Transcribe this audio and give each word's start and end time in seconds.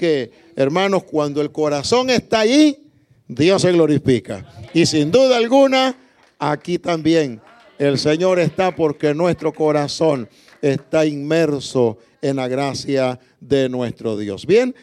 que, 0.00 0.30
hermanos, 0.56 1.04
cuando 1.04 1.42
el 1.42 1.52
corazón 1.52 2.08
está 2.08 2.40
allí, 2.40 2.90
Dios 3.28 3.60
se 3.60 3.70
glorifica. 3.70 4.50
Y 4.72 4.86
sin 4.86 5.10
duda 5.10 5.36
alguna, 5.36 5.94
aquí 6.38 6.78
también 6.78 7.42
el 7.78 7.98
Señor 7.98 8.40
está 8.40 8.74
porque 8.74 9.12
nuestro 9.12 9.52
corazón 9.52 10.26
está 10.62 11.04
inmerso 11.04 11.98
en 12.22 12.36
la 12.36 12.48
gracia 12.48 13.20
de 13.40 13.68
nuestro 13.68 14.16
Dios. 14.16 14.46
Bien, 14.46 14.74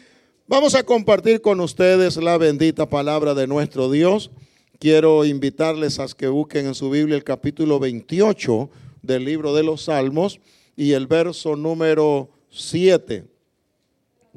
vamos 0.46 0.76
a 0.76 0.84
compartir 0.84 1.40
con 1.40 1.58
ustedes 1.58 2.16
la 2.16 2.38
bendita 2.38 2.88
palabra 2.88 3.34
de 3.34 3.48
nuestro 3.48 3.90
Dios. 3.90 4.30
Quiero 4.78 5.24
invitarles 5.24 5.98
a 5.98 6.06
que 6.16 6.28
busquen 6.28 6.66
en 6.66 6.76
su 6.76 6.90
Biblia 6.90 7.16
el 7.16 7.24
capítulo 7.24 7.80
28 7.80 8.70
del 9.02 9.24
libro 9.24 9.52
de 9.52 9.64
los 9.64 9.86
Salmos 9.86 10.38
y 10.76 10.92
el 10.92 11.08
verso 11.08 11.56
número 11.56 12.30
7. 12.50 13.37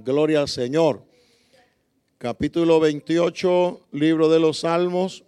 Gloria 0.03 0.41
al 0.41 0.47
Señor. 0.47 1.03
Capítulo 2.17 2.79
28, 2.79 3.87
libro 3.91 4.29
de 4.29 4.39
los 4.39 4.59
Salmos 4.59 5.23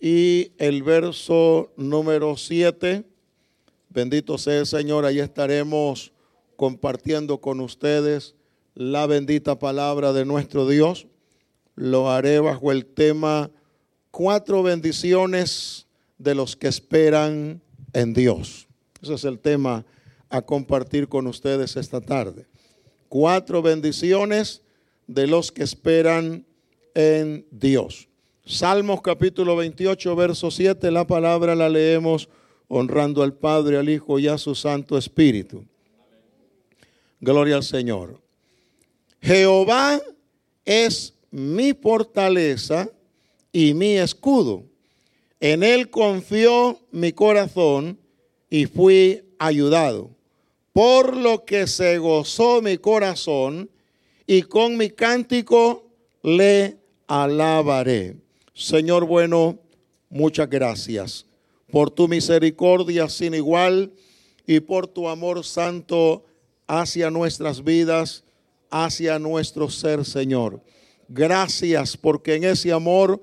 y 0.00 0.52
el 0.58 0.82
verso 0.82 1.72
número 1.76 2.36
7. 2.36 3.04
Bendito 3.88 4.38
sea 4.38 4.58
el 4.58 4.66
Señor, 4.66 5.04
ahí 5.04 5.20
estaremos 5.20 6.12
compartiendo 6.56 7.40
con 7.40 7.60
ustedes 7.60 8.34
la 8.74 9.06
bendita 9.06 9.58
palabra 9.58 10.12
de 10.12 10.24
nuestro 10.24 10.66
Dios. 10.66 11.06
Lo 11.76 12.10
haré 12.10 12.40
bajo 12.40 12.72
el 12.72 12.86
tema 12.86 13.50
cuatro 14.10 14.62
bendiciones 14.64 15.86
de 16.18 16.34
los 16.34 16.56
que 16.56 16.68
esperan 16.68 17.62
en 17.92 18.14
Dios. 18.14 18.66
Ese 19.00 19.14
es 19.14 19.24
el 19.24 19.38
tema 19.38 19.84
a 20.28 20.42
compartir 20.42 21.08
con 21.08 21.26
ustedes 21.26 21.76
esta 21.76 22.00
tarde. 22.00 22.49
Cuatro 23.10 23.60
bendiciones 23.60 24.62
de 25.08 25.26
los 25.26 25.50
que 25.50 25.64
esperan 25.64 26.46
en 26.94 27.44
Dios. 27.50 28.06
Salmos 28.46 29.02
capítulo 29.02 29.56
28, 29.56 30.14
verso 30.14 30.52
7, 30.52 30.92
la 30.92 31.04
palabra 31.04 31.56
la 31.56 31.68
leemos 31.68 32.28
honrando 32.68 33.24
al 33.24 33.34
Padre, 33.34 33.78
al 33.78 33.88
Hijo 33.88 34.20
y 34.20 34.28
a 34.28 34.38
su 34.38 34.54
Santo 34.54 34.96
Espíritu. 34.96 35.64
Gloria 37.20 37.56
al 37.56 37.64
Señor. 37.64 38.20
Jehová 39.20 40.00
es 40.64 41.12
mi 41.32 41.74
fortaleza 41.74 42.88
y 43.52 43.74
mi 43.74 43.96
escudo. 43.96 44.62
En 45.40 45.64
él 45.64 45.90
confió 45.90 46.78
mi 46.92 47.10
corazón 47.10 47.98
y 48.48 48.66
fui 48.66 49.24
ayudado. 49.36 50.19
Por 50.72 51.16
lo 51.16 51.44
que 51.44 51.66
se 51.66 51.98
gozó 51.98 52.62
mi 52.62 52.78
corazón 52.78 53.70
y 54.26 54.42
con 54.42 54.76
mi 54.76 54.90
cántico 54.90 55.90
le 56.22 56.78
alabaré. 57.06 58.16
Señor 58.54 59.04
bueno, 59.06 59.58
muchas 60.08 60.48
gracias 60.48 61.26
por 61.70 61.90
tu 61.90 62.08
misericordia 62.08 63.08
sin 63.08 63.34
igual 63.34 63.92
y 64.46 64.60
por 64.60 64.86
tu 64.86 65.08
amor 65.08 65.44
santo 65.44 66.24
hacia 66.66 67.10
nuestras 67.10 67.64
vidas, 67.64 68.24
hacia 68.70 69.18
nuestro 69.18 69.70
ser, 69.70 70.04
Señor. 70.04 70.60
Gracias 71.08 71.96
porque 71.96 72.34
en 72.34 72.44
ese 72.44 72.72
amor 72.72 73.20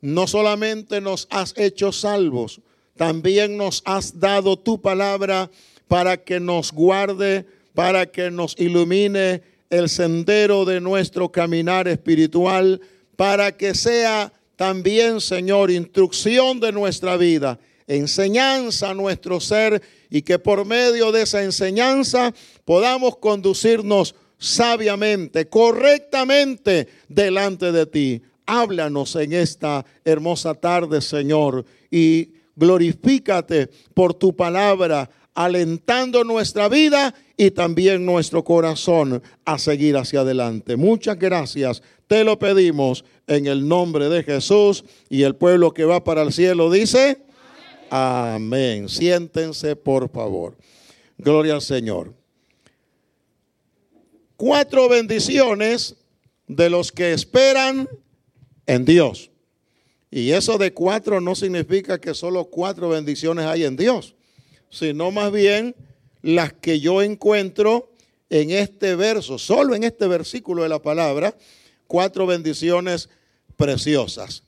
no 0.00 0.26
solamente 0.26 1.00
nos 1.00 1.28
has 1.30 1.56
hecho 1.56 1.92
salvos, 1.92 2.60
también 2.96 3.56
nos 3.56 3.82
has 3.84 4.18
dado 4.18 4.58
tu 4.58 4.80
palabra 4.80 5.50
para 5.90 6.18
que 6.18 6.38
nos 6.38 6.70
guarde, 6.70 7.44
para 7.74 8.06
que 8.06 8.30
nos 8.30 8.54
ilumine 8.60 9.42
el 9.70 9.88
sendero 9.88 10.64
de 10.64 10.80
nuestro 10.80 11.32
caminar 11.32 11.88
espiritual, 11.88 12.80
para 13.16 13.56
que 13.56 13.74
sea 13.74 14.32
también, 14.54 15.20
Señor, 15.20 15.68
instrucción 15.68 16.60
de 16.60 16.70
nuestra 16.70 17.16
vida, 17.16 17.58
enseñanza 17.88 18.90
a 18.90 18.94
nuestro 18.94 19.40
ser 19.40 19.82
y 20.08 20.22
que 20.22 20.38
por 20.38 20.64
medio 20.64 21.10
de 21.10 21.22
esa 21.22 21.42
enseñanza 21.42 22.32
podamos 22.64 23.16
conducirnos 23.16 24.14
sabiamente, 24.38 25.48
correctamente 25.48 26.86
delante 27.08 27.72
de 27.72 27.86
ti. 27.86 28.22
Háblanos 28.46 29.16
en 29.16 29.32
esta 29.32 29.84
hermosa 30.04 30.54
tarde, 30.54 31.00
Señor, 31.00 31.64
y 31.90 32.30
glorifícate 32.54 33.68
por 33.92 34.14
tu 34.14 34.36
palabra, 34.36 35.10
alentando 35.34 36.24
nuestra 36.24 36.68
vida 36.68 37.14
y 37.36 37.50
también 37.50 38.04
nuestro 38.04 38.44
corazón 38.44 39.22
a 39.44 39.58
seguir 39.58 39.96
hacia 39.96 40.20
adelante. 40.20 40.76
Muchas 40.76 41.18
gracias, 41.18 41.82
te 42.06 42.24
lo 42.24 42.38
pedimos 42.38 43.04
en 43.26 43.46
el 43.46 43.66
nombre 43.66 44.08
de 44.08 44.22
Jesús 44.22 44.84
y 45.08 45.22
el 45.22 45.36
pueblo 45.36 45.72
que 45.72 45.84
va 45.84 46.02
para 46.02 46.22
el 46.22 46.32
cielo 46.32 46.70
dice, 46.70 47.22
amén. 47.90 48.88
Siéntense, 48.88 49.76
por 49.76 50.10
favor. 50.10 50.56
Gloria 51.18 51.54
al 51.54 51.62
Señor. 51.62 52.14
Cuatro 54.36 54.88
bendiciones 54.88 55.96
de 56.48 56.70
los 56.70 56.90
que 56.90 57.12
esperan 57.12 57.88
en 58.66 58.84
Dios. 58.84 59.30
Y 60.10 60.32
eso 60.32 60.58
de 60.58 60.72
cuatro 60.72 61.20
no 61.20 61.34
significa 61.34 62.00
que 62.00 62.14
solo 62.14 62.46
cuatro 62.46 62.88
bendiciones 62.88 63.46
hay 63.46 63.64
en 63.64 63.76
Dios, 63.76 64.16
sino 64.70 65.10
más 65.10 65.32
bien 65.32 65.74
las 66.22 66.52
que 66.52 66.80
yo 66.80 67.02
encuentro 67.02 67.90
en 68.30 68.50
este 68.50 68.94
verso, 68.94 69.38
solo 69.38 69.74
en 69.74 69.82
este 69.84 70.06
versículo 70.06 70.62
de 70.62 70.68
la 70.68 70.80
palabra, 70.80 71.36
cuatro 71.86 72.26
bendiciones 72.26 73.08
preciosas. 73.56 74.44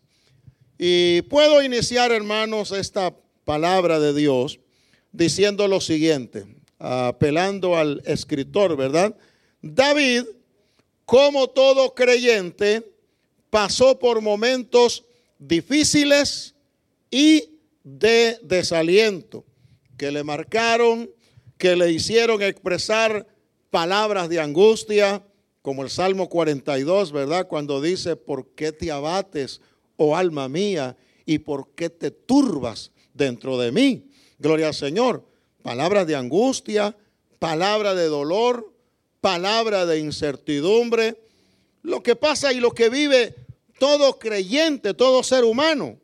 Y 0.79 1.23
puedo 1.23 1.63
iniciar, 1.63 2.13
hermanos, 2.13 2.71
esta 2.71 3.15
palabra 3.45 3.99
de 3.99 4.15
Dios 4.15 4.61
diciendo 5.11 5.67
lo 5.69 5.81
siguiente, 5.81 6.47
apelando 6.79 7.77
al 7.77 8.03
escritor, 8.07 8.77
¿verdad? 8.77 9.17
David, 9.61 10.25
como 11.05 11.49
todo 11.49 11.95
creyente, 11.95 12.89
pasó 13.51 13.99
por 13.99 14.21
momentos 14.21 15.05
difíciles 15.39 16.55
y 17.11 17.51
de 17.83 18.39
desaliento 18.43 19.45
que 19.97 20.11
le 20.11 20.25
marcaron, 20.25 21.11
que 21.59 21.77
le 21.77 21.91
hicieron 21.93 22.43
expresar 22.43 23.27
palabras 23.71 24.29
de 24.29 24.41
angustia, 24.41 25.25
como 25.63 25.83
el 25.85 25.91
Salmo 25.91 26.29
42, 26.29 27.13
¿verdad? 27.13 27.47
Cuando 27.47 27.81
dice, 27.81 28.17
¿por 28.17 28.49
qué 28.55 28.73
te 28.73 28.91
abates, 28.91 29.61
oh 29.97 30.17
alma 30.17 30.49
mía? 30.49 30.97
¿Y 31.25 31.39
por 31.39 31.71
qué 31.75 31.89
te 31.89 32.11
turbas 32.11 32.91
dentro 33.15 33.59
de 33.59 33.71
mí? 33.71 34.11
Gloria 34.39 34.69
al 34.69 34.75
Señor. 34.75 35.25
Palabras 35.63 36.09
de 36.09 36.17
angustia, 36.17 36.97
palabra 37.39 37.95
de 37.95 38.07
dolor, 38.07 38.73
palabra 39.21 39.87
de 39.87 40.01
incertidumbre. 40.01 41.23
Lo 41.83 42.03
que 42.03 42.17
pasa 42.17 42.53
y 42.53 42.59
lo 42.59 42.73
que 42.73 42.89
vive 42.89 43.37
todo 43.79 44.19
creyente, 44.19 44.95
todo 44.95 45.23
ser 45.23 45.45
humano, 45.45 45.99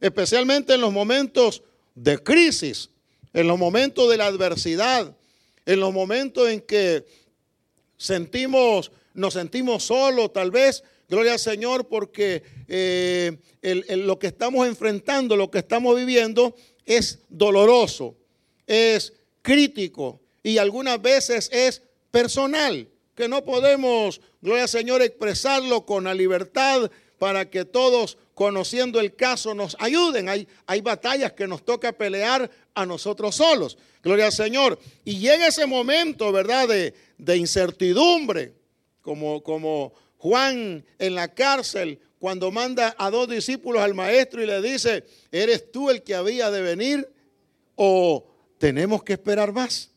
especialmente 0.00 0.74
en 0.74 0.80
los 0.80 0.92
momentos 0.92 1.62
de 1.94 2.18
crisis, 2.18 2.90
en 3.34 3.48
los 3.48 3.58
momentos 3.58 4.08
de 4.08 4.16
la 4.16 4.26
adversidad, 4.26 5.14
en 5.66 5.80
los 5.80 5.92
momentos 5.92 6.48
en 6.48 6.60
que 6.60 7.04
sentimos, 7.96 8.92
nos 9.12 9.34
sentimos 9.34 9.84
solos, 9.84 10.32
tal 10.32 10.50
vez, 10.50 10.84
gloria 11.08 11.32
al 11.32 11.38
Señor, 11.38 11.88
porque 11.88 12.42
eh, 12.68 13.36
lo 13.62 14.18
que 14.18 14.28
estamos 14.28 14.66
enfrentando, 14.66 15.36
lo 15.36 15.50
que 15.50 15.58
estamos 15.58 15.96
viviendo 15.96 16.54
es 16.86 17.18
doloroso, 17.28 18.14
es 18.66 19.12
crítico 19.42 20.20
y 20.42 20.58
algunas 20.58 21.02
veces 21.02 21.50
es 21.52 21.82
personal, 22.10 22.88
que 23.14 23.28
no 23.28 23.44
podemos, 23.44 24.20
gloria 24.40 24.64
al 24.64 24.68
Señor, 24.68 25.02
expresarlo 25.02 25.84
con 25.84 26.04
la 26.04 26.14
libertad 26.14 26.90
para 27.18 27.48
que 27.48 27.64
todos, 27.64 28.18
conociendo 28.34 29.00
el 29.00 29.14
caso, 29.14 29.54
nos 29.54 29.76
ayuden. 29.78 30.28
Hay, 30.28 30.46
hay 30.66 30.80
batallas 30.80 31.32
que 31.32 31.46
nos 31.46 31.64
toca 31.64 31.92
pelear 31.92 32.50
a 32.74 32.84
nosotros 32.84 33.36
solos. 33.36 33.78
Gloria 34.02 34.26
al 34.26 34.32
Señor. 34.32 34.78
Y 35.04 35.18
llega 35.18 35.46
ese 35.46 35.66
momento, 35.66 36.30
¿verdad?, 36.32 36.68
de, 36.68 36.94
de 37.18 37.36
incertidumbre, 37.36 38.52
como, 39.00 39.42
como 39.42 39.92
Juan 40.18 40.84
en 40.98 41.14
la 41.14 41.28
cárcel, 41.28 42.00
cuando 42.18 42.50
manda 42.50 42.94
a 42.98 43.10
dos 43.10 43.28
discípulos 43.28 43.82
al 43.82 43.94
maestro 43.94 44.42
y 44.42 44.46
le 44.46 44.62
dice, 44.62 45.04
¿eres 45.30 45.70
tú 45.70 45.90
el 45.90 46.02
que 46.02 46.14
había 46.14 46.50
de 46.50 46.62
venir 46.62 47.06
o 47.76 48.26
tenemos 48.58 49.02
que 49.02 49.12
esperar 49.12 49.52
más? 49.52 49.90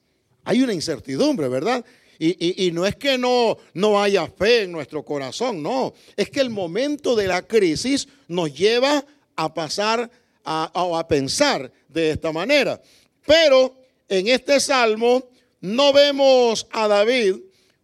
Hay 0.44 0.62
una 0.62 0.74
incertidumbre, 0.74 1.48
¿verdad? 1.48 1.86
Y, 2.20 2.72
no 2.74 2.86
es 2.86 2.96
que 2.96 3.18
no, 3.18 3.58
no 3.74 4.02
haya 4.02 4.28
fe 4.28 4.64
en 4.64 4.72
nuestro 4.72 5.04
corazón, 5.04 5.62
no. 5.62 5.94
Es 6.16 6.30
que 6.30 6.40
el 6.40 6.50
momento 6.50 7.16
de 7.16 7.28
la 7.28 7.42
crisis 7.42 8.08
nos 8.28 8.54
lleva 8.54 9.06
a 9.36 9.54
pasar 9.54 10.10
a, 10.44 10.72
a 10.74 11.08
pensar 11.08 11.72
de 11.88 12.12
esta 12.12 12.32
manera. 12.32 12.82
Pero 13.26 13.76
en 14.08 14.28
este 14.28 14.60
salmo 14.60 15.30
no 15.62 15.94
vemos 15.94 16.68
a 16.72 16.88
David 16.88 17.36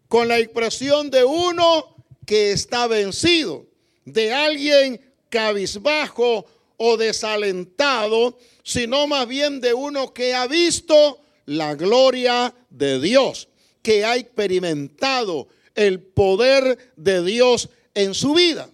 con 0.07 0.27
la 0.27 0.39
expresión 0.39 1.09
de 1.09 1.23
uno 1.23 1.95
que 2.25 2.51
está 2.51 2.87
vencido, 2.87 3.65
de 4.05 4.33
alguien 4.33 5.01
cabizbajo 5.29 6.45
o 6.77 6.97
desalentado, 6.97 8.37
sino 8.63 9.07
más 9.07 9.27
bien 9.27 9.59
de 9.59 9.73
uno 9.73 10.13
que 10.13 10.33
ha 10.33 10.47
visto 10.47 11.19
la 11.45 11.75
gloria 11.75 12.53
de 12.69 12.99
Dios, 12.99 13.49
que 13.83 14.03
ha 14.03 14.15
experimentado 14.17 15.47
el 15.75 15.99
poder 15.99 16.93
de 16.95 17.23
Dios 17.23 17.69
en 17.93 18.15
su 18.15 18.33
vida. 18.33 18.69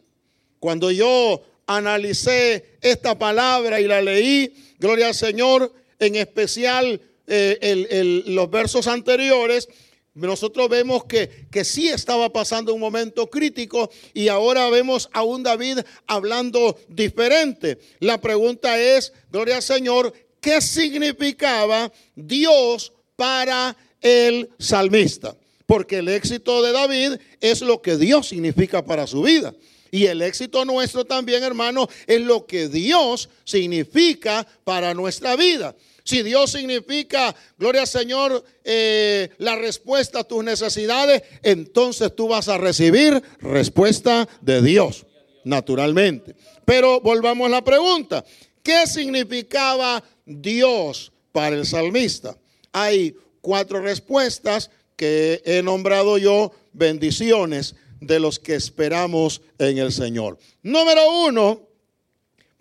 Cuando 0.59 0.91
yo 0.91 1.43
analicé 1.65 2.77
esta 2.81 3.17
palabra 3.17 3.81
y 3.81 3.87
la 3.87 4.01
leí, 4.01 4.53
gloria 4.79 5.07
al 5.07 5.15
Señor, 5.15 5.73
en 5.99 6.15
especial 6.15 7.01
eh, 7.27 8.23
los 8.27 8.49
versos 8.49 8.87
anteriores, 8.87 9.67
nosotros 10.13 10.67
vemos 10.69 11.05
que, 11.05 11.47
que 11.49 11.63
sí 11.63 11.87
estaba 11.87 12.29
pasando 12.31 12.73
un 12.73 12.79
momento 12.79 13.29
crítico 13.29 13.89
y 14.13 14.27
ahora 14.27 14.69
vemos 14.69 15.09
a 15.13 15.23
un 15.23 15.43
David 15.43 15.79
hablando 16.07 16.77
diferente. 16.87 17.77
La 17.99 18.19
pregunta 18.19 18.79
es, 18.79 19.13
gloria 19.31 19.57
al 19.57 19.63
Señor, 19.63 20.13
¿qué 20.41 20.61
significaba 20.61 21.91
Dios 22.15 22.91
para 23.15 23.75
el 24.01 24.49
salmista? 24.59 25.35
Porque 25.65 25.99
el 25.99 26.07
éxito 26.07 26.63
de 26.63 26.71
David 26.71 27.19
es 27.41 27.61
lo 27.61 27.81
que 27.81 27.97
Dios 27.97 28.29
significa 28.29 28.83
para 28.83 29.05
su 29.05 29.21
vida. 29.21 29.53
Y 29.91 30.05
el 30.05 30.21
éxito 30.21 30.65
nuestro 30.65 31.05
también, 31.05 31.43
hermano, 31.43 31.87
es 32.07 32.21
lo 32.21 32.45
que 32.45 32.67
Dios 32.67 33.29
significa 33.43 34.45
para 34.63 34.93
nuestra 34.93 35.35
vida. 35.35 35.75
Si 36.03 36.23
Dios 36.23 36.51
significa, 36.51 37.35
gloria 37.57 37.81
al 37.81 37.87
Señor, 37.87 38.43
eh, 38.63 39.29
la 39.37 39.55
respuesta 39.55 40.19
a 40.19 40.23
tus 40.23 40.43
necesidades, 40.43 41.21
entonces 41.43 42.15
tú 42.15 42.27
vas 42.27 42.47
a 42.49 42.57
recibir 42.57 43.21
respuesta 43.39 44.27
de 44.41 44.61
Dios, 44.61 45.05
naturalmente. 45.43 46.35
Pero 46.65 46.99
volvamos 46.99 47.47
a 47.47 47.51
la 47.51 47.63
pregunta, 47.63 48.25
¿qué 48.63 48.87
significaba 48.87 50.03
Dios 50.25 51.11
para 51.31 51.55
el 51.55 51.65
salmista? 51.65 52.35
Hay 52.71 53.15
cuatro 53.41 53.81
respuestas 53.81 54.71
que 54.95 55.41
he 55.45 55.63
nombrado 55.63 56.17
yo 56.17 56.51
bendiciones 56.73 57.75
de 58.01 58.19
los 58.19 58.39
que 58.39 58.55
esperamos 58.55 59.41
en 59.57 59.77
el 59.77 59.91
Señor. 59.91 60.37
Número 60.61 61.25
uno, 61.25 61.67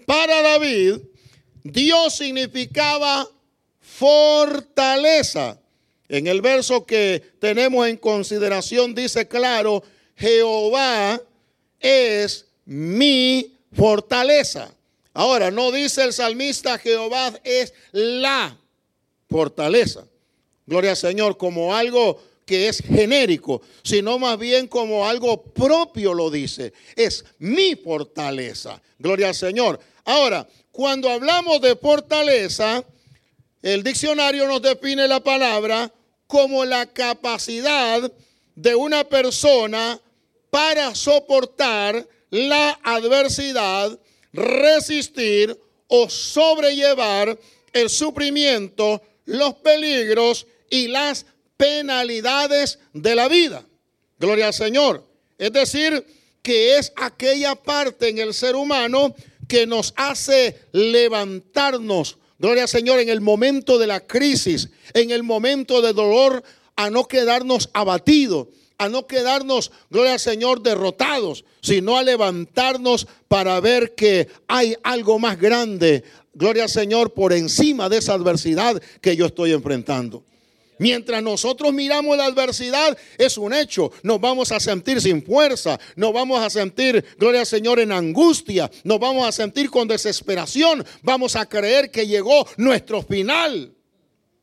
para 0.06 0.42
David, 0.42 0.98
Dios 1.64 2.14
significaba 2.14 3.28
fortaleza. 3.80 5.60
En 6.08 6.26
el 6.26 6.40
verso 6.40 6.86
que 6.86 7.22
tenemos 7.38 7.86
en 7.86 7.96
consideración 7.96 8.94
dice 8.94 9.28
claro, 9.28 9.82
Jehová 10.16 11.20
es 11.78 12.46
mi 12.64 13.58
fortaleza. 13.72 14.74
Ahora, 15.12 15.50
no 15.50 15.72
dice 15.72 16.04
el 16.04 16.12
salmista, 16.12 16.78
Jehová 16.78 17.32
es 17.44 17.74
la 17.92 18.56
fortaleza. 19.28 20.06
Gloria 20.68 20.90
al 20.90 20.98
Señor, 20.98 21.38
como 21.38 21.74
algo 21.74 22.20
que 22.44 22.68
es 22.68 22.82
genérico, 22.82 23.62
sino 23.82 24.18
más 24.18 24.38
bien 24.38 24.68
como 24.68 25.08
algo 25.08 25.42
propio 25.42 26.12
lo 26.12 26.30
dice. 26.30 26.74
Es 26.94 27.24
mi 27.38 27.74
fortaleza. 27.74 28.78
Gloria 28.98 29.28
al 29.28 29.34
Señor. 29.34 29.80
Ahora, 30.04 30.46
cuando 30.70 31.08
hablamos 31.08 31.62
de 31.62 31.74
fortaleza, 31.74 32.84
el 33.62 33.82
diccionario 33.82 34.46
nos 34.46 34.60
define 34.60 35.08
la 35.08 35.20
palabra 35.20 35.90
como 36.26 36.66
la 36.66 36.84
capacidad 36.84 38.12
de 38.54 38.74
una 38.74 39.04
persona 39.04 39.98
para 40.50 40.94
soportar 40.94 42.06
la 42.28 42.78
adversidad, 42.82 43.98
resistir 44.34 45.58
o 45.86 46.10
sobrellevar 46.10 47.38
el 47.72 47.88
sufrimiento, 47.88 49.00
los 49.24 49.54
peligros 49.54 50.46
y 50.70 50.88
las 50.88 51.26
penalidades 51.56 52.78
de 52.92 53.14
la 53.14 53.28
vida. 53.28 53.64
Gloria 54.18 54.48
al 54.48 54.54
Señor. 54.54 55.06
Es 55.38 55.52
decir, 55.52 56.04
que 56.42 56.78
es 56.78 56.92
aquella 56.96 57.54
parte 57.54 58.08
en 58.08 58.18
el 58.18 58.34
ser 58.34 58.56
humano 58.56 59.14
que 59.46 59.66
nos 59.66 59.92
hace 59.96 60.60
levantarnos 60.72 62.18
Gloria 62.38 62.62
al 62.62 62.68
Señor 62.68 63.00
en 63.00 63.08
el 63.08 63.20
momento 63.20 63.78
de 63.78 63.88
la 63.88 64.00
crisis, 64.00 64.70
en 64.94 65.10
el 65.10 65.24
momento 65.24 65.82
de 65.82 65.92
dolor, 65.92 66.44
a 66.76 66.88
no 66.88 67.08
quedarnos 67.08 67.68
abatidos, 67.72 68.46
a 68.78 68.88
no 68.88 69.08
quedarnos, 69.08 69.72
gloria 69.90 70.12
al 70.12 70.20
Señor, 70.20 70.62
derrotados, 70.62 71.44
sino 71.60 71.96
a 71.96 72.04
levantarnos 72.04 73.08
para 73.26 73.58
ver 73.58 73.96
que 73.96 74.28
hay 74.46 74.76
algo 74.84 75.18
más 75.18 75.36
grande, 75.36 76.04
gloria 76.32 76.62
al 76.64 76.68
Señor, 76.68 77.12
por 77.12 77.32
encima 77.32 77.88
de 77.88 77.98
esa 77.98 78.12
adversidad 78.12 78.80
que 79.00 79.16
yo 79.16 79.26
estoy 79.26 79.50
enfrentando. 79.50 80.22
Mientras 80.78 81.22
nosotros 81.22 81.72
miramos 81.72 82.16
la 82.16 82.26
adversidad, 82.26 82.96
es 83.16 83.36
un 83.36 83.52
hecho. 83.52 83.90
Nos 84.02 84.20
vamos 84.20 84.52
a 84.52 84.60
sentir 84.60 85.00
sin 85.00 85.22
fuerza, 85.22 85.78
nos 85.96 86.12
vamos 86.12 86.40
a 86.40 86.50
sentir, 86.50 87.04
gloria 87.18 87.40
al 87.40 87.46
Señor, 87.46 87.80
en 87.80 87.92
angustia, 87.92 88.70
nos 88.84 88.98
vamos 89.00 89.26
a 89.26 89.32
sentir 89.32 89.70
con 89.70 89.88
desesperación, 89.88 90.84
vamos 91.02 91.36
a 91.36 91.46
creer 91.46 91.90
que 91.90 92.06
llegó 92.06 92.46
nuestro 92.56 93.02
final, 93.02 93.74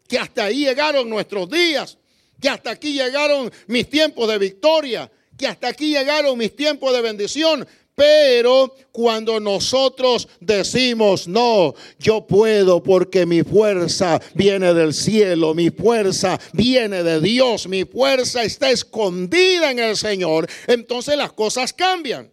que 0.07 0.19
hasta 0.19 0.45
ahí 0.45 0.65
llegaron 0.65 1.09
nuestros 1.09 1.49
días, 1.49 1.97
que 2.41 2.49
hasta 2.49 2.71
aquí 2.71 2.93
llegaron 2.93 3.51
mis 3.67 3.89
tiempos 3.89 4.27
de 4.27 4.38
victoria, 4.38 5.11
que 5.38 5.47
hasta 5.47 5.67
aquí 5.69 5.89
llegaron 5.89 6.38
mis 6.38 6.55
tiempos 6.55 6.93
de 6.93 7.01
bendición. 7.01 7.67
Pero 7.95 8.75
cuando 8.92 9.39
nosotros 9.39 10.27
decimos, 10.42 11.30
no, 11.30 11.74
yo 11.97 12.27
puedo 12.27 12.83
porque 12.83 13.25
mi 13.25 13.42
fuerza 13.42 14.21
viene 14.33 14.74
del 14.74 14.94
cielo, 14.94 15.53
mi 15.53 15.69
fuerza 15.69 16.38
viene 16.51 17.03
de 17.03 17.21
Dios, 17.21 17.69
mi 17.69 17.86
fuerza 17.86 18.44
está 18.44 18.69
escondida 18.69 19.71
en 19.71 19.80
el 19.80 19.95
Señor, 19.95 20.47
entonces 20.68 21.15
las 21.15 21.31
cosas 21.31 21.71
cambian. 21.71 22.30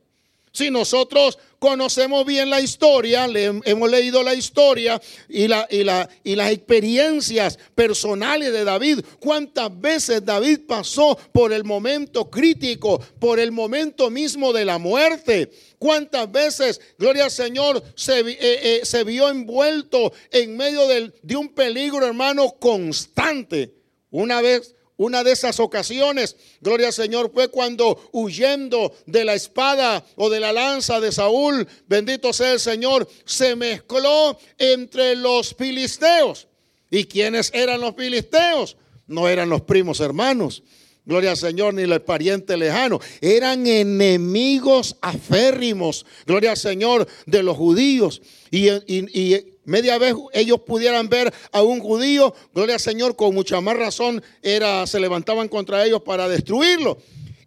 Si 0.51 0.69
nosotros 0.69 1.39
conocemos 1.63 2.27
bien 2.27 2.51
la 2.51 2.61
historia, 2.61 3.29
hemos 3.65 3.89
leído 3.89 4.25
la 4.25 4.35
historia 4.35 5.01
y, 5.29 5.47
la, 5.47 5.69
y, 5.71 5.85
la, 5.85 6.09
y 6.25 6.35
las 6.35 6.51
experiencias 6.51 7.57
personales 7.77 8.53
de 8.53 8.65
David, 8.65 8.99
cuántas 9.21 9.81
veces 9.81 10.25
David 10.25 10.63
pasó 10.67 11.17
por 11.31 11.53
el 11.53 11.63
momento 11.63 12.29
crítico, 12.29 13.01
por 13.21 13.39
el 13.39 13.53
momento 13.53 14.11
mismo 14.11 14.53
de 14.53 14.65
la 14.65 14.79
muerte. 14.79 15.53
¿Cuántas 15.79 16.33
veces, 16.33 16.81
gloria 16.99 17.27
al 17.27 17.31
Señor, 17.31 17.81
se, 17.95 18.19
eh, 18.19 18.37
eh, 18.41 18.81
se 18.83 19.05
vio 19.05 19.29
envuelto 19.29 20.13
en 20.33 20.57
medio 20.57 20.89
de 20.89 21.37
un 21.37 21.49
peligro, 21.51 22.05
hermano, 22.05 22.57
constante? 22.59 23.73
Una 24.11 24.41
vez 24.41 24.75
una 25.03 25.25
de 25.25 25.33
esas 25.33 25.61
ocasiones, 25.61 26.37
gloria 26.61 26.89
al 26.89 26.93
Señor, 26.93 27.31
fue 27.33 27.49
cuando 27.49 28.09
huyendo 28.13 28.95
de 29.07 29.25
la 29.25 29.35
espada 29.35 30.05
o 30.17 30.31
de 30.31 30.41
la 30.41 30.53
lanza 30.53 31.01
de 31.01 31.13
Saúl, 31.13 31.67
bendito 31.87 32.33
sea 32.33 32.53
el 32.53 32.61
Señor, 32.61 33.09
se 33.25 33.57
mezcló 33.57 34.39
entre 34.59 35.17
los 35.17 35.55
filisteos. 35.55 36.49
¿Y 36.91 37.05
quiénes 37.05 37.51
eran 37.55 37.81
los 37.81 37.97
filisteos? 37.97 38.77
No 39.07 39.29
eran 39.29 39.49
los 39.49 39.63
primos 39.63 40.01
hermanos. 40.01 40.63
Gloria 41.05 41.31
al 41.31 41.37
Señor, 41.37 41.75
ni 41.75 41.83
el 41.83 42.03
pariente 42.03 42.57
lejano. 42.57 43.01
Eran 43.21 43.67
enemigos 43.67 44.97
aférrimos, 45.01 46.07
gloria 46.27 46.53
al 46.53 46.57
Señor, 46.57 47.09
de 47.27 47.43
los 47.43 47.57
judíos. 47.57 48.23
Y, 48.51 48.69
y, 48.87 49.52
media 49.65 49.99
vez 49.99 50.15
ellos 50.33 50.61
pudieran 50.61 51.09
ver 51.09 51.33
a 51.53 51.63
un 51.63 51.81
judío, 51.81 52.35
gloria 52.55 52.75
al 52.75 52.81
Señor, 52.81 53.17
con 53.17 53.35
mucha 53.35 53.61
más 53.61 53.77
razón 53.77 54.23
era, 54.43 54.87
se 54.87 55.01
levantaban 55.01 55.49
contra 55.49 55.85
ellos 55.85 56.03
para 56.03 56.29
destruirlo. 56.29 56.99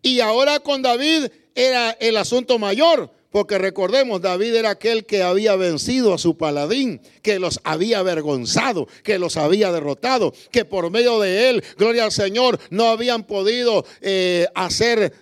Y 0.02 0.20
ahora 0.20 0.60
con 0.60 0.82
David 0.82 1.28
era 1.56 1.92
el 2.00 2.18
asunto 2.18 2.60
mayor, 2.60 3.10
porque 3.32 3.58
recordemos, 3.58 4.22
David 4.22 4.56
era 4.56 4.70
aquel 4.70 5.06
que 5.06 5.24
había 5.24 5.56
vencido 5.56 6.14
a 6.14 6.18
su 6.18 6.38
paladín, 6.38 7.02
que 7.22 7.40
los 7.40 7.60
había 7.64 8.00
avergonzado, 8.00 8.88
que 9.04 9.20
los 9.20 9.36
había 9.36 9.72
derrotado, 9.72 10.34
que 10.52 10.64
por 10.64 10.90
medio 10.90 11.20
de 11.20 11.50
él, 11.50 11.64
gloria 11.78 12.06
al 12.06 12.12
Señor, 12.12 12.60
no 12.70 12.86
habían 12.90 13.26
podido 13.26 13.86
eh, 14.02 14.48
hacer 14.56 15.14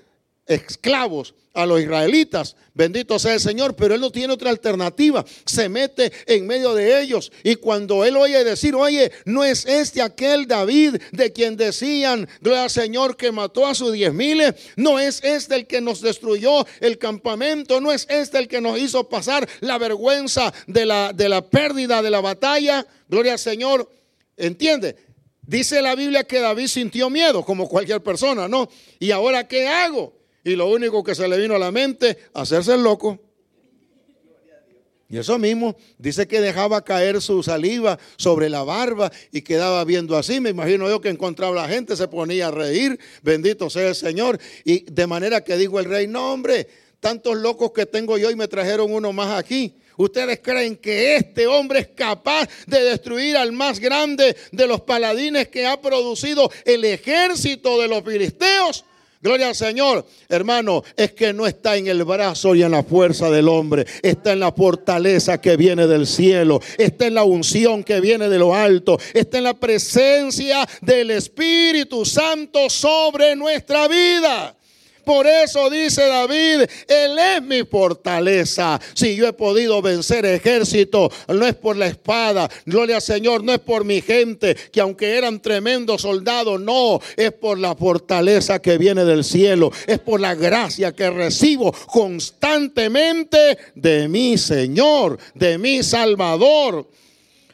esclavos 0.45 1.33
a 1.53 1.65
los 1.65 1.79
israelitas. 1.79 2.55
Bendito 2.73 3.19
sea 3.19 3.35
el 3.35 3.39
Señor, 3.39 3.75
pero 3.75 3.93
él 3.93 4.01
no 4.01 4.11
tiene 4.11 4.33
otra 4.33 4.49
alternativa. 4.49 5.23
Se 5.45 5.69
mete 5.69 6.11
en 6.25 6.47
medio 6.47 6.73
de 6.73 6.99
ellos. 7.01 7.31
Y 7.43 7.55
cuando 7.55 8.03
él 8.03 8.17
oye 8.17 8.43
decir, 8.43 8.73
oye, 8.73 9.11
no 9.25 9.43
es 9.43 9.65
este 9.65 10.01
aquel 10.01 10.47
David 10.47 10.95
de 11.11 11.31
quien 11.31 11.55
decían, 11.55 12.27
gloria 12.41 12.63
al 12.63 12.69
Señor, 12.71 13.15
que 13.15 13.31
mató 13.31 13.67
a 13.67 13.75
sus 13.75 13.93
diez 13.93 14.13
miles. 14.13 14.55
No 14.75 14.99
es 14.99 15.23
este 15.23 15.55
el 15.55 15.67
que 15.67 15.81
nos 15.81 16.01
destruyó 16.01 16.65
el 16.79 16.97
campamento. 16.97 17.79
No 17.79 17.91
es 17.91 18.07
este 18.09 18.39
el 18.39 18.47
que 18.47 18.59
nos 18.59 18.79
hizo 18.79 19.07
pasar 19.07 19.47
la 19.59 19.77
vergüenza 19.77 20.51
de 20.65 20.85
la, 20.85 21.13
de 21.13 21.29
la 21.29 21.47
pérdida 21.47 22.01
de 22.01 22.09
la 22.09 22.21
batalla. 22.21 22.85
Gloria 23.07 23.33
al 23.33 23.39
Señor. 23.39 23.87
¿Entiende? 24.35 24.95
Dice 25.45 25.81
la 25.81 25.93
Biblia 25.93 26.23
que 26.23 26.39
David 26.39 26.67
sintió 26.67 27.11
miedo, 27.11 27.45
como 27.45 27.69
cualquier 27.69 28.01
persona, 28.01 28.47
¿no? 28.47 28.69
¿Y 28.97 29.11
ahora 29.11 29.47
qué 29.47 29.67
hago? 29.67 30.22
Y 30.43 30.55
lo 30.55 30.67
único 30.67 31.03
que 31.03 31.15
se 31.15 31.27
le 31.27 31.37
vino 31.37 31.55
a 31.55 31.59
la 31.59 31.71
mente, 31.71 32.17
hacerse 32.33 32.73
el 32.73 32.83
loco. 32.83 33.19
Y 35.09 35.17
eso 35.19 35.37
mismo, 35.37 35.75
dice 35.99 36.27
que 36.27 36.41
dejaba 36.41 36.83
caer 36.83 37.21
su 37.21 37.43
saliva 37.43 37.99
sobre 38.17 38.49
la 38.49 38.63
barba 38.63 39.11
y 39.31 39.43
quedaba 39.43 39.83
viendo 39.85 40.17
así. 40.17 40.39
Me 40.39 40.49
imagino 40.49 40.89
yo 40.89 41.01
que 41.01 41.09
encontraba 41.09 41.55
la 41.55 41.67
gente, 41.67 41.95
se 41.95 42.07
ponía 42.07 42.47
a 42.47 42.51
reír, 42.51 42.99
bendito 43.21 43.69
sea 43.69 43.89
el 43.89 43.95
Señor. 43.95 44.39
Y 44.65 44.91
de 44.91 45.05
manera 45.05 45.43
que 45.43 45.55
dijo 45.55 45.79
el 45.79 45.85
rey, 45.85 46.07
no 46.07 46.33
hombre, 46.33 46.67
tantos 46.99 47.37
locos 47.37 47.71
que 47.73 47.85
tengo 47.85 48.17
yo 48.17 48.31
y 48.31 48.35
me 48.35 48.47
trajeron 48.47 48.91
uno 48.91 49.13
más 49.13 49.37
aquí. 49.37 49.75
¿Ustedes 49.97 50.39
creen 50.41 50.77
que 50.77 51.17
este 51.17 51.45
hombre 51.45 51.81
es 51.81 51.87
capaz 51.89 52.49
de 52.65 52.81
destruir 52.81 53.37
al 53.37 53.51
más 53.51 53.79
grande 53.79 54.35
de 54.51 54.65
los 54.65 54.81
paladines 54.81 55.49
que 55.49 55.67
ha 55.67 55.79
producido 55.79 56.49
el 56.65 56.83
ejército 56.85 57.79
de 57.79 57.87
los 57.87 58.03
filisteos? 58.03 58.83
Gloria 59.23 59.47
al 59.47 59.55
Señor. 59.55 60.05
Hermano, 60.27 60.83
es 60.97 61.13
que 61.13 61.31
no 61.31 61.47
está 61.47 61.77
en 61.77 61.87
el 61.87 62.03
brazo 62.03 62.55
y 62.55 62.61
en 62.61 62.71
la 62.71 62.83
fuerza 62.83 63.31
del 63.31 63.47
hombre. 63.47 63.85
Está 64.01 64.33
en 64.33 64.41
la 64.41 64.51
fortaleza 64.51 65.39
que 65.39 65.55
viene 65.55 65.87
del 65.87 66.07
cielo. 66.07 66.59
Está 66.77 67.07
en 67.07 67.13
la 67.13 67.23
unción 67.23 67.85
que 67.85 68.01
viene 68.01 68.27
de 68.27 68.37
lo 68.37 68.53
alto. 68.53 68.99
Está 69.13 69.37
en 69.37 69.45
la 69.45 69.53
presencia 69.53 70.67
del 70.81 71.09
Espíritu 71.11 72.03
Santo 72.03 72.69
sobre 72.69 73.33
nuestra 73.37 73.87
vida. 73.87 74.57
Por 75.03 75.27
eso 75.27 75.69
dice 75.69 76.07
David, 76.07 76.61
Él 76.87 77.19
es 77.19 77.41
mi 77.41 77.63
fortaleza. 77.63 78.79
Si 78.93 79.15
yo 79.15 79.27
he 79.27 79.33
podido 79.33 79.81
vencer 79.81 80.25
ejército, 80.25 81.11
no 81.27 81.45
es 81.45 81.55
por 81.55 81.75
la 81.75 81.87
espada, 81.87 82.49
gloria 82.65 82.97
al 82.97 83.01
Señor, 83.01 83.43
no 83.43 83.53
es 83.53 83.59
por 83.59 83.83
mi 83.83 84.01
gente, 84.01 84.55
que 84.55 84.79
aunque 84.81 85.17
eran 85.17 85.41
tremendos 85.41 86.01
soldados, 86.01 86.59
no, 86.61 86.99
es 87.17 87.31
por 87.33 87.59
la 87.59 87.75
fortaleza 87.75 88.61
que 88.61 88.77
viene 88.77 89.03
del 89.03 89.23
cielo, 89.23 89.71
es 89.87 89.99
por 89.99 90.19
la 90.19 90.35
gracia 90.35 90.93
que 90.93 91.09
recibo 91.09 91.73
constantemente 91.87 93.57
de 93.75 94.07
mi 94.07 94.37
Señor, 94.37 95.17
de 95.33 95.57
mi 95.57 95.83
Salvador. 95.83 96.87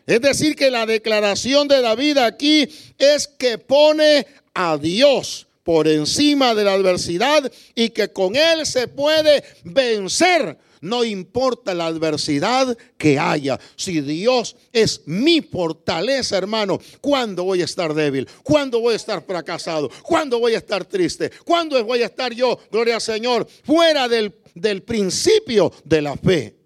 Es 0.05 0.21
decir, 0.21 0.55
que 0.55 0.71
la 0.71 0.85
declaración 0.85 1.67
de 1.67 1.81
David 1.81 2.17
aquí 2.17 2.67
es 2.97 3.27
que 3.27 3.57
pone 3.57 4.25
a 4.53 4.77
Dios 4.77 5.48
por 5.69 5.87
encima 5.87 6.55
de 6.55 6.63
la 6.63 6.73
adversidad 6.73 7.51
y 7.75 7.91
que 7.91 8.11
con 8.11 8.35
Él 8.35 8.65
se 8.65 8.87
puede 8.87 9.43
vencer. 9.63 10.57
No 10.81 11.03
importa 11.03 11.75
la 11.75 11.85
adversidad 11.85 12.75
que 12.97 13.19
haya. 13.19 13.59
Si 13.75 14.01
Dios 14.01 14.55
es 14.73 15.03
mi 15.05 15.41
fortaleza, 15.41 16.39
hermano, 16.39 16.79
¿cuándo 17.01 17.43
voy 17.43 17.61
a 17.61 17.65
estar 17.65 17.93
débil? 17.93 18.27
¿Cuándo 18.41 18.79
voy 18.79 18.93
a 18.93 18.95
estar 18.95 19.23
fracasado? 19.23 19.91
¿Cuándo 20.01 20.39
voy 20.39 20.55
a 20.55 20.57
estar 20.57 20.83
triste? 20.85 21.29
¿Cuándo 21.45 21.85
voy 21.85 22.01
a 22.01 22.07
estar 22.07 22.33
yo, 22.33 22.57
gloria 22.71 22.95
al 22.95 23.01
Señor, 23.01 23.47
fuera 23.63 24.07
del, 24.07 24.33
del 24.55 24.81
principio 24.81 25.71
de 25.85 26.01
la 26.01 26.17
fe? 26.17 26.58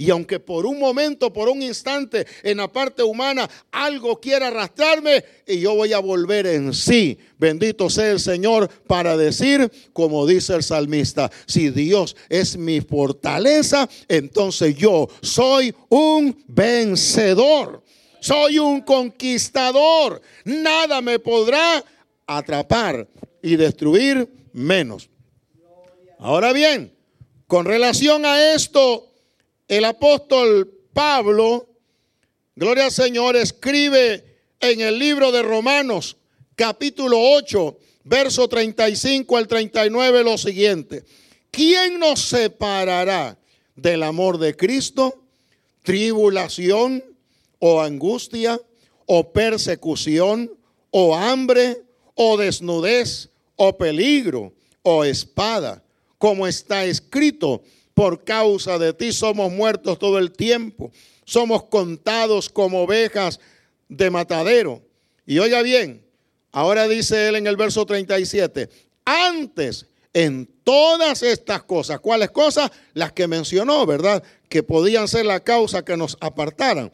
Y 0.00 0.08
aunque 0.08 0.40
por 0.40 0.64
un 0.64 0.78
momento, 0.78 1.30
por 1.30 1.50
un 1.50 1.60
instante, 1.60 2.26
en 2.42 2.56
la 2.56 2.72
parte 2.72 3.02
humana 3.02 3.46
algo 3.70 4.18
quiera 4.18 4.46
arrastrarme, 4.46 5.22
y 5.46 5.60
yo 5.60 5.74
voy 5.74 5.92
a 5.92 5.98
volver 5.98 6.46
en 6.46 6.72
sí. 6.72 7.18
Bendito 7.36 7.90
sea 7.90 8.12
el 8.12 8.18
Señor 8.18 8.70
para 8.86 9.14
decir, 9.18 9.70
como 9.92 10.26
dice 10.26 10.54
el 10.54 10.62
salmista, 10.62 11.30
si 11.44 11.68
Dios 11.68 12.16
es 12.30 12.56
mi 12.56 12.80
fortaleza, 12.80 13.90
entonces 14.08 14.74
yo 14.74 15.06
soy 15.20 15.74
un 15.90 16.44
vencedor. 16.48 17.82
Soy 18.20 18.58
un 18.58 18.80
conquistador. 18.80 20.22
Nada 20.46 21.02
me 21.02 21.18
podrá 21.18 21.84
atrapar 22.26 23.06
y 23.42 23.54
destruir 23.56 24.32
menos. 24.54 25.10
Ahora 26.18 26.54
bien, 26.54 26.90
con 27.46 27.66
relación 27.66 28.24
a 28.24 28.54
esto, 28.54 29.09
el 29.70 29.84
apóstol 29.84 30.68
Pablo, 30.92 31.68
gloria 32.56 32.86
al 32.86 32.90
Señor, 32.90 33.36
escribe 33.36 34.24
en 34.58 34.80
el 34.80 34.98
libro 34.98 35.30
de 35.30 35.44
Romanos, 35.44 36.16
capítulo 36.56 37.16
8, 37.36 37.78
verso 38.02 38.48
35 38.48 39.36
al 39.36 39.46
39, 39.46 40.24
lo 40.24 40.36
siguiente. 40.38 41.04
¿Quién 41.52 42.00
nos 42.00 42.18
separará 42.18 43.38
del 43.76 44.02
amor 44.02 44.38
de 44.38 44.56
Cristo? 44.56 45.22
¿Tribulación 45.84 47.04
o 47.60 47.80
angustia 47.80 48.60
o 49.06 49.32
persecución 49.32 50.52
o 50.90 51.14
hambre 51.14 51.80
o 52.16 52.36
desnudez 52.36 53.28
o 53.54 53.78
peligro 53.78 54.52
o 54.82 55.04
espada? 55.04 55.84
Como 56.18 56.48
está 56.48 56.84
escrito 56.84 57.62
por 58.00 58.24
causa 58.24 58.78
de 58.78 58.94
ti 58.94 59.12
somos 59.12 59.52
muertos 59.52 59.98
todo 59.98 60.18
el 60.18 60.32
tiempo. 60.32 60.90
Somos 61.26 61.64
contados 61.64 62.48
como 62.48 62.84
ovejas 62.84 63.38
de 63.90 64.08
matadero. 64.08 64.80
Y 65.26 65.38
oiga 65.38 65.60
bien, 65.60 66.02
ahora 66.50 66.88
dice 66.88 67.28
él 67.28 67.36
en 67.36 67.46
el 67.46 67.58
verso 67.58 67.84
37, 67.84 68.70
antes 69.04 69.84
en 70.14 70.48
todas 70.64 71.22
estas 71.22 71.62
cosas, 71.64 72.00
¿cuáles 72.00 72.30
cosas? 72.30 72.70
Las 72.94 73.12
que 73.12 73.28
mencionó, 73.28 73.84
¿verdad? 73.84 74.22
Que 74.48 74.62
podían 74.62 75.06
ser 75.06 75.26
la 75.26 75.40
causa 75.40 75.84
que 75.84 75.98
nos 75.98 76.16
apartaran. 76.22 76.90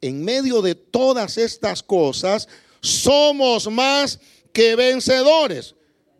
En 0.00 0.24
medio 0.24 0.62
de 0.62 0.76
todas 0.76 1.36
estas 1.36 1.82
cosas, 1.82 2.46
somos 2.80 3.68
más 3.68 4.20
que 4.52 4.76
vencedores 4.76 5.74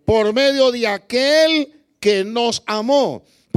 por 0.05 0.33
medio 0.33 0.73
de 0.73 0.89
aquel 0.89 1.73
que 2.01 2.25
nos 2.25 2.65
amó 2.67 3.23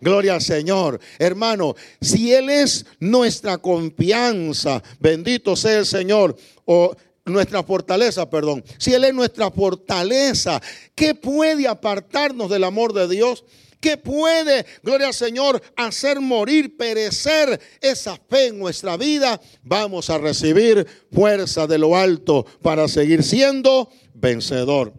Gloria 0.00 0.34
al 0.34 0.42
Señor. 0.42 1.00
Hermano, 1.18 1.74
si 2.00 2.32
Él 2.32 2.50
es 2.50 2.86
nuestra 3.00 3.58
confianza, 3.58 4.82
bendito 5.00 5.56
sea 5.56 5.78
el 5.78 5.86
Señor, 5.86 6.36
o 6.64 6.94
nuestra 7.24 7.62
fortaleza, 7.62 8.28
perdón. 8.28 8.64
Si 8.78 8.94
Él 8.94 9.04
es 9.04 9.14
nuestra 9.14 9.50
fortaleza, 9.50 10.60
¿qué 10.94 11.14
puede 11.14 11.66
apartarnos 11.66 12.50
del 12.50 12.64
amor 12.64 12.92
de 12.92 13.08
Dios? 13.08 13.44
¿Qué 13.80 13.96
puede, 13.96 14.64
gloria 14.82 15.08
al 15.08 15.14
Señor, 15.14 15.62
hacer 15.76 16.20
morir, 16.20 16.76
perecer 16.76 17.60
esa 17.80 18.16
fe 18.28 18.46
en 18.48 18.58
nuestra 18.58 18.96
vida? 18.96 19.40
Vamos 19.62 20.08
a 20.08 20.18
recibir 20.18 20.86
fuerza 21.12 21.66
de 21.66 21.78
lo 21.78 21.94
alto 21.94 22.46
para 22.62 22.88
seguir 22.88 23.22
siendo 23.22 23.90
vencedor. 24.14 24.92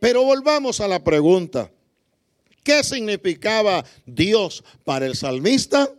Pero 0.00 0.24
volvamos 0.24 0.80
a 0.80 0.88
la 0.88 1.02
pregunta. 1.02 1.70
¿Qué 2.64 2.82
significaba 2.82 3.84
Dios 4.06 4.64
para 4.84 5.04
el 5.04 5.14
salmista? 5.14 5.90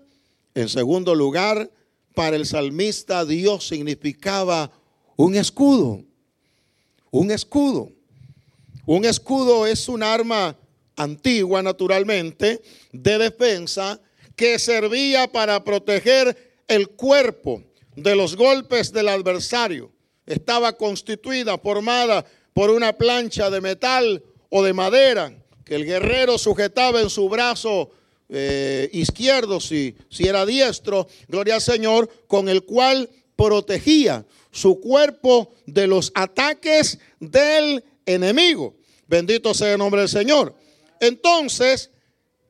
En 0.55 0.67
segundo 0.67 1.13
lugar, 1.13 1.69
para 2.15 2.35
el 2.35 2.47
salmista 2.47 3.23
Dios 3.23 3.67
significaba 3.67 4.71
un 5.15 5.35
escudo. 5.35 6.01
Un 7.11 7.29
escudo. 7.29 7.91
Un 8.87 9.05
escudo 9.05 9.67
es 9.67 9.87
un 9.87 10.01
arma 10.01 10.57
antigua 10.95 11.61
naturalmente 11.61 12.63
de 12.91 13.17
defensa 13.19 14.01
que 14.35 14.57
servía 14.57 15.31
para 15.31 15.63
proteger 15.63 16.63
el 16.67 16.89
cuerpo 16.89 17.61
de 17.95 18.15
los 18.15 18.35
golpes 18.35 18.91
del 18.91 19.09
adversario. 19.09 19.91
Estaba 20.25 20.75
constituida, 20.75 21.59
formada 21.59 22.25
por 22.53 22.71
una 22.71 22.93
plancha 22.93 23.51
de 23.51 23.61
metal 23.61 24.23
o 24.49 24.63
de 24.63 24.73
madera 24.73 25.44
que 25.65 25.75
el 25.75 25.85
guerrero 25.85 26.37
sujetaba 26.37 27.01
en 27.01 27.09
su 27.09 27.27
brazo 27.27 27.91
eh, 28.29 28.89
izquierdo, 28.93 29.59
si, 29.59 29.95
si 30.09 30.27
era 30.27 30.45
diestro, 30.45 31.07
gloria 31.27 31.55
al 31.55 31.61
Señor, 31.61 32.09
con 32.27 32.47
el 32.47 32.63
cual 32.63 33.09
protegía 33.35 34.25
su 34.51 34.79
cuerpo 34.79 35.53
de 35.65 35.87
los 35.87 36.11
ataques 36.15 36.99
del 37.19 37.83
enemigo. 38.05 38.75
Bendito 39.07 39.53
sea 39.53 39.73
el 39.73 39.79
nombre 39.79 40.01
del 40.01 40.09
Señor. 40.09 40.55
Entonces, 40.99 41.89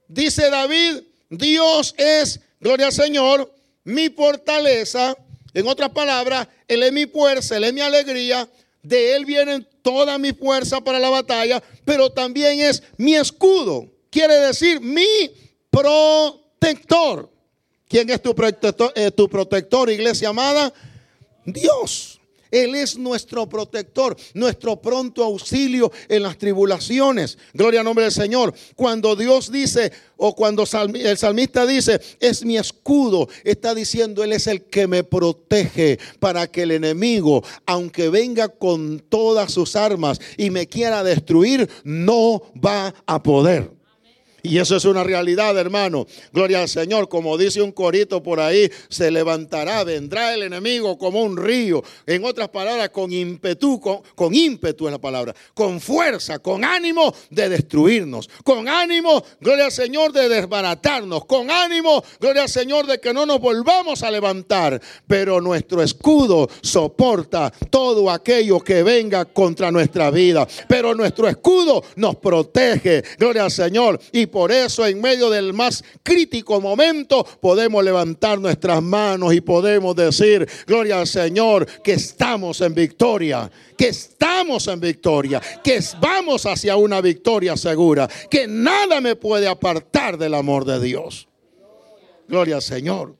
dice 0.08 0.50
David, 0.50 1.02
Dios 1.30 1.96
es, 1.98 2.40
gloria 2.60 2.88
al 2.88 2.94
Señor, 2.94 3.52
mi 3.84 4.10
fortaleza. 4.10 5.18
En 5.54 5.68
otras 5.68 5.90
palabras, 5.92 6.48
Él 6.68 6.84
es 6.84 6.92
mi 6.92 7.06
fuerza, 7.06 7.58
Él 7.58 7.64
es 7.64 7.74
mi 7.74 7.82
alegría. 7.82 8.48
De 8.88 9.16
Él 9.16 9.26
viene 9.26 9.62
toda 9.82 10.18
mi 10.18 10.34
fuerza 10.34 10.82
para 10.82 11.00
la 11.00 11.10
batalla, 11.10 11.62
pero 11.84 12.12
también 12.12 12.60
es 12.60 12.84
mi 12.98 13.16
escudo. 13.16 13.90
Quiere 14.10 14.36
decir 14.36 14.82
mi 14.82 15.06
protector. 15.70 17.32
¿Quién 17.88 18.10
es 18.10 18.22
tu 18.22 18.34
protector, 18.34 18.92
eh, 18.96 19.12
tu 19.12 19.30
protector 19.30 19.90
iglesia 19.90 20.30
amada? 20.30 20.74
Dios. 21.46 22.15
Él 22.56 22.74
es 22.74 22.98
nuestro 22.98 23.50
protector, 23.50 24.16
nuestro 24.34 24.82
pronto 24.82 25.26
auxilio 25.26 25.92
en 26.08 26.24
las 26.24 26.38
tribulaciones. 26.38 27.38
Gloria 27.54 27.82
al 27.82 27.86
nombre 27.86 28.06
del 28.06 28.14
Señor. 28.14 28.54
Cuando 28.76 29.18
Dios 29.18 29.52
dice, 29.52 29.92
o 30.16 30.34
cuando 30.34 30.64
el 30.64 31.18
salmista 31.18 31.66
dice, 31.66 32.00
es 32.22 32.46
mi 32.46 32.58
escudo, 32.58 33.28
está 33.44 33.76
diciendo, 33.76 34.24
Él 34.24 34.32
es 34.32 34.48
el 34.48 34.64
que 34.64 34.88
me 34.88 35.04
protege 35.04 36.00
para 36.22 36.48
que 36.48 36.62
el 36.62 36.72
enemigo, 36.72 37.44
aunque 37.66 38.08
venga 38.08 38.48
con 38.48 39.00
todas 39.00 39.52
sus 39.52 39.76
armas 39.76 40.22
y 40.38 40.50
me 40.50 40.68
quiera 40.68 41.04
destruir, 41.04 41.70
no 41.84 42.42
va 42.64 42.94
a 43.06 43.22
poder. 43.22 43.76
Y 44.46 44.60
eso 44.60 44.76
es 44.76 44.86
una 44.86 45.04
realidad, 45.04 45.58
hermano. 45.58 46.06
Gloria 46.32 46.62
al 46.62 46.70
Señor. 46.70 47.10
Como 47.10 47.36
dice 47.36 47.64
un 47.64 47.72
corito 47.72 48.22
por 48.22 48.40
ahí, 48.40 48.70
se 48.90 49.10
levantará, 49.10 49.84
vendrá 49.84 50.36
el 50.36 50.44
enemigo 50.44 50.98
como 51.00 51.24
un 51.24 51.36
río. 51.36 51.84
En 52.06 52.24
otras 52.24 52.50
palabras, 52.50 52.90
con 52.90 53.12
ímpetu, 53.12 53.82
con, 53.82 54.36
ímpetu 54.36 54.86
es 54.86 54.92
la 54.92 55.00
palabra, 55.00 55.34
con 55.56 55.82
fuerza, 55.82 56.40
con 56.40 56.64
ánimo 56.64 57.14
de 57.32 57.50
destruirnos, 57.50 58.30
con 58.44 58.70
ánimo, 58.70 59.24
gloria 59.42 59.66
al 59.66 59.72
Señor, 59.72 60.12
de 60.12 60.30
desbaratarnos, 60.30 61.26
con 61.26 61.50
ánimo, 61.50 62.04
gloria 62.20 62.44
al 62.44 62.50
Señor, 62.50 62.86
de 62.86 63.00
que 63.00 63.14
no 63.14 63.26
nos 63.26 63.40
volvamos 63.40 64.04
a 64.04 64.12
levantar. 64.12 64.80
Pero 65.08 65.42
nuestro 65.42 65.82
escudo 65.82 66.48
soporta 66.62 67.52
todo 67.72 68.12
aquello 68.12 68.60
que 68.60 68.84
venga 68.84 69.26
contra 69.26 69.72
nuestra 69.72 70.12
vida. 70.12 70.48
Pero 70.68 70.94
nuestro 70.94 71.28
escudo 71.28 71.84
nos 71.96 72.18
protege, 72.18 73.04
gloria 73.18 73.46
al 73.46 73.52
Señor. 73.52 74.00
Y 74.12 74.28
por 74.36 74.52
eso 74.52 74.86
en 74.86 75.00
medio 75.00 75.30
del 75.30 75.54
más 75.54 75.82
crítico 76.04 76.60
momento 76.60 77.24
podemos 77.40 77.82
levantar 77.82 78.38
nuestras 78.38 78.84
manos 78.84 79.34
y 79.34 79.40
podemos 79.40 79.96
decir, 79.96 80.46
gloria 80.68 81.00
al 81.00 81.08
Señor, 81.08 81.66
que 81.82 81.94
estamos 81.94 82.60
en 82.60 82.76
victoria, 82.76 83.50
que 83.78 83.88
estamos 83.88 84.68
en 84.68 84.82
victoria, 84.82 85.42
que 85.64 85.80
vamos 86.02 86.46
hacia 86.46 86.76
una 86.76 87.00
victoria 87.00 87.56
segura, 87.56 88.10
que 88.30 88.46
nada 88.46 89.00
me 89.00 89.16
puede 89.16 89.48
apartar 89.48 90.18
del 90.18 90.34
amor 90.34 90.66
de 90.66 90.82
Dios. 90.82 91.30
Gloria 92.28 92.56
al 92.58 92.62
Señor. 92.62 93.16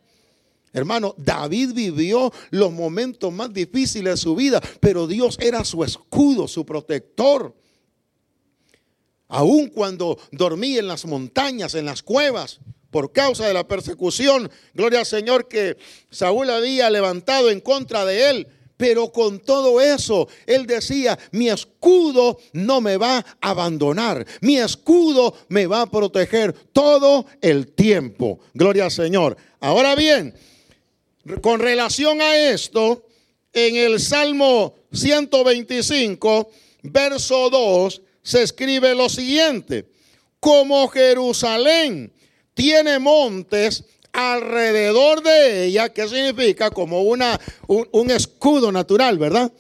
Hermano, 0.74 1.16
David 1.18 1.72
vivió 1.74 2.30
los 2.50 2.74
momentos 2.74 3.32
más 3.32 3.54
difíciles 3.54 4.16
de 4.16 4.18
su 4.18 4.36
vida, 4.36 4.62
pero 4.82 5.08
Dios 5.08 5.38
era 5.40 5.64
su 5.64 5.82
escudo, 5.86 6.46
su 6.50 6.66
protector. 6.66 7.56
Aun 9.36 9.68
cuando 9.68 10.18
dormí 10.32 10.78
en 10.78 10.88
las 10.88 11.06
montañas, 11.06 11.76
en 11.76 11.86
las 11.86 12.02
cuevas, 12.02 12.62
por 12.90 13.12
causa 13.12 13.46
de 13.46 13.54
la 13.54 13.68
persecución, 13.68 14.50
gloria 14.74 15.00
al 15.00 15.06
Señor 15.06 15.50
que 15.50 15.76
Saúl 16.10 16.50
había 16.50 16.90
levantado 16.90 17.50
en 17.52 17.60
contra 17.60 18.06
de 18.06 18.30
él. 18.30 18.48
Pero 18.78 19.12
con 19.12 19.40
todo 19.40 19.82
eso, 19.82 20.30
él 20.46 20.66
decía, 20.66 21.20
mi 21.34 21.50
escudo 21.50 22.40
no 22.54 22.80
me 22.80 22.96
va 22.96 23.18
a 23.42 23.50
abandonar, 23.50 24.26
mi 24.40 24.58
escudo 24.58 25.36
me 25.50 25.68
va 25.68 25.82
a 25.82 25.92
proteger 25.92 26.54
todo 26.72 27.26
el 27.42 27.74
tiempo. 27.74 28.40
Gloria 28.54 28.86
al 28.86 28.92
Señor. 28.92 29.36
Ahora 29.60 29.96
bien, 29.96 30.34
con 31.42 31.60
relación 31.60 32.22
a 32.22 32.38
esto, 32.38 33.06
en 33.52 33.76
el 33.76 34.00
Salmo 34.00 34.76
125, 34.94 36.50
verso 36.84 37.50
2, 37.50 38.02
se 38.26 38.42
escribe 38.42 38.96
lo 38.96 39.08
siguiente, 39.08 39.86
como 40.40 40.88
Jerusalén 40.88 42.12
tiene 42.56 42.98
montes 42.98 43.84
alrededor 44.12 45.22
de 45.22 45.66
ella, 45.66 45.90
¿qué 45.90 46.08
significa? 46.08 46.72
Como 46.72 47.04
una, 47.04 47.40
un, 47.68 48.10
escudo 48.10 48.72
natural, 48.72 49.20
¿verdad? 49.20 49.52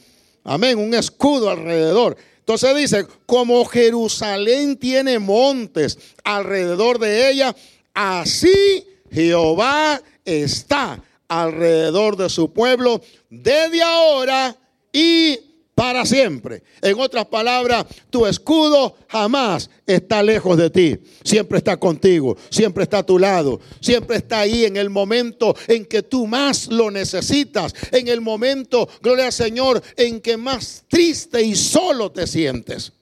Amén, 0.44 0.80
un 0.80 0.96
escudo 0.96 1.52
alrededor. 1.52 2.18
Entonces 2.40 2.76
dice, 2.76 3.06
como 3.28 3.64
Jerusalén 3.66 4.78
tiene 4.78 5.20
montes 5.20 6.00
alrededor 6.24 6.98
de 6.98 7.30
ella, 7.30 7.56
así 7.94 8.88
Jehová 9.12 10.02
está 10.24 11.04
alrededor 11.28 12.18
de 12.18 12.30
su 12.30 12.52
pueblo 12.52 13.00
desde 13.30 13.84
ahora 13.84 14.58
y 14.92 15.40
para 15.76 16.06
siempre. 16.06 16.64
En 16.82 16.98
otras 17.00 17.26
palabras, 17.26 17.86
tu 18.10 18.26
escudo 18.26 18.96
jamás 19.10 19.70
está 19.86 20.24
lejos 20.24 20.58
de 20.58 20.70
ti. 20.70 20.98
Siempre 21.24 21.58
está 21.58 21.78
contigo, 21.78 22.38
siempre 22.50 22.84
está 22.84 23.00
a 23.00 23.06
tu 23.06 23.20
lado, 23.20 23.60
siempre 23.82 24.16
está 24.16 24.40
ahí 24.40 24.64
en 24.64 24.78
el 24.78 24.90
momento 24.90 25.54
en 25.68 25.86
que 25.86 26.02
tú 26.02 26.26
más 26.26 26.68
lo 26.68 26.90
necesitas, 26.90 27.76
en 27.92 28.08
el 28.08 28.22
momento, 28.22 28.88
gloria 29.02 29.26
al 29.26 29.34
Señor, 29.34 29.84
en 29.98 30.22
que 30.22 30.38
más 30.38 30.86
triste 30.88 31.42
y 31.42 31.56
solo 31.56 32.12
te 32.12 32.26
sientes. 32.26 32.94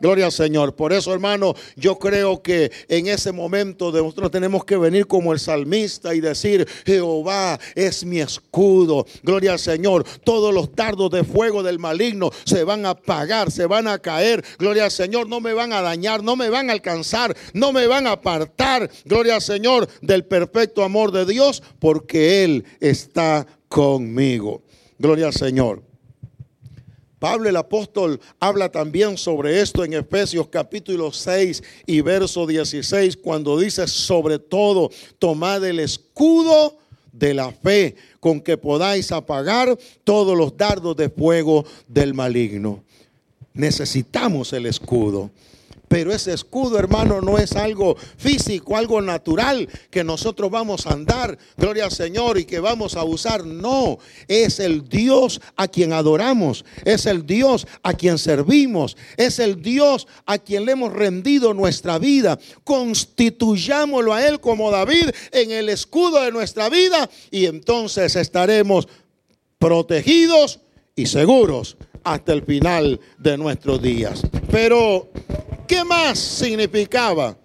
Gloria 0.00 0.26
al 0.26 0.32
Señor. 0.32 0.74
Por 0.74 0.92
eso, 0.92 1.12
hermano, 1.12 1.54
yo 1.76 1.98
creo 1.98 2.42
que 2.42 2.70
en 2.88 3.08
ese 3.08 3.32
momento 3.32 3.90
de 3.90 4.02
nosotros 4.02 4.30
tenemos 4.30 4.64
que 4.64 4.76
venir 4.76 5.06
como 5.06 5.32
el 5.32 5.40
salmista 5.40 6.14
y 6.14 6.20
decir, 6.20 6.66
Jehová 6.86 7.58
es 7.74 8.04
mi 8.04 8.20
escudo. 8.20 9.06
Gloria 9.22 9.52
al 9.52 9.58
Señor. 9.58 10.04
Todos 10.24 10.54
los 10.54 10.74
dardos 10.74 11.10
de 11.10 11.24
fuego 11.24 11.62
del 11.62 11.78
maligno 11.78 12.30
se 12.44 12.64
van 12.64 12.86
a 12.86 12.90
apagar, 12.90 13.50
se 13.50 13.66
van 13.66 13.88
a 13.88 13.98
caer. 13.98 14.44
Gloria 14.58 14.84
al 14.84 14.90
Señor. 14.90 15.28
No 15.28 15.40
me 15.40 15.52
van 15.52 15.72
a 15.72 15.82
dañar, 15.82 16.22
no 16.22 16.36
me 16.36 16.50
van 16.50 16.70
a 16.70 16.72
alcanzar, 16.72 17.36
no 17.52 17.72
me 17.72 17.86
van 17.86 18.06
a 18.06 18.12
apartar. 18.12 18.90
Gloria 19.04 19.36
al 19.36 19.42
Señor 19.42 19.88
del 20.00 20.24
perfecto 20.24 20.84
amor 20.84 21.12
de 21.12 21.26
Dios, 21.26 21.62
porque 21.78 22.44
Él 22.44 22.64
está 22.80 23.46
conmigo. 23.68 24.62
Gloria 24.98 25.26
al 25.26 25.34
Señor. 25.34 25.87
Pablo 27.18 27.48
el 27.48 27.56
apóstol 27.56 28.20
habla 28.38 28.70
también 28.70 29.18
sobre 29.18 29.60
esto 29.60 29.84
en 29.84 29.92
Efesios 29.92 30.48
capítulo 30.48 31.12
6 31.12 31.62
y 31.86 32.00
verso 32.00 32.46
16 32.46 33.16
cuando 33.16 33.58
dice 33.58 33.88
sobre 33.88 34.38
todo 34.38 34.90
tomad 35.18 35.64
el 35.64 35.80
escudo 35.80 36.76
de 37.12 37.34
la 37.34 37.50
fe 37.50 37.96
con 38.20 38.40
que 38.40 38.56
podáis 38.56 39.10
apagar 39.10 39.76
todos 40.04 40.36
los 40.36 40.56
dardos 40.56 40.96
de 40.96 41.08
fuego 41.08 41.64
del 41.88 42.14
maligno. 42.14 42.84
Necesitamos 43.52 44.52
el 44.52 44.66
escudo. 44.66 45.30
Pero 45.88 46.12
ese 46.12 46.32
escudo, 46.32 46.78
hermano, 46.78 47.20
no 47.20 47.38
es 47.38 47.52
algo 47.56 47.96
físico, 48.16 48.76
algo 48.76 49.00
natural 49.00 49.68
que 49.90 50.04
nosotros 50.04 50.50
vamos 50.50 50.86
a 50.86 50.92
andar, 50.92 51.38
gloria 51.56 51.84
al 51.84 51.90
Señor, 51.90 52.38
y 52.38 52.44
que 52.44 52.60
vamos 52.60 52.94
a 52.94 53.04
usar. 53.04 53.44
No, 53.44 53.98
es 54.28 54.60
el 54.60 54.88
Dios 54.88 55.40
a 55.56 55.68
quien 55.68 55.92
adoramos, 55.92 56.64
es 56.84 57.06
el 57.06 57.26
Dios 57.26 57.66
a 57.82 57.94
quien 57.94 58.18
servimos, 58.18 58.96
es 59.16 59.38
el 59.38 59.62
Dios 59.62 60.06
a 60.26 60.38
quien 60.38 60.64
le 60.64 60.72
hemos 60.72 60.92
rendido 60.92 61.54
nuestra 61.54 61.98
vida. 61.98 62.38
Constituyámoslo 62.64 64.12
a 64.12 64.26
Él 64.26 64.40
como 64.40 64.70
David 64.70 65.10
en 65.32 65.50
el 65.50 65.68
escudo 65.68 66.22
de 66.22 66.32
nuestra 66.32 66.68
vida 66.68 67.08
y 67.30 67.46
entonces 67.46 68.16
estaremos 68.16 68.88
protegidos 69.58 70.60
y 70.94 71.06
seguros 71.06 71.76
hasta 72.04 72.32
el 72.32 72.42
final 72.42 73.00
de 73.18 73.36
nuestros 73.36 73.82
días. 73.82 74.22
Pero 74.50 75.10
¿Qué 75.68 75.84
más 75.84 76.18
significaba, 76.18 77.36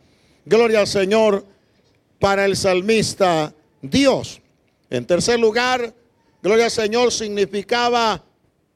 gloria 0.46 0.80
al 0.80 0.88
Señor, 0.88 1.46
para 2.20 2.46
el 2.46 2.56
salmista 2.56 3.54
Dios? 3.82 4.40
En 4.90 5.06
tercer 5.06 5.38
lugar, 5.42 5.94
gloria 6.42 6.66
al 6.66 6.72
Señor 6.72 7.12
significaba 7.12 8.24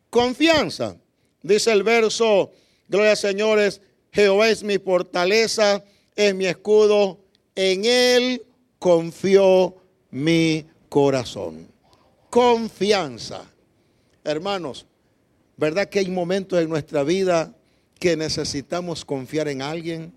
confianza. 0.09 0.97
Dice 1.41 1.71
el 1.71 1.83
verso, 1.83 2.51
gloria 2.89 3.11
al 3.11 3.17
Señor 3.17 3.59
es, 3.59 3.79
Jehová 4.11 4.49
es 4.49 4.63
mi 4.63 4.79
fortaleza, 4.79 5.81
es 6.13 6.35
mi 6.35 6.45
escudo, 6.45 7.17
en 7.55 7.85
él 7.85 8.43
confió 8.79 9.77
mi 10.11 10.65
corazón. 10.89 11.69
Confianza. 12.29 13.45
Hermanos, 14.25 14.85
¿verdad 15.55 15.87
que 15.87 15.99
hay 15.99 16.09
momentos 16.09 16.59
en 16.59 16.67
nuestra 16.67 17.03
vida 17.03 17.53
que 17.99 18.15
necesitamos 18.15 19.03
confiar 19.03 19.47
en 19.47 19.61
alguien, 19.61 20.13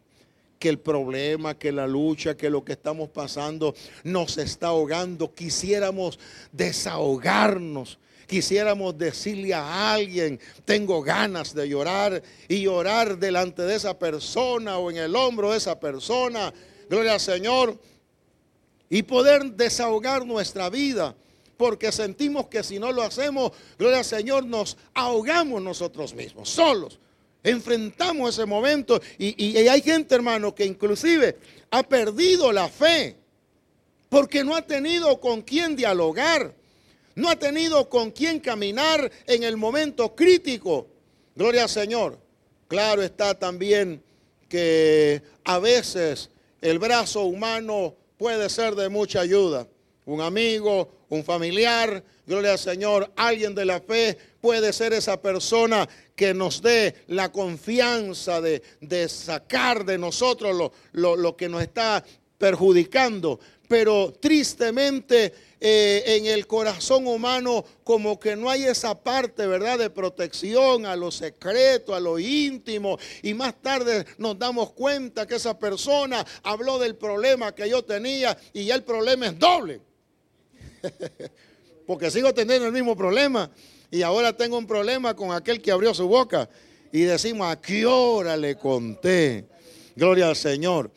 que 0.59 0.69
el 0.69 0.79
problema, 0.79 1.59
que 1.59 1.73
la 1.73 1.87
lucha, 1.87 2.37
que 2.37 2.51
lo 2.51 2.63
que 2.65 2.73
estamos 2.73 3.09
pasando 3.09 3.75
nos 4.05 4.37
está 4.37 4.69
ahogando. 4.69 5.35
Quisiéramos 5.35 6.19
desahogarnos. 6.53 7.99
Quisiéramos 8.27 8.97
decirle 8.97 9.55
a 9.55 9.93
alguien, 9.93 10.39
tengo 10.65 11.03
ganas 11.03 11.53
de 11.53 11.69
llorar 11.69 12.23
y 12.47 12.63
llorar 12.63 13.19
delante 13.19 13.63
de 13.63 13.75
esa 13.75 13.99
persona 13.99 14.79
o 14.79 14.91
en 14.91 14.99
el 14.99 15.17
hombro 15.17 15.51
de 15.51 15.57
esa 15.57 15.81
persona. 15.81 16.53
Gloria 16.89 17.15
al 17.15 17.21
Señor. 17.21 17.77
Y 18.89 19.03
poder 19.03 19.53
desahogar 19.55 20.27
nuestra 20.27 20.69
vida. 20.69 21.17
porque 21.57 21.93
sentimos 21.93 22.47
que 22.47 22.63
si 22.63 22.79
no 22.79 22.91
lo 22.91 23.03
hacemos, 23.03 23.53
gloria 23.79 23.99
al 23.99 24.05
Señor, 24.07 24.47
nos 24.47 24.79
ahogamos 24.95 25.61
nosotros 25.61 26.15
mismos, 26.15 26.49
solos. 26.49 26.99
Enfrentamos 27.43 28.35
ese 28.35 28.45
momento 28.45 29.01
y, 29.19 29.57
hay 29.57 29.81
gente, 29.81 30.15
hermano, 30.15 30.55
que 30.55 30.65
inclusive 30.65 31.39
ha 31.71 31.83
perdido 31.83 32.53
la 32.53 32.69
fe 32.69 33.17
porque 34.09 34.45
no 34.45 34.55
ha 34.55 34.63
tenido 34.63 35.21
con 35.21 35.41
quién 35.43 35.77
dialogar, 35.77 36.53
no 37.15 37.31
ha 37.31 37.37
tenido 37.37 37.89
con 37.89 38.11
quién 38.11 38.41
caminar 38.41 39.11
en 39.27 39.45
el 39.45 39.57
momento 39.57 40.15
crítico. 40.15 40.89
Gloria 41.35 41.63
al 41.63 41.69
Señor. 41.69 42.19
Claro 42.69 43.03
está 43.03 43.35
también 43.35 44.03
que 44.49 45.23
a 45.45 45.59
veces 45.59 46.31
el 46.61 46.79
brazo 46.79 47.25
humano 47.25 47.95
puede 48.19 48.51
ser 48.51 48.75
de 48.75 48.89
mucha 48.89 49.21
ayuda. 49.21 49.67
Un 50.05 50.21
amigo, 50.21 50.91
un 51.09 51.25
familiar, 51.25 52.03
gloria 52.27 52.53
al 52.53 52.59
Señor, 52.59 53.11
alguien 53.17 53.55
de 53.55 53.65
la 53.65 53.81
fe 53.81 54.17
puede 54.41 54.73
ser 54.73 54.93
esa 54.93 55.21
persona 55.21 55.89
que 56.21 56.35
nos 56.35 56.61
dé 56.61 56.97
la 57.07 57.33
confianza 57.33 58.43
de, 58.43 59.09
sacar 59.09 59.87
de 59.87 59.97
nosotros 59.97 60.71
lo, 60.93 61.35
que 61.35 61.49
nos 61.49 61.63
está 61.63 62.05
perjudicando 62.37 63.41
pero 63.67 64.13
tristemente 64.21 65.33
eh, 65.59 66.03
en 66.05 66.27
el 66.27 66.47
corazón 66.47 67.07
humano 67.07 67.65
como 67.85 68.21
que 68.21 68.37
no 68.37 68.51
hay 68.51 68.65
esa 68.65 69.01
parte, 69.01 69.47
¿verdad?, 69.47 69.79
de 69.79 69.89
protección 69.89 70.85
a 70.85 70.95
lo 70.97 71.13
secreto, 71.13 71.95
a 71.95 72.01
lo 72.01 72.19
íntimo. 72.19 72.99
Y 73.23 73.33
más 73.33 73.55
tarde 73.63 74.05
nos 74.19 74.37
damos 74.37 74.73
cuenta 74.73 75.25
que 75.25 75.37
esa 75.37 75.57
persona 75.57 76.27
habló 76.43 76.81
del 76.81 76.97
problema 76.97 77.55
que 77.55 77.71
yo 77.71 77.85
tenía 77.85 78.37
y 78.53 78.65
ya 78.65 78.75
el 78.75 78.83
problema 78.83 79.29
es 79.29 79.39
doble. 79.39 79.81
Porque 81.87 82.11
sigo 82.11 82.35
teniendo 82.35 82.67
el 82.67 82.73
mismo 82.73 82.97
problema 82.97 83.49
y 83.91 84.03
ahora 84.03 84.37
tengo 84.37 84.57
un 84.57 84.67
problema 84.67 85.15
con 85.15 85.33
aquel 85.33 85.61
que 85.61 85.73
abrió 85.73 85.93
su 85.95 86.07
boca. 86.07 86.49
Y 86.93 87.03
decimos, 87.03 87.51
¿a 87.51 87.61
qué 87.61 87.87
hora 87.87 88.37
le 88.37 88.57
conté? 88.57 89.47
Gloria 89.97 90.29
al 90.29 90.37
Señor. 90.37 90.91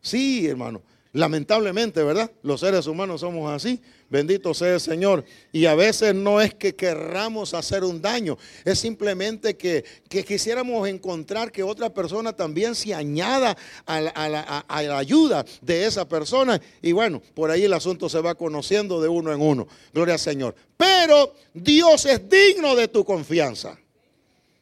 Sí, 0.00 0.46
hermano. 0.46 0.82
Lamentablemente, 1.12 2.02
¿verdad? 2.02 2.30
Los 2.42 2.60
seres 2.60 2.86
humanos 2.86 3.22
somos 3.22 3.50
así. 3.50 3.80
Bendito 4.08 4.54
sea 4.54 4.74
el 4.74 4.80
Señor. 4.80 5.24
Y 5.52 5.66
a 5.66 5.74
veces 5.74 6.14
no 6.14 6.40
es 6.40 6.54
que 6.54 6.74
querramos 6.74 7.54
hacer 7.54 7.82
un 7.82 8.00
daño, 8.00 8.38
es 8.64 8.78
simplemente 8.78 9.56
que, 9.56 9.84
quisiéramos 10.08 10.88
encontrar 10.88 11.50
que 11.50 11.62
otra 11.62 11.92
persona 11.92 12.32
también 12.32 12.74
se 12.74 12.94
añada 12.94 13.56
a 13.84 14.00
la, 14.00 14.10
a 14.10 14.82
la, 14.82 14.98
ayuda 14.98 15.44
de 15.60 15.86
esa 15.86 16.08
persona. 16.08 16.60
Y 16.82 16.92
bueno, 16.92 17.20
por 17.34 17.50
ahí 17.50 17.64
el 17.64 17.72
asunto 17.72 18.08
se 18.08 18.20
va 18.20 18.34
conociendo 18.34 19.00
de 19.00 19.08
uno 19.08 19.32
en 19.32 19.40
uno. 19.40 19.66
Gloria 19.92 20.14
al 20.14 20.20
Señor. 20.20 20.54
Pero 20.76 21.34
Dios 21.52 22.06
es 22.06 22.28
digno 22.28 22.76
de 22.76 22.88
tu 22.88 23.04
confianza. 23.04 23.78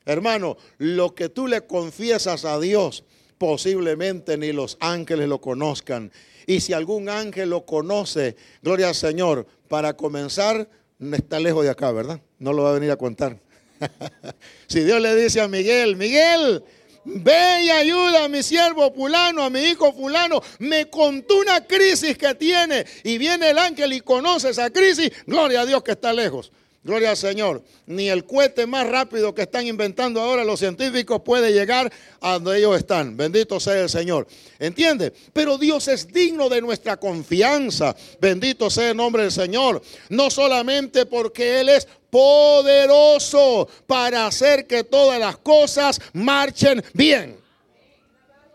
Hermano, 0.07 0.57
lo 0.78 1.14
que 1.14 1.28
tú 1.28 1.46
le 1.46 1.62
confiesas 1.62 2.44
a 2.44 2.61
Dios, 2.61 3.04
posiblemente 3.38 4.37
ni 4.37 4.52
los 4.52 4.76
ángeles 4.80 5.28
lo 5.28 5.40
conozcan 5.40 6.12
y 6.46 6.61
si 6.61 6.72
algún 6.72 7.09
ángel 7.09 7.50
lo 7.50 7.64
conoce, 7.64 8.37
gloria 8.62 8.88
al 8.88 8.94
Señor, 8.94 9.46
para 9.68 9.96
comenzar, 9.96 10.68
está 11.12 11.40
lejos 11.40 11.64
de 11.64 11.70
acá, 11.70 11.90
¿verdad? 11.92 12.20
No 12.38 12.52
lo 12.52 12.62
va 12.62 12.70
a 12.70 12.74
venir 12.74 12.90
a 12.90 12.96
contar. 12.96 13.38
si 14.66 14.80
Dios 14.80 15.00
le 15.00 15.14
dice 15.16 15.40
a 15.40 15.48
Miguel, 15.48 15.96
Miguel, 15.96 16.62
ve 17.04 17.62
y 17.62 17.70
ayuda 17.70 18.24
a 18.24 18.28
mi 18.28 18.42
siervo 18.42 18.92
fulano, 18.92 19.42
a 19.42 19.50
mi 19.50 19.61
hijo 19.61 19.92
fulano, 19.92 20.40
me 20.59 20.88
contó 20.88 21.38
una 21.38 21.64
crisis 21.66 22.16
que 22.16 22.35
tiene 22.35 22.85
y 23.02 23.18
viene 23.18 23.50
el 23.50 23.59
ángel 23.59 23.92
y 23.92 24.00
conoce 24.00 24.50
esa 24.50 24.70
crisis, 24.70 25.11
gloria 25.26 25.62
a 25.62 25.66
Dios 25.66 25.83
que 25.83 25.92
está 25.92 26.12
lejos. 26.12 26.50
Gloria 26.84 27.10
al 27.10 27.16
Señor. 27.16 27.62
Ni 27.86 28.10
el 28.10 28.26
cohete 28.26 28.66
más 28.66 28.86
rápido 28.86 29.34
que 29.34 29.42
están 29.42 29.66
inventando 29.66 30.20
ahora 30.20 30.44
los 30.44 30.60
científicos 30.60 31.22
puede 31.24 31.50
llegar 31.50 31.90
a 32.20 32.34
donde 32.34 32.58
ellos 32.58 32.76
están. 32.76 33.16
Bendito 33.16 33.58
sea 33.58 33.80
el 33.80 33.88
Señor. 33.88 34.26
¿Entiende? 34.58 35.10
Pero 35.32 35.56
Dios 35.56 35.88
es 35.88 36.06
digno 36.06 36.50
de 36.50 36.60
nuestra 36.60 36.98
confianza. 36.98 37.96
Bendito 38.20 38.68
sea 38.68 38.90
el 38.90 38.98
nombre 38.98 39.22
del 39.22 39.32
Señor. 39.32 39.80
No 40.10 40.30
solamente 40.30 41.06
porque 41.06 41.60
Él 41.60 41.70
es 41.70 41.88
poderoso 42.10 43.66
para 43.86 44.26
hacer 44.26 44.66
que 44.66 44.84
todas 44.84 45.18
las 45.18 45.38
cosas 45.38 45.98
marchen 46.12 46.84
bien. 46.92 47.38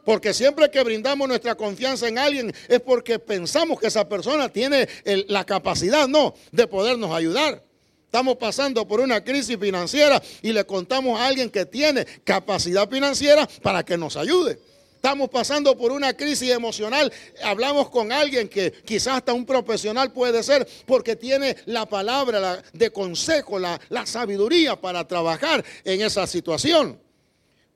Porque 0.05 0.35
siempre 0.35 0.69
que 0.69 0.83
brindamos 0.83 1.27
nuestra 1.27 1.55
confianza 1.55 2.07
en 2.07 2.19
alguien 2.19 2.53
es 2.67 2.79
porque 2.79 3.17
pensamos 3.17 3.79
que 3.79 3.87
esa 3.87 4.07
persona 4.07 4.49
tiene 4.49 4.87
la 5.27 5.45
capacidad, 5.45 6.07
no, 6.07 6.35
de 6.51 6.67
podernos 6.67 7.11
ayudar. 7.11 7.68
Estamos 8.10 8.38
pasando 8.38 8.88
por 8.88 9.02
una 9.02 9.24
crisis 9.24 9.56
financiera 9.60 10.19
y 10.41 10.52
le 10.52 10.65
contamos 10.65 11.19
a 11.19 11.28
alguien 11.28 11.48
que 11.48 11.67
tiene 11.67 12.08
capacidad 12.24 12.89
financiera 12.89 13.48
para 13.62 13.86
que 13.86 14.00
nos 14.00 14.17
ayude. 14.17 14.60
Estamos 14.95 15.30
pasando 15.30 15.78
por 15.78 15.91
una 15.91 16.13
crisis 16.13 16.50
emocional. 16.50 17.13
Hablamos 17.43 17.91
con 17.91 18.12
alguien 18.12 18.50
que 18.50 18.72
quizás 18.72 19.17
hasta 19.17 19.32
un 19.32 19.45
profesional 19.45 20.12
puede 20.12 20.41
ser 20.41 20.67
porque 20.88 21.15
tiene 21.15 21.56
la 21.67 21.86
palabra 21.86 22.63
de 22.74 22.89
consejo, 22.89 23.60
la, 23.60 23.80
la 23.89 24.08
sabiduría 24.08 24.76
para 24.76 25.08
trabajar 25.08 25.63
en 25.84 26.02
esa 26.02 26.26
situación. 26.26 27.00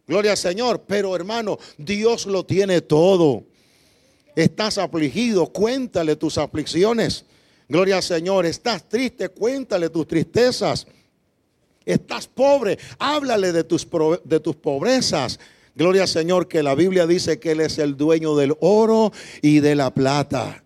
Gloria 0.07 0.31
al 0.31 0.37
Señor. 0.37 0.81
Pero 0.87 1.15
hermano, 1.15 1.59
Dios 1.77 2.25
lo 2.25 2.43
tiene 2.43 2.81
todo. 2.81 3.43
Estás 4.35 4.79
afligido, 4.79 5.45
cuéntale 5.45 6.15
tus 6.15 6.39
aflicciones. 6.39 7.23
Gloria 7.67 7.97
al 7.97 8.03
Señor. 8.03 8.45
Estás 8.45 8.87
triste, 8.87 9.29
cuéntale 9.29 9.89
tus 9.89 10.07
tristezas. 10.07 10.87
Estás 11.85 12.27
pobre, 12.27 12.77
háblale 12.99 13.51
de 13.51 13.63
tus, 13.63 13.87
de 14.23 14.39
tus 14.39 14.55
pobrezas. 14.55 15.39
Gloria 15.75 16.03
al 16.03 16.07
Señor 16.07 16.47
que 16.47 16.63
la 16.63 16.75
Biblia 16.75 17.07
dice 17.07 17.39
que 17.39 17.51
Él 17.51 17.61
es 17.61 17.79
el 17.79 17.97
dueño 17.97 18.35
del 18.35 18.55
oro 18.59 19.11
y 19.41 19.59
de 19.59 19.75
la 19.75 19.93
plata. 19.93 20.63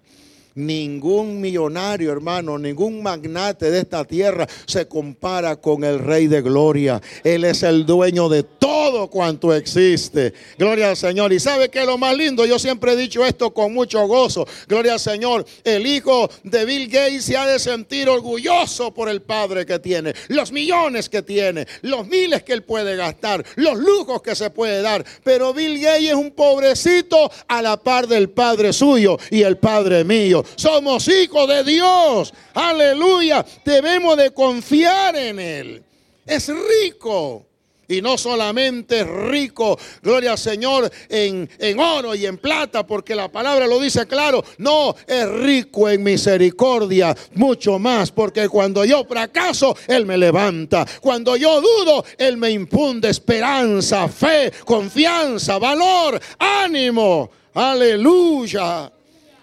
Ningún 0.58 1.40
millonario, 1.40 2.12
hermano, 2.12 2.58
ningún 2.58 3.04
magnate 3.04 3.70
de 3.70 3.78
esta 3.78 4.04
tierra 4.04 4.48
se 4.66 4.88
compara 4.88 5.56
con 5.58 5.84
el 5.84 6.00
Rey 6.00 6.26
de 6.26 6.42
Gloria. 6.42 7.00
Él 7.24 7.44
es 7.44 7.62
el 7.62 7.86
dueño 7.86 8.28
de 8.28 8.42
todo 8.42 9.08
cuanto 9.08 9.54
existe. 9.54 10.34
Gloria 10.58 10.90
al 10.90 10.98
Señor. 10.98 11.32
Y 11.32 11.40
sabe 11.40 11.70
que 11.70 11.86
lo 11.86 12.00
más 12.00 12.18
lindo, 12.18 12.44
yo 12.44 12.58
siempre 12.58 12.94
he 12.94 12.96
dicho 12.96 13.24
esto 13.24 13.54
con 13.54 13.72
mucho 13.72 14.08
gozo. 14.08 14.48
Gloria 14.68 14.94
al 14.94 15.00
Señor. 15.00 15.46
El 15.64 15.86
hijo 15.86 16.28
de 16.42 16.66
Bill 16.66 16.88
Gates 16.88 17.26
se 17.26 17.38
ha 17.38 17.46
de 17.46 17.60
sentir 17.60 18.10
orgulloso 18.10 18.92
por 18.92 19.10
el 19.10 19.22
padre 19.22 19.64
que 19.64 19.78
tiene, 19.78 20.16
los 20.30 20.52
millones 20.52 21.08
que 21.08 21.22
tiene, 21.22 21.68
los 21.84 22.08
miles 22.08 22.42
que 22.42 22.54
él 22.54 22.64
puede 22.64 22.96
gastar, 22.96 23.46
los 23.58 23.78
lujos 23.78 24.24
que 24.24 24.36
se 24.36 24.50
puede 24.50 24.82
dar. 24.82 25.06
Pero 25.24 25.54
Bill 25.54 25.80
Gates 25.80 26.10
es 26.10 26.16
un 26.16 26.32
pobrecito 26.32 27.30
a 27.48 27.62
la 27.62 27.78
par 27.78 28.08
del 28.08 28.32
padre 28.32 28.74
suyo 28.74 29.20
y 29.30 29.44
el 29.44 29.58
padre 29.58 30.04
mío 30.04 30.44
somos 30.56 31.08
hijos 31.08 31.48
de 31.48 31.64
Dios. 31.64 32.34
Aleluya. 32.54 33.46
Debemos 33.66 34.18
de 34.18 34.32
confiar 34.32 35.16
en 35.16 35.40
Él. 35.40 35.84
Es 36.26 36.50
rico. 36.50 37.48
Y 37.90 38.02
no 38.02 38.18
solamente 38.18 39.00
es 39.00 39.08
rico, 39.08 39.80
gloria 40.02 40.32
al 40.32 40.38
Señor, 40.38 40.92
en, 41.08 41.50
en, 41.58 41.80
oro 41.80 42.14
y 42.16 42.26
en 42.26 42.38
plata, 42.38 42.86
porque 42.86 43.16
la 43.16 43.32
palabra 43.32 43.66
lo 43.66 43.80
dice 43.80 44.06
claro. 44.06 44.44
No, 44.58 44.94
es 45.08 45.30
rico 45.30 45.88
en 45.88 46.04
misericordia, 46.04 47.16
mucho 47.36 47.80
más, 47.80 48.12
porque 48.12 48.50
cuando 48.50 48.84
yo 48.84 49.06
fracaso, 49.06 49.76
Él 49.88 50.06
me 50.06 50.18
levanta. 50.18 50.86
Cuando 51.00 51.38
yo 51.38 51.62
dudo, 51.62 52.04
Él 52.18 52.36
me 52.36 52.52
impunde 52.52 53.10
esperanza, 53.10 54.10
fe, 54.10 54.52
confianza, 54.66 55.58
valor, 55.58 56.20
ánimo. 56.40 57.30
Aleluya 57.54 58.92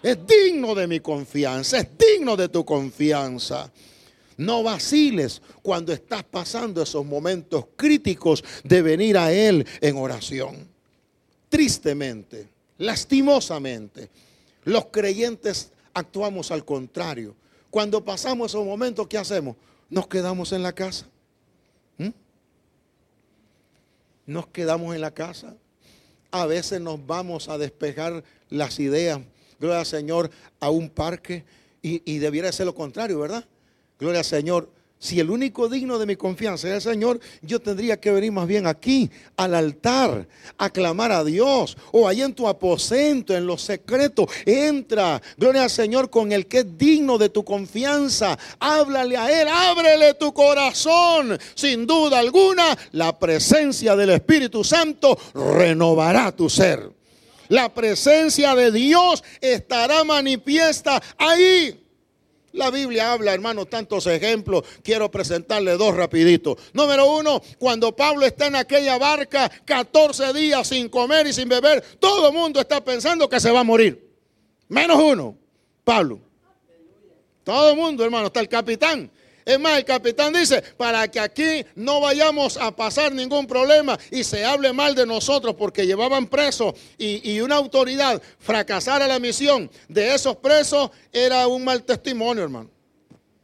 es 0.05 0.19
digno 0.27 0.75
de 0.75 0.87
mi 0.87 1.01
confianza, 1.01 1.79
es 1.79 1.89
digno 1.97 2.37
de 2.37 2.51
tu 2.51 2.63
confianza. 2.63 3.73
No 4.37 4.63
vaciles 4.63 5.41
cuando 5.63 5.95
estás 5.95 6.23
pasando 6.25 6.83
esos 6.83 7.07
momentos 7.07 7.65
críticos 7.75 8.45
de 8.65 8.83
venir 8.83 9.17
a 9.17 9.33
Él 9.33 9.67
en 9.81 9.97
oración. 9.97 10.69
Tristemente, 11.49 12.47
lastimosamente, 12.77 14.11
los 14.65 14.87
creyentes 14.87 15.73
actuamos 15.95 16.51
al 16.51 16.67
contrario. 16.67 17.35
Cuando 17.71 18.05
pasamos 18.05 18.51
esos 18.51 18.67
momentos, 18.67 19.09
¿qué 19.09 19.17
hacemos? 19.17 19.57
Nos 19.89 20.07
quedamos 20.07 20.53
en 20.53 20.63
la 20.63 20.75
casa. 20.75 21.07
¿Mm? 21.97 22.11
Nos 24.27 24.49
quedamos 24.49 24.95
en 24.95 25.01
la 25.01 25.15
casa. 25.15 25.57
A 26.31 26.45
veces 26.45 26.79
nos 26.79 27.07
vamos 27.07 27.49
a 27.49 27.57
despejar 27.57 28.23
las 28.51 28.79
ideas 28.81 29.21
gloria 29.65 29.81
al 29.81 29.87
Señor, 29.87 30.31
a 30.61 30.69
un 30.69 30.91
parque 30.91 31.43
y, 31.81 32.19
debiera 32.19 32.53
ser 32.53 32.67
lo 32.67 32.75
contrario, 32.75 33.19
¿verdad? 33.19 33.45
Gloria 33.99 34.21
al 34.21 34.25
Señor, 34.25 34.69
Si 34.97 35.21
el 35.21 35.29
único 35.29 35.69
digno 35.69 35.99
de 35.99 36.07
mi 36.07 36.17
confianza 36.17 36.67
es 36.69 36.75
el 36.87 36.93
Señor, 36.93 37.21
yo 37.43 37.61
tendría 37.61 38.01
que 38.01 38.11
venir 38.11 38.33
más 38.33 38.47
bien 38.47 38.67
aquí, 38.67 39.11
al 39.37 39.55
altar, 39.55 40.27
a 40.57 40.71
clamar 40.71 41.13
a 41.13 41.23
Dios. 41.23 41.77
O 41.93 42.09
ahí 42.09 42.23
en 42.23 42.33
tu 42.33 42.49
aposento, 42.49 43.37
en 43.37 43.47
lo 43.47 43.59
secreto. 43.59 44.27
Entra, 44.47 45.21
gloria 45.37 45.65
al 45.65 45.71
Señor, 45.71 46.09
con 46.09 46.33
el 46.33 46.47
que 46.47 46.61
es 46.61 46.79
digno 46.79 47.19
de 47.19 47.29
tu 47.29 47.45
confianza. 47.45 48.39
Háblale 48.59 49.19
a 49.19 49.43
Él, 49.43 49.49
ábrele 49.49 50.15
tu 50.15 50.33
corazón. 50.33 51.39
Sin 51.55 51.87
duda 51.87 52.19
alguna, 52.19 52.79
la 52.93 53.19
presencia 53.19 53.95
del 53.97 54.09
Espíritu 54.11 54.65
Santo 54.65 55.19
renovará 55.35 56.33
tu 56.33 56.49
ser. 56.49 57.04
La 57.49 57.73
presencia 57.73 58.55
de 58.55 58.71
Dios 58.71 59.23
estará 59.41 60.05
manifiesta 60.05 61.03
ahí. 61.19 61.81
La 62.55 62.71
Biblia 62.71 63.13
habla, 63.13 63.35
hermano, 63.35 63.67
tantos 63.67 64.07
ejemplos. 64.07 64.65
Quiero 64.83 65.11
presentarle 65.11 65.73
dos 65.73 65.97
rapiditos. 65.97 66.57
Número 66.73 67.11
uno, 67.11 67.43
cuando 67.59 67.97
Pablo 67.97 68.25
está 68.25 68.47
en 68.47 68.55
aquella 68.55 68.97
barca 68.97 69.51
14 69.65 70.33
días 70.33 70.69
sin 70.69 70.89
comer 70.89 71.27
y 71.27 71.33
sin 71.33 71.49
beber, 71.49 71.83
todo 71.99 72.29
el 72.29 72.33
mundo 72.33 72.61
está 72.61 72.83
pensando 72.83 73.29
que 73.29 73.41
se 73.41 73.51
va 73.51 73.61
a 73.61 73.65
morir. 73.65 74.09
Menos 74.69 74.99
uno, 74.99 75.37
Pablo. 75.83 76.21
Todo 77.43 77.71
el 77.71 77.77
mundo, 77.77 78.05
hermano, 78.05 78.29
está 78.29 78.39
el 78.41 78.49
capitán. 78.49 79.11
Es 79.45 79.61
más, 79.61 79.79
el 79.79 79.85
capitán 79.85 80.33
dice, 80.33 80.63
para 80.77 81.07
que 81.11 81.21
aquí 81.21 81.67
no 81.75 82.01
vayamos 82.01 82.57
a 82.57 82.75
pasar 82.75 83.13
ningún 83.13 83.47
problema 83.47 83.99
y 84.11 84.25
se 84.25 84.45
hable 84.45 84.73
mal 84.73 84.95
de 84.95 85.05
nosotros 85.05 85.55
porque 85.55 85.87
llevaban 85.87 86.27
presos 86.27 86.75
y, 86.97 87.41
una 87.41 87.57
autoridad 87.57 88.23
fracasara 88.39 89.07
la 89.07 89.19
misión 89.19 89.71
de 89.89 90.15
esos 90.15 90.37
presos, 90.37 90.91
era 91.13 91.47
un 91.47 91.63
mal 91.63 91.83
testimonio, 91.83 92.45
hermano. 92.45 92.71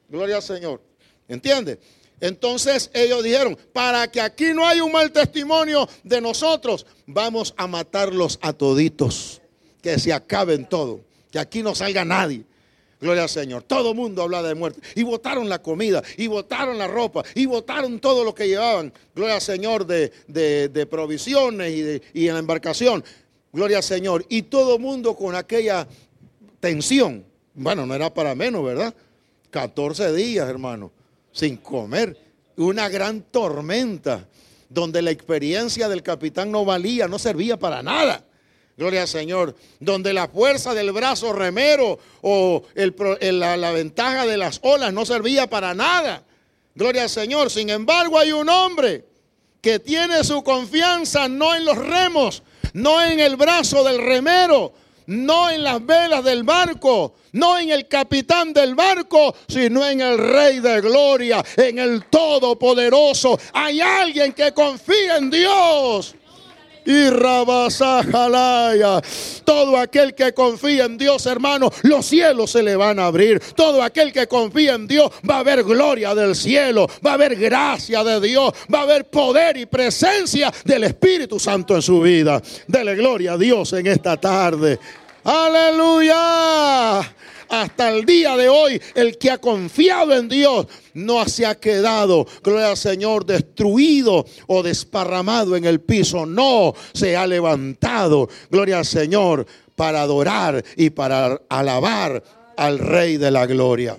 Gloria 0.09 0.37
al 0.37 0.43
Señor. 0.43 0.81
¿Entiende? 1.29 1.79
Entonces 2.19 2.91
ellos 2.95 3.23
dijeron, 3.23 3.59
para 3.73 4.11
que 4.11 4.23
aquí 4.23 4.55
no 4.55 4.67
haya 4.67 4.83
un 4.83 4.93
mal 4.93 5.13
testimonio 5.13 5.87
de 6.03 6.21
nosotros, 6.21 6.87
vamos 7.07 7.53
a 7.59 7.67
matarlos 7.67 8.39
a 8.41 8.55
toditos, 8.55 9.43
que 9.83 9.99
se 9.99 10.13
acaben 10.13 10.67
todo, 10.67 11.01
que 11.31 11.39
aquí 11.39 11.63
no 11.63 11.75
salga 11.75 12.05
nadie. 12.05 12.45
Gloria 13.01 13.23
al 13.23 13.29
Señor. 13.29 13.63
Todo 13.63 13.95
mundo 13.95 14.23
habla 14.23 14.43
de 14.43 14.55
muerte. 14.55 14.81
Y 14.95 15.03
votaron 15.03 15.49
la 15.49 15.63
comida, 15.63 16.03
y 16.17 16.27
votaron 16.27 16.79
la 16.79 16.87
ropa, 16.87 17.25
y 17.35 17.47
votaron 17.47 17.99
todo 17.99 18.25
lo 18.25 18.35
que 18.35 18.49
llevaban. 18.49 18.93
Gloria 19.15 19.37
al 19.37 19.41
Señor 19.41 19.87
de, 19.87 20.87
provisiones 20.91 22.03
y, 22.13 22.21
y 22.21 22.29
en 22.29 22.35
la 22.35 22.41
embarcación. 22.41 23.03
Gloria 23.53 23.79
al 23.79 23.83
Señor. 23.83 24.25
Y 24.29 24.43
todo 24.43 24.79
mundo 24.79 25.17
con 25.17 25.35
aquella 25.35 25.89
tensión. 26.61 27.25
Bueno, 27.55 27.87
no 27.87 27.95
era 27.95 28.13
para 28.13 28.35
menos, 28.35 28.65
¿verdad? 28.65 28.95
14 29.51 30.13
días, 30.13 30.49
hermano, 30.49 30.93
sin 31.33 31.57
comer. 31.57 32.17
Una 32.57 32.89
gran 32.89 33.23
tormenta 33.23 34.29
donde 34.69 35.03
la 35.03 35.11
experiencia 35.11 35.89
del 35.89 36.03
capitán 36.03 36.51
no 36.51 36.65
valía, 36.65 37.09
no 37.09 37.19
servía 37.19 37.59
para 37.59 37.83
nada. 37.83 38.25
Gloria 38.81 39.03
al 39.03 39.09
Señor. 39.09 39.55
Donde 39.79 40.15
la 40.15 40.27
fuerza 40.27 40.73
del 40.73 40.91
brazo 40.91 41.35
remero 41.35 41.99
o 42.23 42.63
la, 42.75 43.59
la 43.59 43.73
ventaja 43.73 44.25
de 44.25 44.39
las 44.39 44.59
olas 44.63 44.91
no 44.91 45.05
servía 45.05 45.51
para 45.51 45.75
nada. 45.75 46.25
Gloria 46.75 47.03
al 47.03 47.11
Señor. 47.11 47.51
Sin 47.51 47.69
embargo, 47.69 48.19
hay 48.19 48.33
un 48.33 48.49
hombre 48.49 49.05
que 49.61 49.81
tiene 49.81 50.25
su 50.25 50.43
confianza 50.43 51.29
no 51.29 51.55
en 51.55 51.67
los 51.67 51.77
remos, 51.77 52.43
no 52.73 53.03
en 53.03 53.21
el 53.21 53.37
brazo 53.37 53.85
del 53.85 53.99
remero, 53.99 54.73
no 55.05 55.51
en 55.51 55.63
las 55.63 55.85
velas 55.85 56.25
del 56.25 56.43
barco, 56.43 57.17
no 57.33 57.59
en 57.59 57.69
el 57.69 57.87
capitán 57.87 58.55
del 58.55 58.75
barco, 58.75 59.35
sino 59.47 59.87
en 59.87 60.01
el 60.01 60.17
Rey 60.17 60.61
de 60.61 60.81
Gloria, 60.81 61.45
en 61.59 61.79
el 61.79 62.07
Todopoderoso. 62.07 63.39
Hay 63.53 63.83
alguien 63.83 64.33
que 64.33 64.55
confía 64.55 65.19
en 65.19 65.29
Dios. 65.29 66.15
Y 66.85 67.11
Rabasajalaya. 67.11 69.01
Todo 69.45 69.77
aquel 69.77 70.15
que 70.15 70.33
confía 70.33 70.85
en 70.85 70.97
Dios, 70.99 71.27
hermano, 71.27 71.71
los 71.83 72.07
cielos 72.07 72.51
se 72.53 72.63
le 72.63 72.77
van 72.77 72.99
a 72.99 73.07
abrir. 73.07 73.41
Todo 73.55 73.83
aquel 73.83 74.13
que 74.13 74.27
confía 74.27 74.75
en 74.75 74.87
Dios 74.87 75.11
va 75.29 75.37
a 75.37 75.41
haber 75.41 75.65
gloria 75.65 76.15
del 76.15 76.35
cielo, 76.35 76.87
va 77.05 77.13
a 77.13 77.15
haber 77.15 77.37
gracia 77.37 78.05
de 78.05 78.21
Dios, 78.21 78.53
va 78.73 78.81
a 78.81 78.83
haber 78.83 79.05
poder 79.07 79.57
y 79.57 79.67
presencia 79.67 80.53
del 80.65 80.85
Espíritu 80.85 81.39
Santo 81.39 81.75
en 81.75 81.83
su 81.83 82.01
vida. 82.01 82.41
Dele 82.67 82.95
gloria 82.95 83.33
a 83.33 83.39
Dios 83.39 83.73
en 83.73 83.87
esta 83.87 84.17
tarde. 84.17 84.79
Aleluya 85.25 87.03
hasta 87.51 87.91
el 87.91 88.07
día 88.07 88.37
de 88.37 88.49
hoy, 88.49 88.81
el 88.95 89.19
que 89.19 89.31
ha 89.31 89.39
confiado 89.39 90.15
en 90.15 90.29
Dios 90.29 90.67
no 90.95 91.25
se 91.29 91.45
ha 91.45 91.57
quedado, 91.57 92.27
gloria 92.43 92.71
al 92.71 92.77
Señor, 92.77 93.27
destruido 93.27 94.25
o 94.47 94.63
desparramado 94.63 95.57
en 95.57 95.65
el 95.65 95.81
piso. 95.81 96.25
No, 96.25 96.75
se 96.95 97.17
ha 97.17 97.27
levantado, 97.27 98.29
gloria 98.51 98.79
al 98.79 98.87
Señor, 98.87 99.47
para 99.75 100.03
adorar 100.03 100.65
y 100.77 100.91
para 100.91 101.41
alabar 101.49 102.23
al 102.57 102.79
Rey 102.79 103.17
de 103.17 103.31
la 103.31 103.47
Gloria. 103.47 103.99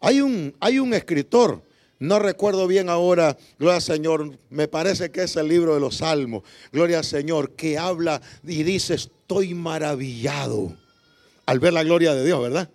Hay 0.00 0.20
un, 0.20 0.52
hay 0.58 0.80
un 0.80 0.94
escritor, 0.94 1.62
no 2.00 2.18
recuerdo 2.18 2.66
bien 2.66 2.88
ahora, 2.88 3.36
gloria 3.56 3.76
al 3.76 3.82
Señor, 3.82 4.36
me 4.50 4.66
parece 4.66 5.12
que 5.12 5.22
es 5.22 5.36
el 5.36 5.46
libro 5.46 5.74
de 5.74 5.80
los 5.80 5.98
Salmos, 5.98 6.42
gloria 6.72 6.98
al 6.98 7.04
Señor, 7.04 7.52
que 7.52 7.78
habla 7.78 8.20
y 8.42 8.64
dice, 8.64 8.94
estoy 8.94 9.54
maravillado 9.54 10.81
al 11.46 11.58
ver 11.58 11.72
la 11.72 11.82
gloria 11.82 12.14
de 12.14 12.24
Dios, 12.24 12.40
¿verdad? 12.42 12.70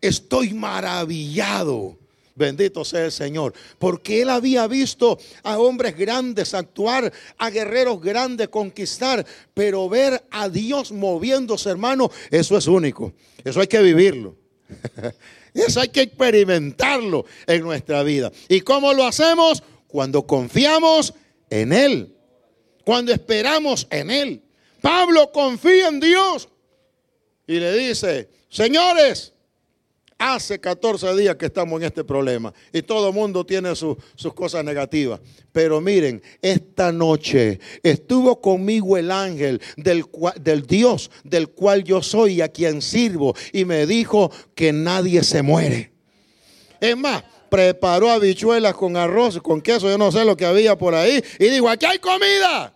Estoy 0.00 0.54
maravillado. 0.54 1.98
Bendito 2.34 2.84
sea 2.84 3.04
el 3.04 3.12
Señor, 3.12 3.52
porque 3.78 4.22
él 4.22 4.30
había 4.30 4.66
visto 4.66 5.18
a 5.42 5.58
hombres 5.58 5.96
grandes 5.96 6.54
actuar, 6.54 7.12
a 7.36 7.50
guerreros 7.50 8.00
grandes 8.00 8.48
conquistar, 8.48 9.26
pero 9.52 9.88
ver 9.90 10.24
a 10.30 10.48
Dios 10.48 10.90
moviéndose, 10.90 11.68
hermano, 11.68 12.10
eso 12.30 12.56
es 12.56 12.66
único. 12.66 13.12
Eso 13.44 13.60
hay 13.60 13.66
que 13.66 13.82
vivirlo. 13.82 14.36
Eso 15.52 15.80
hay 15.80 15.88
que 15.88 16.02
experimentarlo 16.02 17.24
en 17.44 17.62
nuestra 17.62 18.04
vida. 18.04 18.30
¿Y 18.48 18.60
cómo 18.60 18.92
lo 18.92 19.04
hacemos? 19.04 19.64
Cuando 19.88 20.24
confiamos 20.24 21.12
en 21.50 21.72
Él, 21.72 22.14
cuando 22.84 23.12
esperamos 23.12 23.88
en 23.90 24.10
Él. 24.12 24.42
Pablo 24.80 25.32
confía 25.32 25.88
en 25.88 25.98
Dios 25.98 26.48
y 27.46 27.58
le 27.58 27.72
dice, 27.76 28.28
señores, 28.48 29.32
hace 30.20 30.60
14 30.60 31.16
días 31.16 31.36
que 31.36 31.46
estamos 31.46 31.80
en 31.80 31.86
este 31.86 32.04
problema 32.04 32.52
y 32.72 32.82
todo 32.82 33.08
el 33.08 33.14
mundo 33.14 33.44
tiene 33.44 33.74
sus 33.74 33.96
cosas 34.34 34.62
negativas. 34.62 35.18
Pero 35.50 35.80
miren, 35.80 36.22
esta 36.42 36.92
noche 36.92 37.58
estuvo 37.82 38.40
conmigo 38.40 38.98
el 38.98 39.10
ángel 39.10 39.60
del, 39.76 40.04
del 40.40 40.66
Dios 40.66 41.10
del 41.24 41.48
cual 41.48 41.82
yo 41.82 42.02
soy 42.02 42.34
y 42.34 42.40
a 42.42 42.48
quien 42.48 42.82
sirvo 42.82 43.34
y 43.52 43.64
me 43.64 43.86
dijo 43.86 44.30
que 44.54 44.72
nadie 44.72 45.24
se 45.24 45.42
muere. 45.42 45.90
Es 46.80 46.96
más, 46.96 47.24
preparó 47.48 48.10
habichuelas 48.10 48.74
con 48.74 48.96
arroz, 48.96 49.40
con 49.42 49.60
queso, 49.60 49.88
yo 49.88 49.98
no 49.98 50.12
sé 50.12 50.24
lo 50.24 50.36
que 50.36 50.44
había 50.44 50.76
por 50.76 50.94
ahí 50.94 51.22
y 51.38 51.46
dijo, 51.46 51.68
aquí 51.68 51.86
hay 51.86 51.98
comida. 51.98 52.74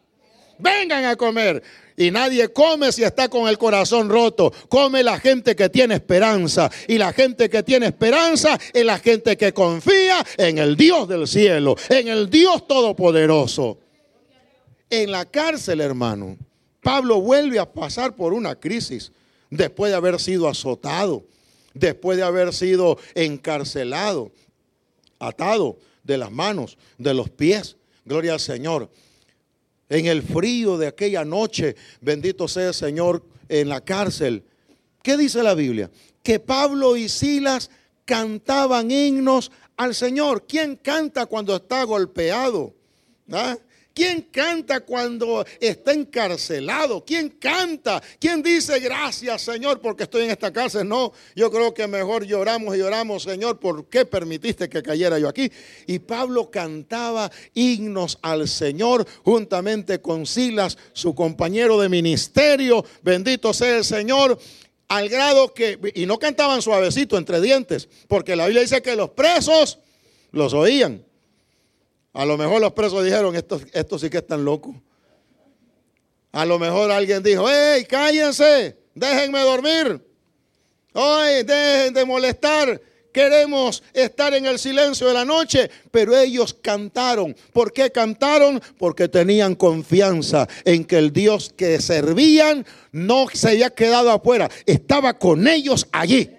Vengan 0.58 1.04
a 1.04 1.16
comer. 1.16 1.62
Y 1.96 2.10
nadie 2.10 2.48
come 2.48 2.90
si 2.90 3.04
está 3.04 3.28
con 3.28 3.48
el 3.48 3.56
corazón 3.56 4.08
roto. 4.08 4.52
Come 4.68 5.02
la 5.02 5.20
gente 5.20 5.54
que 5.54 5.68
tiene 5.68 5.94
esperanza. 5.94 6.70
Y 6.88 6.98
la 6.98 7.12
gente 7.12 7.48
que 7.48 7.62
tiene 7.62 7.86
esperanza 7.86 8.58
es 8.72 8.84
la 8.84 8.98
gente 8.98 9.36
que 9.36 9.52
confía 9.52 10.24
en 10.36 10.58
el 10.58 10.76
Dios 10.76 11.08
del 11.08 11.28
cielo, 11.28 11.76
en 11.88 12.08
el 12.08 12.28
Dios 12.28 12.66
todopoderoso. 12.66 13.78
En 14.90 15.12
la 15.12 15.24
cárcel, 15.24 15.80
hermano, 15.80 16.36
Pablo 16.82 17.20
vuelve 17.20 17.58
a 17.58 17.72
pasar 17.72 18.14
por 18.16 18.32
una 18.32 18.56
crisis 18.56 19.12
después 19.50 19.90
de 19.90 19.96
haber 19.96 20.20
sido 20.20 20.48
azotado, 20.48 21.24
después 21.74 22.18
de 22.18 22.24
haber 22.24 22.52
sido 22.52 22.98
encarcelado, 23.14 24.32
atado 25.20 25.78
de 26.02 26.18
las 26.18 26.32
manos, 26.32 26.76
de 26.98 27.14
los 27.14 27.30
pies. 27.30 27.76
Gloria 28.04 28.34
al 28.34 28.40
Señor 28.40 28.90
en 29.94 30.06
el 30.06 30.24
frío 30.24 30.76
de 30.76 30.88
aquella 30.88 31.24
noche, 31.24 31.76
bendito 32.00 32.48
sea 32.48 32.68
el 32.68 32.74
Señor, 32.74 33.22
en 33.48 33.68
la 33.68 33.80
cárcel. 33.80 34.42
¿Qué 35.04 35.16
dice 35.16 35.40
la 35.40 35.54
Biblia? 35.54 35.88
Que 36.20 36.40
Pablo 36.40 36.96
y 36.96 37.08
Silas 37.08 37.70
cantaban 38.04 38.90
himnos 38.90 39.52
al 39.76 39.94
Señor. 39.94 40.46
¿Quién 40.48 40.74
canta 40.74 41.26
cuando 41.26 41.54
está 41.54 41.84
golpeado? 41.84 42.74
¿Ah? 43.30 43.56
¿Quién 43.94 44.22
canta 44.22 44.80
cuando 44.80 45.46
está 45.60 45.92
encarcelado? 45.92 47.04
¿Quién 47.04 47.28
canta? 47.28 48.02
¿Quién 48.18 48.42
dice 48.42 48.80
gracias 48.80 49.42
Señor 49.42 49.80
porque 49.80 50.02
estoy 50.02 50.24
en 50.24 50.32
esta 50.32 50.52
cárcel? 50.52 50.88
No, 50.88 51.12
yo 51.36 51.48
creo 51.48 51.72
que 51.72 51.86
mejor 51.86 52.24
lloramos 52.24 52.74
y 52.74 52.80
lloramos 52.80 53.22
Señor, 53.22 53.60
¿por 53.60 53.88
qué 53.88 54.04
permitiste 54.04 54.68
que 54.68 54.82
cayera 54.82 55.20
yo 55.20 55.28
aquí? 55.28 55.48
Y 55.86 56.00
Pablo 56.00 56.50
cantaba 56.50 57.30
himnos 57.54 58.18
al 58.20 58.48
Señor 58.48 59.06
juntamente 59.22 60.00
con 60.00 60.26
Silas, 60.26 60.76
su 60.92 61.14
compañero 61.14 61.80
de 61.80 61.88
ministerio. 61.88 62.84
Bendito 63.02 63.54
sea 63.54 63.78
el 63.78 63.84
Señor 63.84 64.36
al 64.88 65.08
grado 65.08 65.54
que, 65.54 65.78
y 65.94 66.06
no 66.06 66.18
cantaban 66.18 66.62
suavecito 66.62 67.16
entre 67.16 67.40
dientes, 67.40 67.88
porque 68.08 68.34
la 68.34 68.46
Biblia 68.46 68.62
dice 68.62 68.82
que 68.82 68.96
los 68.96 69.10
presos 69.10 69.78
los 70.32 70.52
oían. 70.52 71.04
A 72.14 72.24
lo 72.24 72.38
mejor 72.38 72.60
los 72.60 72.72
presos 72.72 73.04
dijeron, 73.04 73.34
estos, 73.34 73.62
estos 73.72 74.00
sí 74.00 74.08
que 74.08 74.18
están 74.18 74.44
locos. 74.44 74.74
A 76.30 76.44
lo 76.44 76.58
mejor 76.58 76.90
alguien 76.90 77.22
dijo, 77.22 77.44
hey, 77.48 77.84
cállense, 77.84 78.76
déjenme 78.94 79.40
dormir. 79.40 80.00
Ay, 80.94 81.42
dejen 81.42 81.92
de 81.92 82.04
molestar. 82.04 82.80
Queremos 83.12 83.82
estar 83.92 84.32
en 84.34 84.46
el 84.46 84.58
silencio 84.58 85.08
de 85.08 85.14
la 85.14 85.24
noche, 85.24 85.70
pero 85.90 86.16
ellos 86.16 86.54
cantaron. 86.54 87.36
¿Por 87.52 87.72
qué 87.72 87.90
cantaron? 87.90 88.60
Porque 88.78 89.08
tenían 89.08 89.56
confianza 89.56 90.48
en 90.64 90.84
que 90.84 90.98
el 90.98 91.12
Dios 91.12 91.52
que 91.56 91.80
servían 91.80 92.64
no 92.92 93.26
se 93.32 93.50
había 93.50 93.70
quedado 93.70 94.10
afuera, 94.10 94.48
estaba 94.66 95.18
con 95.18 95.46
ellos 95.46 95.86
allí. 95.92 96.30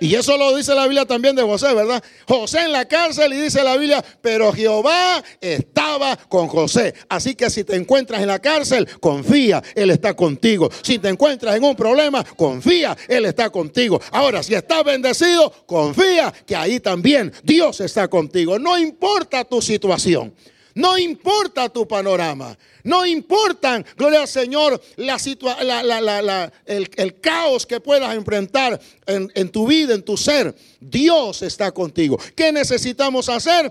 Y 0.00 0.14
eso 0.14 0.36
lo 0.38 0.56
dice 0.56 0.74
la 0.74 0.84
Biblia 0.84 1.04
también 1.04 1.36
de 1.36 1.42
José, 1.42 1.74
¿verdad? 1.74 2.02
José 2.26 2.60
en 2.60 2.72
la 2.72 2.86
cárcel 2.86 3.34
y 3.34 3.36
dice 3.36 3.62
la 3.62 3.76
Biblia, 3.76 4.02
pero 4.22 4.50
Jehová 4.52 5.22
estaba 5.40 6.16
con 6.16 6.48
José. 6.48 6.94
Así 7.08 7.34
que 7.34 7.50
si 7.50 7.64
te 7.64 7.76
encuentras 7.76 8.22
en 8.22 8.28
la 8.28 8.38
cárcel, 8.38 8.88
confía, 8.98 9.62
Él 9.74 9.90
está 9.90 10.14
contigo. 10.14 10.70
Si 10.82 10.98
te 10.98 11.08
encuentras 11.08 11.54
en 11.54 11.64
un 11.64 11.76
problema, 11.76 12.24
confía, 12.24 12.96
Él 13.08 13.26
está 13.26 13.50
contigo. 13.50 14.00
Ahora, 14.10 14.42
si 14.42 14.54
estás 14.54 14.82
bendecido, 14.84 15.52
confía 15.66 16.32
que 16.46 16.56
ahí 16.56 16.80
también 16.80 17.30
Dios 17.42 17.80
está 17.80 18.08
contigo. 18.08 18.58
No 18.58 18.78
importa 18.78 19.44
tu 19.44 19.60
situación. 19.60 20.32
No 20.80 20.96
importa 20.96 21.68
tu 21.68 21.86
panorama. 21.86 22.56
No 22.84 23.04
importan, 23.04 23.84
gloria 23.98 24.22
al 24.22 24.28
Señor, 24.28 24.80
la 24.96 26.50
el, 26.64 27.20
caos 27.20 27.66
que 27.66 27.80
puedas 27.80 28.14
enfrentar 28.14 28.80
en, 29.04 29.30
en 29.34 29.50
tu 29.50 29.66
vida, 29.66 29.94
en 29.94 30.02
tu 30.02 30.16
ser. 30.16 30.54
Dios 30.80 31.42
está 31.42 31.70
contigo. 31.70 32.18
¿Qué 32.34 32.50
necesitamos 32.50 33.28
hacer? 33.28 33.70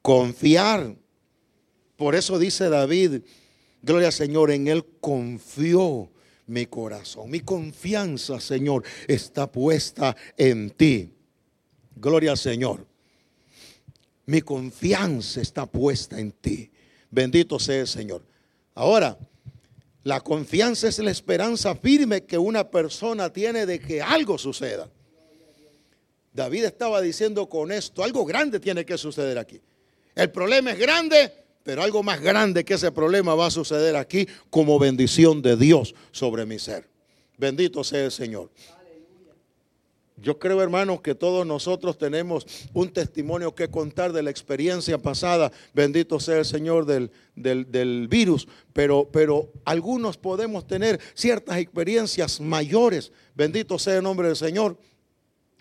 Confiar. 0.00 0.94
Por 1.96 2.14
eso 2.14 2.38
dice 2.38 2.68
David, 2.68 3.22
gloria 3.82 4.06
al 4.08 4.12
Señor, 4.12 4.52
en 4.52 4.68
Él 4.68 4.84
confió 5.00 6.08
mi 6.46 6.66
corazón. 6.66 7.30
Mi 7.30 7.40
confianza, 7.40 8.38
Señor, 8.38 8.84
está 9.08 9.50
puesta 9.50 10.14
en 10.36 10.70
ti. 10.70 11.10
Gloria 11.96 12.30
al 12.30 12.38
Señor. 12.38 12.93
Mi 14.26 14.40
confianza 14.40 15.40
está 15.40 15.66
puesta 15.66 16.18
en 16.18 16.32
ti. 16.32 16.70
Bendito 17.10 17.58
sea 17.58 17.80
el 17.80 17.86
Señor. 17.86 18.22
Ahora, 18.74 19.18
la 20.02 20.20
confianza 20.20 20.88
es 20.88 20.98
la 20.98 21.10
esperanza 21.10 21.74
firme 21.74 22.24
que 22.24 22.36
una 22.36 22.68
persona 22.70 23.32
tiene 23.32 23.66
de 23.66 23.80
que 23.80 24.02
algo 24.02 24.36
suceda. 24.36 24.88
David 26.32 26.64
estaba 26.64 27.00
diciendo 27.00 27.48
con 27.48 27.70
esto, 27.70 28.02
algo 28.02 28.24
grande 28.24 28.58
tiene 28.58 28.84
que 28.84 28.98
suceder 28.98 29.38
aquí. 29.38 29.60
El 30.14 30.30
problema 30.30 30.72
es 30.72 30.78
grande, 30.78 31.32
pero 31.62 31.82
algo 31.82 32.02
más 32.02 32.20
grande 32.20 32.64
que 32.64 32.74
ese 32.74 32.92
problema 32.92 33.34
va 33.34 33.46
a 33.46 33.50
suceder 33.50 33.96
aquí 33.96 34.26
como 34.50 34.78
bendición 34.78 35.40
de 35.40 35.56
Dios 35.56 35.94
sobre 36.10 36.44
mi 36.44 36.58
ser. 36.58 36.86
Bendito 37.38 37.82
sea 37.84 38.04
el 38.04 38.12
Señor. 38.12 38.50
Yo 40.16 40.38
creo, 40.38 40.62
hermanos, 40.62 41.00
que 41.00 41.14
todos 41.14 41.44
nosotros 41.44 41.98
tenemos 41.98 42.46
un 42.72 42.92
testimonio 42.92 43.54
que 43.54 43.68
contar 43.68 44.12
de 44.12 44.22
la 44.22 44.30
experiencia 44.30 44.96
pasada, 44.96 45.50
bendito 45.72 46.20
sea 46.20 46.38
el 46.38 46.44
Señor 46.44 46.86
del, 46.86 47.10
del, 47.34 48.06
virus, 48.06 48.46
pero, 48.72 49.08
pero 49.12 49.50
algunos 49.64 50.16
podemos 50.16 50.68
tener 50.68 51.00
ciertas 51.14 51.58
experiencias 51.58 52.40
mayores, 52.40 53.10
bendito 53.34 53.76
sea 53.76 53.96
el 53.96 54.04
nombre 54.04 54.28
del 54.28 54.36
Señor. 54.36 54.78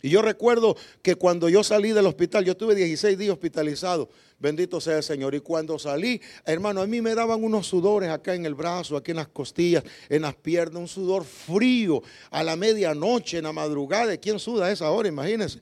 Y 0.04 0.10
yo 0.10 0.22
recuerdo 0.22 0.76
que 1.02 1.16
cuando 1.16 1.50
yo 1.50 1.64
salí 1.64 1.92
del 1.92 2.06
hospital, 2.06 2.46
yo 2.46 2.56
tuve 2.56 2.76
16 2.76 3.18
días 3.18 3.32
hospitalizado, 3.32 4.10
bendito 4.44 4.82
sea 4.82 4.98
el 4.98 5.04
Señor. 5.04 5.34
Y 5.34 5.40
cuando 5.40 5.80
salí, 5.80 6.22
hermano, 6.46 6.82
a 6.82 6.86
mí 6.86 7.02
me 7.02 7.16
daban 7.16 7.42
unos 7.42 7.66
sudores 7.66 8.10
acá 8.10 8.36
en 8.36 8.46
el 8.46 8.54
brazo, 8.54 8.98
aquí 8.98 9.12
en 9.12 9.18
las 9.18 9.30
costillas, 9.30 9.84
en 10.10 10.24
las 10.24 10.36
piernas, 10.36 10.82
un 10.82 10.88
sudor 10.90 11.24
frío 11.24 12.04
a 12.30 12.44
la 12.44 12.58
medianoche, 12.58 13.38
en 13.38 13.46
la 13.46 13.54
madrugada. 13.54 14.18
¿Quién 14.18 14.40
suda 14.40 14.66
a 14.66 14.72
esa 14.72 14.92
hora? 14.92 15.08
Imagínense. 15.08 15.62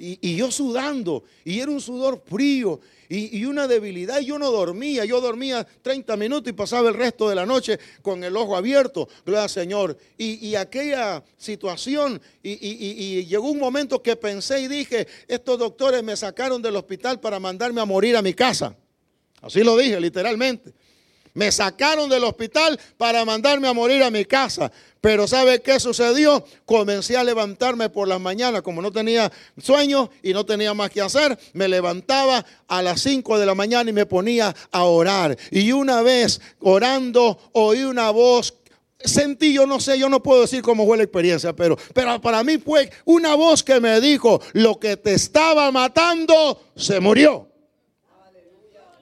Y, 0.00 0.36
yo 0.36 0.52
sudando, 0.52 1.24
y 1.44 1.58
era 1.58 1.72
un 1.72 1.80
sudor 1.80 2.22
frío 2.24 2.78
y, 3.08 3.44
una 3.44 3.66
debilidad. 3.66 4.20
Y 4.20 4.26
yo 4.26 4.38
no 4.38 4.52
dormía, 4.52 5.04
yo 5.04 5.20
dormía 5.20 5.66
30 5.82 6.16
minutos 6.16 6.50
y 6.50 6.52
pasaba 6.52 6.88
el 6.88 6.94
resto 6.94 7.28
de 7.28 7.34
la 7.34 7.44
noche 7.44 7.80
con 8.00 8.22
el 8.22 8.36
ojo 8.36 8.56
abierto, 8.56 9.08
gloria 9.24 9.42
al 9.42 9.50
Señor. 9.50 9.98
Y, 10.16 10.54
aquella 10.54 11.24
situación, 11.36 12.22
y, 12.42 13.24
llegó 13.24 13.50
un 13.50 13.58
momento 13.58 14.00
que 14.00 14.14
pensé 14.14 14.60
y 14.60 14.68
dije: 14.68 15.08
Estos 15.26 15.58
doctores 15.58 16.04
me 16.04 16.16
sacaron 16.16 16.62
del 16.62 16.76
hospital 16.76 17.18
para 17.18 17.40
mandarme 17.40 17.80
a 17.80 17.84
morir 17.84 18.16
a 18.16 18.22
mi 18.22 18.34
casa. 18.34 18.76
Así 19.42 19.64
lo 19.64 19.76
dije, 19.76 20.00
literalmente. 20.00 20.72
Me 21.34 21.52
sacaron 21.52 22.08
del 22.08 22.24
hospital 22.24 22.78
para 22.96 23.24
mandarme 23.24 23.68
a 23.68 23.72
morir 23.72 24.02
a 24.02 24.10
mi 24.10 24.24
casa. 24.24 24.72
Pero 25.00 25.28
¿sabe 25.28 25.62
qué 25.62 25.78
sucedió? 25.78 26.44
Comencé 26.64 27.16
a 27.16 27.24
levantarme 27.24 27.88
por 27.88 28.08
las 28.08 28.20
mañanas, 28.20 28.62
como 28.62 28.82
no 28.82 28.90
tenía 28.90 29.30
sueño 29.62 30.10
y 30.22 30.32
no 30.32 30.44
tenía 30.44 30.74
más 30.74 30.90
que 30.90 31.00
hacer, 31.00 31.38
me 31.52 31.68
levantaba 31.68 32.44
a 32.66 32.82
las 32.82 33.00
5 33.02 33.38
de 33.38 33.46
la 33.46 33.54
mañana 33.54 33.90
y 33.90 33.92
me 33.92 34.06
ponía 34.06 34.54
a 34.72 34.84
orar. 34.84 35.36
Y 35.50 35.72
una 35.72 36.02
vez 36.02 36.40
orando 36.60 37.38
oí 37.52 37.84
una 37.84 38.10
voz 38.10 38.54
sentí, 39.00 39.52
yo 39.52 39.66
no 39.66 39.80
sé, 39.80 39.98
yo 39.98 40.08
no 40.08 40.22
puedo 40.22 40.42
decir 40.42 40.62
cómo 40.62 40.84
fue 40.86 40.96
la 40.96 41.04
experiencia, 41.04 41.54
pero, 41.54 41.76
pero 41.94 42.20
para 42.20 42.42
mí 42.42 42.58
fue 42.58 42.90
una 43.04 43.34
voz 43.34 43.62
que 43.62 43.80
me 43.80 44.00
dijo, 44.00 44.40
lo 44.52 44.78
que 44.78 44.96
te 44.96 45.14
estaba 45.14 45.70
matando 45.70 46.60
se 46.76 47.00
murió. 47.00 47.48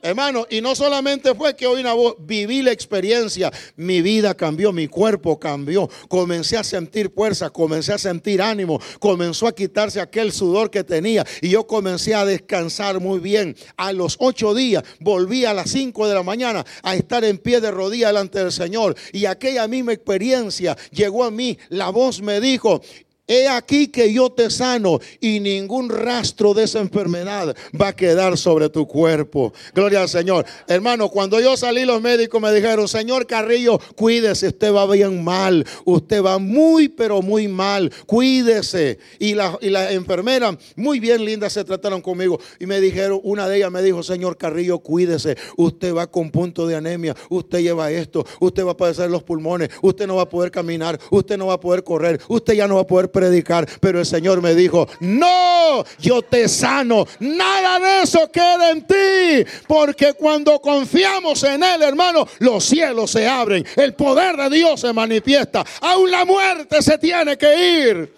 Hermano, 0.06 0.46
y 0.48 0.60
no 0.60 0.76
solamente 0.76 1.34
fue 1.34 1.56
que 1.56 1.66
oí 1.66 1.80
una 1.80 1.92
voz, 1.92 2.14
viví 2.20 2.62
la 2.62 2.70
experiencia, 2.70 3.50
mi 3.74 4.02
vida 4.02 4.34
cambió, 4.34 4.72
mi 4.72 4.86
cuerpo 4.86 5.36
cambió, 5.40 5.90
comencé 6.08 6.56
a 6.56 6.62
sentir 6.62 7.10
fuerza, 7.12 7.50
comencé 7.50 7.92
a 7.92 7.98
sentir 7.98 8.40
ánimo, 8.40 8.80
comenzó 9.00 9.48
a 9.48 9.54
quitarse 9.54 10.00
aquel 10.00 10.30
sudor 10.30 10.70
que 10.70 10.84
tenía. 10.84 11.26
Y 11.42 11.48
yo 11.48 11.66
comencé 11.66 12.14
a 12.14 12.24
descansar 12.24 13.00
muy 13.00 13.18
bien. 13.18 13.56
A 13.76 13.92
los 13.92 14.16
ocho 14.20 14.54
días 14.54 14.84
volví 15.00 15.44
a 15.44 15.52
las 15.52 15.70
cinco 15.70 16.06
de 16.06 16.14
la 16.14 16.22
mañana 16.22 16.64
a 16.84 16.94
estar 16.94 17.24
en 17.24 17.38
pie 17.38 17.60
de 17.60 17.72
rodilla 17.72 18.06
delante 18.06 18.38
del 18.38 18.52
Señor. 18.52 18.94
Y 19.12 19.26
aquella 19.26 19.66
misma 19.66 19.92
experiencia 19.92 20.76
llegó 20.92 21.24
a 21.24 21.32
mí, 21.32 21.58
la 21.68 21.90
voz 21.90 22.22
me 22.22 22.40
dijo, 22.40 22.80
He 23.28 23.48
aquí 23.48 23.88
que 23.88 24.12
yo 24.12 24.30
te 24.30 24.50
sano 24.50 25.00
y 25.20 25.40
ningún 25.40 25.88
rastro 25.88 26.54
de 26.54 26.64
esa 26.64 26.78
enfermedad 26.78 27.56
va 27.78 27.88
a 27.88 27.96
quedar 27.96 28.38
sobre 28.38 28.68
tu 28.68 28.86
cuerpo. 28.86 29.52
Gloria 29.74 30.02
al 30.02 30.08
Señor. 30.08 30.46
Hermano, 30.68 31.08
cuando 31.08 31.40
yo 31.40 31.56
salí, 31.56 31.84
los 31.84 32.00
médicos 32.00 32.40
me 32.40 32.52
dijeron, 32.52 32.86
Señor 32.86 33.26
Carrillo, 33.26 33.80
cuídese, 33.96 34.48
usted 34.48 34.72
va 34.72 34.86
bien 34.86 35.24
mal. 35.24 35.66
Usted 35.84 36.22
va 36.22 36.38
muy, 36.38 36.88
pero 36.88 37.20
muy 37.20 37.48
mal. 37.48 37.92
Cuídese. 38.06 38.98
Y 39.18 39.34
la, 39.34 39.58
y 39.60 39.70
la 39.70 39.90
enfermera, 39.90 40.56
muy 40.76 41.00
bien 41.00 41.24
linda, 41.24 41.50
se 41.50 41.64
trataron 41.64 42.00
conmigo. 42.02 42.38
Y 42.60 42.66
me 42.66 42.80
dijeron, 42.80 43.20
una 43.24 43.48
de 43.48 43.56
ellas 43.56 43.72
me 43.72 43.82
dijo, 43.82 44.04
Señor 44.04 44.36
Carrillo, 44.36 44.78
cuídese. 44.78 45.36
Usted 45.56 45.92
va 45.92 46.06
con 46.06 46.30
punto 46.30 46.64
de 46.66 46.76
anemia. 46.76 47.16
Usted 47.28 47.58
lleva 47.58 47.90
esto. 47.90 48.24
Usted 48.38 48.64
va 48.64 48.72
a 48.72 48.76
padecer 48.76 49.10
los 49.10 49.24
pulmones. 49.24 49.70
Usted 49.82 50.06
no 50.06 50.14
va 50.14 50.22
a 50.22 50.28
poder 50.28 50.52
caminar. 50.52 51.00
Usted 51.10 51.36
no 51.36 51.48
va 51.48 51.54
a 51.54 51.60
poder 51.60 51.82
correr. 51.82 52.20
Usted 52.28 52.54
ya 52.54 52.68
no 52.68 52.76
va 52.76 52.82
a 52.82 52.86
poder 52.86 53.10
predicar, 53.16 53.66
pero 53.80 53.98
el 53.98 54.04
Señor 54.04 54.42
me 54.42 54.54
dijo, 54.54 54.86
no, 55.00 55.82
yo 55.98 56.20
te 56.20 56.50
sano, 56.50 57.06
nada 57.18 57.80
de 57.80 58.02
eso 58.02 58.30
queda 58.30 58.70
en 58.70 58.86
ti, 58.86 59.50
porque 59.66 60.12
cuando 60.12 60.60
confiamos 60.60 61.42
en 61.44 61.62
Él, 61.62 61.82
hermano, 61.82 62.28
los 62.40 62.62
cielos 62.62 63.12
se 63.12 63.26
abren, 63.26 63.64
el 63.76 63.94
poder 63.94 64.36
de 64.36 64.50
Dios 64.50 64.82
se 64.82 64.92
manifiesta, 64.92 65.64
aún 65.80 66.10
la 66.10 66.26
muerte 66.26 66.82
se 66.82 66.98
tiene 66.98 67.38
que 67.38 67.88
ir. 67.88 68.14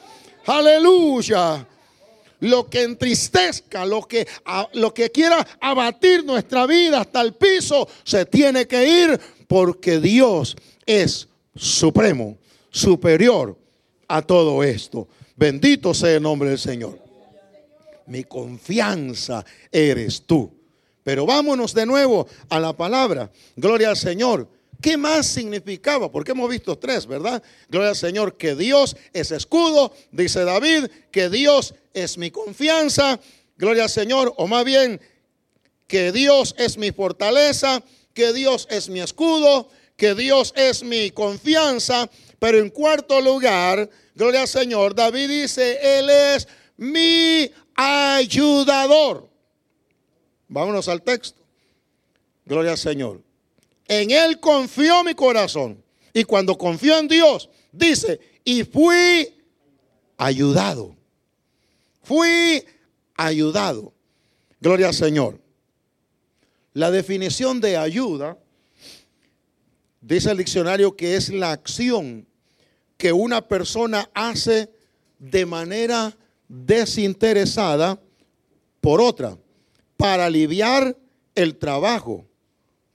Aleluya 0.46 1.64
lo 2.40 2.68
que 2.68 2.82
entristezca, 2.82 3.86
lo 3.86 4.02
que, 4.02 4.26
lo 4.72 4.92
que 4.92 5.10
quiera 5.12 5.46
abatir 5.60 6.24
nuestra 6.24 6.66
vida 6.66 7.02
hasta 7.02 7.20
el 7.20 7.34
piso, 7.34 7.88
se 8.02 8.26
tiene 8.26 8.66
que 8.66 8.84
ir 8.84 9.20
porque 9.46 10.00
Dios 10.00 10.56
es 10.86 11.28
supremo, 11.54 12.36
superior 12.70 13.56
a 14.08 14.22
todo 14.22 14.62
esto. 14.64 15.06
Bendito 15.36 15.94
sea 15.94 16.16
el 16.16 16.22
nombre 16.22 16.48
del 16.48 16.58
Señor. 16.58 16.98
Mi 18.06 18.24
confianza 18.24 19.44
eres 19.70 20.22
tú. 20.22 20.50
Pero 21.04 21.24
vámonos 21.26 21.72
de 21.72 21.86
nuevo 21.86 22.26
a 22.48 22.58
la 22.58 22.76
palabra. 22.76 23.30
Gloria 23.56 23.90
al 23.90 23.96
Señor. 23.96 24.48
¿Qué 24.80 24.96
más 24.96 25.26
significaba? 25.26 26.10
Porque 26.10 26.32
hemos 26.32 26.48
visto 26.48 26.78
tres, 26.78 27.06
¿verdad? 27.06 27.42
Gloria 27.68 27.90
al 27.90 27.96
Señor, 27.96 28.36
que 28.36 28.54
Dios 28.54 28.96
es 29.12 29.32
escudo, 29.32 29.92
dice 30.12 30.44
David, 30.44 30.86
que 31.10 31.28
Dios 31.28 31.74
es 31.94 32.16
mi 32.16 32.30
confianza. 32.30 33.18
Gloria 33.56 33.84
al 33.84 33.90
Señor, 33.90 34.32
o 34.36 34.46
más 34.46 34.64
bien, 34.64 35.00
que 35.88 36.12
Dios 36.12 36.54
es 36.58 36.78
mi 36.78 36.92
fortaleza, 36.92 37.82
que 38.14 38.32
Dios 38.32 38.68
es 38.70 38.88
mi 38.88 39.00
escudo, 39.00 39.68
que 39.96 40.14
Dios 40.14 40.52
es 40.56 40.84
mi 40.84 41.10
confianza, 41.10 42.08
Pero 42.38 42.58
en 42.58 42.70
cuarto 42.70 43.20
lugar, 43.20 43.88
gloria 44.14 44.42
al 44.42 44.48
Señor, 44.48 44.94
David 44.94 45.28
dice, 45.28 45.78
Él 45.98 46.08
es 46.08 46.48
mi 46.76 47.50
ayudador. 47.74 49.28
Vámonos 50.46 50.88
al 50.88 51.02
texto. 51.02 51.42
Gloria 52.46 52.72
al 52.72 52.78
Señor. 52.78 53.20
En 53.86 54.10
Él 54.10 54.38
confió 54.38 55.02
mi 55.02 55.14
corazón. 55.14 55.82
Y 56.12 56.24
cuando 56.24 56.56
confió 56.56 56.98
en 56.98 57.08
Dios, 57.08 57.50
dice, 57.72 58.20
y 58.44 58.64
fui 58.64 59.34
ayudado. 60.16 60.96
Fui 62.02 62.64
ayudado. 63.16 63.92
Gloria 64.60 64.88
al 64.88 64.94
Señor. 64.94 65.40
La 66.72 66.90
definición 66.90 67.60
de 67.60 67.76
ayuda, 67.76 68.38
dice 70.00 70.30
el 70.30 70.38
diccionario 70.38 70.96
que 70.96 71.16
es 71.16 71.28
la 71.28 71.50
acción 71.50 72.27
que 72.98 73.12
una 73.12 73.48
persona 73.48 74.10
hace 74.12 74.68
de 75.18 75.46
manera 75.46 76.14
desinteresada 76.48 77.98
por 78.80 79.00
otra, 79.00 79.38
para 79.96 80.26
aliviar 80.26 80.96
el 81.34 81.56
trabajo 81.56 82.26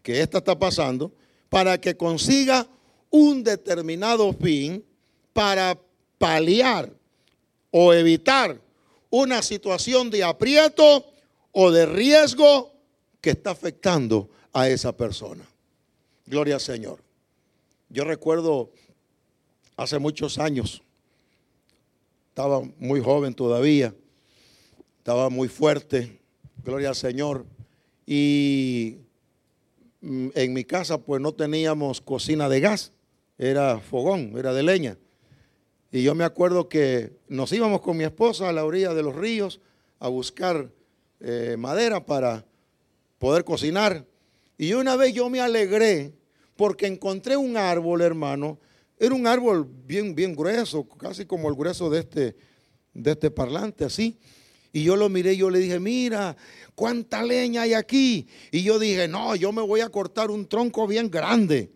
que 0.02 0.22
ésta 0.22 0.40
está 0.40 0.58
pasando, 0.60 1.12
para 1.50 1.80
que 1.80 1.96
consiga 1.96 2.68
un 3.10 3.44
determinado 3.44 4.34
fin, 4.34 4.84
para 5.34 5.80
paliar 6.18 6.92
o 7.72 7.94
evitar 7.94 8.60
una 9.10 9.42
situación 9.42 10.10
de 10.10 10.24
aprieto 10.24 11.06
o 11.52 11.72
de 11.72 11.86
riesgo 11.86 12.72
que 13.22 13.32
está 13.32 13.52
afectando 13.52 14.30
a 14.52 14.68
esa 14.68 14.96
persona. 14.96 15.46
Gloria 16.26 16.56
al 16.56 16.62
Señor. 16.62 17.00
Yo 17.90 18.04
recuerdo 18.04 18.72
hace 19.84 20.00
muchos 20.00 20.40
años, 20.40 20.82
estaba 22.30 22.62
muy 22.80 23.02
joven 23.02 23.34
todavía, 23.34 23.94
estaba 24.98 25.30
muy 25.30 25.50
fuerte, 25.50 26.20
gloria 26.64 26.90
al 26.90 26.96
Señor, 26.96 27.46
y 28.06 28.98
mm, 30.02 30.30
en 30.34 30.54
mi 30.54 30.64
casa 30.64 30.98
pues 30.98 31.22
no 31.22 31.34
teníamos 31.34 32.02
cocina 32.02 32.50
de 32.50 32.62
gas, 32.62 32.92
era 33.38 33.80
fogón, 33.80 34.34
era 34.38 34.54
de 34.54 34.64
leña. 34.64 34.98
Y 35.92 36.02
yo 36.02 36.16
me 36.16 36.24
acuerdo 36.24 36.70
que 36.70 37.12
nos 37.28 37.52
íbamos 37.52 37.82
con 37.82 37.98
mi 37.98 38.04
esposa 38.04 38.50
a 38.50 38.54
la 38.54 38.66
orilla 38.66 38.94
de 38.94 39.04
los 39.04 39.16
ríos 39.16 39.60
a 40.00 40.08
buscar 40.08 40.72
eh, 41.20 41.56
madera 41.58 42.06
para 42.06 42.46
poder 43.20 43.44
cocinar. 43.44 44.06
Y 44.58 44.74
una 44.74 44.96
vez 44.96 45.14
yo 45.14 45.30
me 45.30 45.40
alegré 45.40 46.14
porque 46.56 46.88
encontré 46.88 47.38
un 47.38 47.58
árbol, 47.58 48.02
hermano, 48.02 48.58
era 49.06 49.16
un 49.16 49.28
árbol 49.28 49.68
bien, 49.86 50.16
bien 50.16 50.34
grueso, 50.34 50.88
casi 50.88 51.26
como 51.26 51.50
el 51.50 51.56
grueso 51.56 51.90
de 51.90 52.00
este, 52.00 52.38
de 52.94 53.12
este 53.12 53.30
parlante, 53.30 53.84
así. 53.84 54.18
Y 54.72 54.84
yo 54.84 54.96
lo 54.96 55.10
miré 55.10 55.34
y 55.34 55.38
yo 55.38 55.50
le 55.50 55.60
dije, 55.60 55.78
mira, 55.78 56.38
cuánta 56.74 57.22
leña 57.22 57.64
hay 57.64 57.74
aquí. 57.74 58.28
Y 58.50 58.64
yo 58.64 58.80
dije, 58.80 59.10
no, 59.10 59.36
yo 59.36 59.52
me 59.52 59.62
voy 59.62 59.82
a 59.82 59.90
cortar 59.90 60.32
un 60.32 60.48
tronco 60.48 60.88
bien 60.88 61.12
grande 61.12 61.70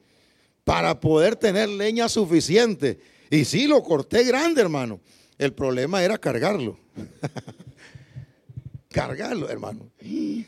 para 0.64 1.00
poder 1.02 1.36
tener 1.36 1.68
leña 1.68 2.08
suficiente. 2.08 2.98
Y 3.30 3.44
sí, 3.44 3.68
lo 3.68 3.84
corté 3.84 4.24
grande, 4.24 4.62
hermano. 4.62 5.02
El 5.38 5.54
problema 5.54 6.02
era 6.02 6.18
cargarlo. 6.18 6.80
cargarlo, 8.90 9.50
hermano. 9.50 9.92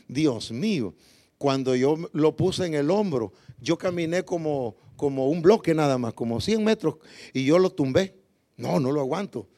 Dios 0.08 0.50
mío. 0.50 0.94
Cuando 1.36 1.76
yo 1.76 1.96
lo 2.12 2.36
puse 2.36 2.64
en 2.66 2.74
el 2.74 2.90
hombro, 2.90 3.32
yo 3.60 3.76
caminé 3.78 4.24
como, 4.24 4.76
como 4.96 5.28
un 5.28 5.42
bloque 5.42 5.74
nada 5.74 5.98
más, 5.98 6.14
como 6.14 6.40
100 6.40 6.64
metros, 6.64 6.96
y 7.32 7.44
yo 7.44 7.58
lo 7.58 7.70
tumbé. 7.70 8.14
No, 8.56 8.78
no 8.78 8.92
lo 8.92 9.00
aguanto. 9.00 9.48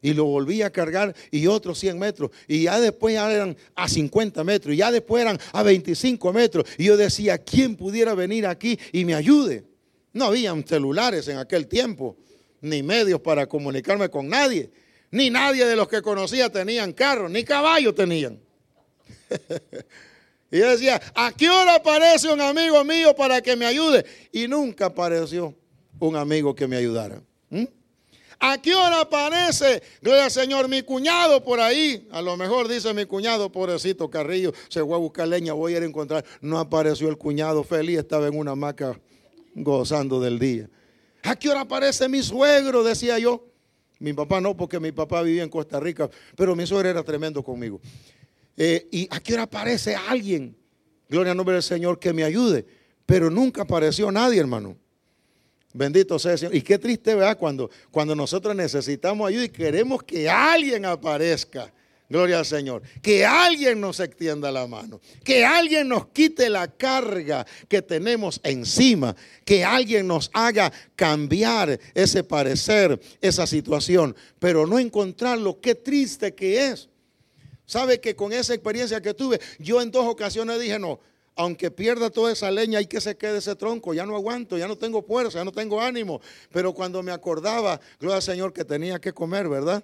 Y 0.00 0.14
lo 0.14 0.24
volví 0.24 0.62
a 0.62 0.70
cargar 0.70 1.14
y 1.30 1.46
otros 1.46 1.78
100 1.78 1.98
metros. 1.98 2.30
Y 2.48 2.64
ya 2.64 2.80
después 2.80 3.16
eran 3.16 3.56
a 3.74 3.88
50 3.88 4.42
metros. 4.42 4.74
Y 4.74 4.78
ya 4.78 4.90
después 4.90 5.22
eran 5.22 5.38
a 5.52 5.62
25 5.62 6.32
metros. 6.32 6.64
Y 6.76 6.84
yo 6.84 6.96
decía, 6.96 7.38
¿quién 7.38 7.76
pudiera 7.76 8.14
venir 8.14 8.46
aquí 8.46 8.78
y 8.92 9.04
me 9.04 9.14
ayude? 9.14 9.64
No 10.12 10.26
habían 10.26 10.66
celulares 10.66 11.28
en 11.28 11.38
aquel 11.38 11.68
tiempo, 11.68 12.16
ni 12.60 12.82
medios 12.82 13.20
para 13.20 13.46
comunicarme 13.46 14.08
con 14.08 14.28
nadie. 14.28 14.70
Ni 15.10 15.30
nadie 15.30 15.66
de 15.66 15.76
los 15.76 15.88
que 15.88 16.02
conocía 16.02 16.50
tenían 16.50 16.92
carro, 16.92 17.28
ni 17.28 17.44
caballo 17.44 17.94
tenían. 17.94 18.40
Y 20.52 20.58
yo 20.58 20.68
decía, 20.68 21.00
¿a 21.14 21.32
qué 21.32 21.48
hora 21.48 21.76
aparece 21.76 22.30
un 22.30 22.42
amigo 22.42 22.84
mío 22.84 23.16
para 23.16 23.40
que 23.40 23.56
me 23.56 23.64
ayude? 23.64 24.04
Y 24.30 24.46
nunca 24.46 24.86
apareció 24.86 25.54
un 25.98 26.14
amigo 26.14 26.54
que 26.54 26.68
me 26.68 26.76
ayudara. 26.76 27.22
¿Mm? 27.48 27.64
¿A 28.38 28.60
qué 28.60 28.74
hora 28.74 29.00
aparece, 29.00 29.82
gloria 30.02 30.26
al 30.26 30.30
Señor, 30.30 30.68
mi 30.68 30.82
cuñado 30.82 31.42
por 31.42 31.58
ahí? 31.58 32.06
A 32.12 32.20
lo 32.20 32.36
mejor 32.36 32.68
dice 32.68 32.92
mi 32.92 33.06
cuñado, 33.06 33.50
pobrecito 33.50 34.10
Carrillo, 34.10 34.52
se 34.68 34.84
fue 34.84 34.94
a 34.94 34.98
buscar 34.98 35.26
leña, 35.26 35.54
voy 35.54 35.72
a 35.72 35.76
ir 35.78 35.84
a 35.84 35.86
encontrar. 35.86 36.22
No 36.42 36.58
apareció 36.58 37.08
el 37.08 37.16
cuñado 37.16 37.64
feliz, 37.64 38.00
estaba 38.00 38.26
en 38.26 38.36
una 38.36 38.50
hamaca 38.50 39.00
gozando 39.54 40.20
del 40.20 40.38
día. 40.38 40.68
¿A 41.22 41.34
qué 41.34 41.48
hora 41.48 41.62
aparece 41.62 42.10
mi 42.10 42.22
suegro? 42.22 42.84
Decía 42.84 43.18
yo. 43.18 43.46
Mi 43.98 44.12
papá 44.12 44.38
no, 44.40 44.54
porque 44.54 44.78
mi 44.80 44.92
papá 44.92 45.22
vivía 45.22 45.44
en 45.44 45.48
Costa 45.48 45.80
Rica, 45.80 46.10
pero 46.36 46.54
mi 46.54 46.66
suegro 46.66 46.90
era 46.90 47.02
tremendo 47.02 47.42
conmigo. 47.42 47.80
Eh, 48.56 48.88
y 48.90 49.08
a 49.10 49.20
qué 49.20 49.34
hora 49.34 49.44
aparece 49.44 49.94
alguien, 49.94 50.56
gloria 51.08 51.32
al 51.32 51.36
nombre 51.36 51.54
del 51.54 51.62
Señor, 51.62 51.98
que 51.98 52.12
me 52.12 52.24
ayude. 52.24 52.66
Pero 53.06 53.30
nunca 53.30 53.62
apareció 53.62 54.10
nadie, 54.10 54.40
hermano. 54.40 54.76
Bendito 55.74 56.18
sea 56.18 56.32
el 56.32 56.38
Señor. 56.38 56.54
Y 56.54 56.62
qué 56.62 56.78
triste, 56.78 57.14
¿verdad? 57.14 57.38
Cuando, 57.38 57.70
cuando 57.90 58.14
nosotros 58.14 58.54
necesitamos 58.54 59.28
ayuda 59.28 59.44
y 59.44 59.48
queremos 59.48 60.02
que 60.02 60.28
alguien 60.28 60.84
aparezca. 60.84 61.72
Gloria 62.08 62.40
al 62.40 62.44
Señor. 62.44 62.82
Que 63.00 63.24
alguien 63.24 63.80
nos 63.80 63.98
extienda 63.98 64.52
la 64.52 64.66
mano. 64.66 65.00
Que 65.24 65.46
alguien 65.46 65.88
nos 65.88 66.08
quite 66.08 66.50
la 66.50 66.68
carga 66.68 67.46
que 67.68 67.80
tenemos 67.80 68.38
encima. 68.44 69.16
Que 69.46 69.64
alguien 69.64 70.06
nos 70.06 70.30
haga 70.34 70.70
cambiar 70.94 71.80
ese 71.94 72.22
parecer, 72.22 73.00
esa 73.22 73.46
situación. 73.46 74.14
Pero 74.38 74.66
no 74.66 74.78
encontrarlo. 74.78 75.58
Qué 75.58 75.74
triste 75.74 76.34
que 76.34 76.68
es. 76.68 76.90
¿Sabe 77.66 78.00
que 78.00 78.16
con 78.16 78.32
esa 78.32 78.54
experiencia 78.54 79.00
que 79.00 79.14
tuve, 79.14 79.40
yo 79.58 79.80
en 79.80 79.90
dos 79.90 80.06
ocasiones 80.06 80.60
dije, 80.60 80.78
no, 80.78 81.00
aunque 81.36 81.70
pierda 81.70 82.10
toda 82.10 82.32
esa 82.32 82.50
leña, 82.50 82.78
hay 82.78 82.86
que 82.86 83.00
se 83.00 83.16
quede 83.16 83.38
ese 83.38 83.54
tronco, 83.56 83.94
ya 83.94 84.04
no 84.04 84.14
aguanto, 84.14 84.58
ya 84.58 84.68
no 84.68 84.76
tengo 84.76 85.02
fuerza, 85.02 85.38
ya 85.38 85.44
no 85.44 85.52
tengo 85.52 85.80
ánimo. 85.80 86.20
Pero 86.52 86.72
cuando 86.72 87.02
me 87.02 87.12
acordaba, 87.12 87.80
gloria 87.98 88.16
al 88.16 88.22
Señor, 88.22 88.52
que 88.52 88.64
tenía 88.64 89.00
que 89.00 89.12
comer, 89.12 89.48
¿verdad? 89.48 89.82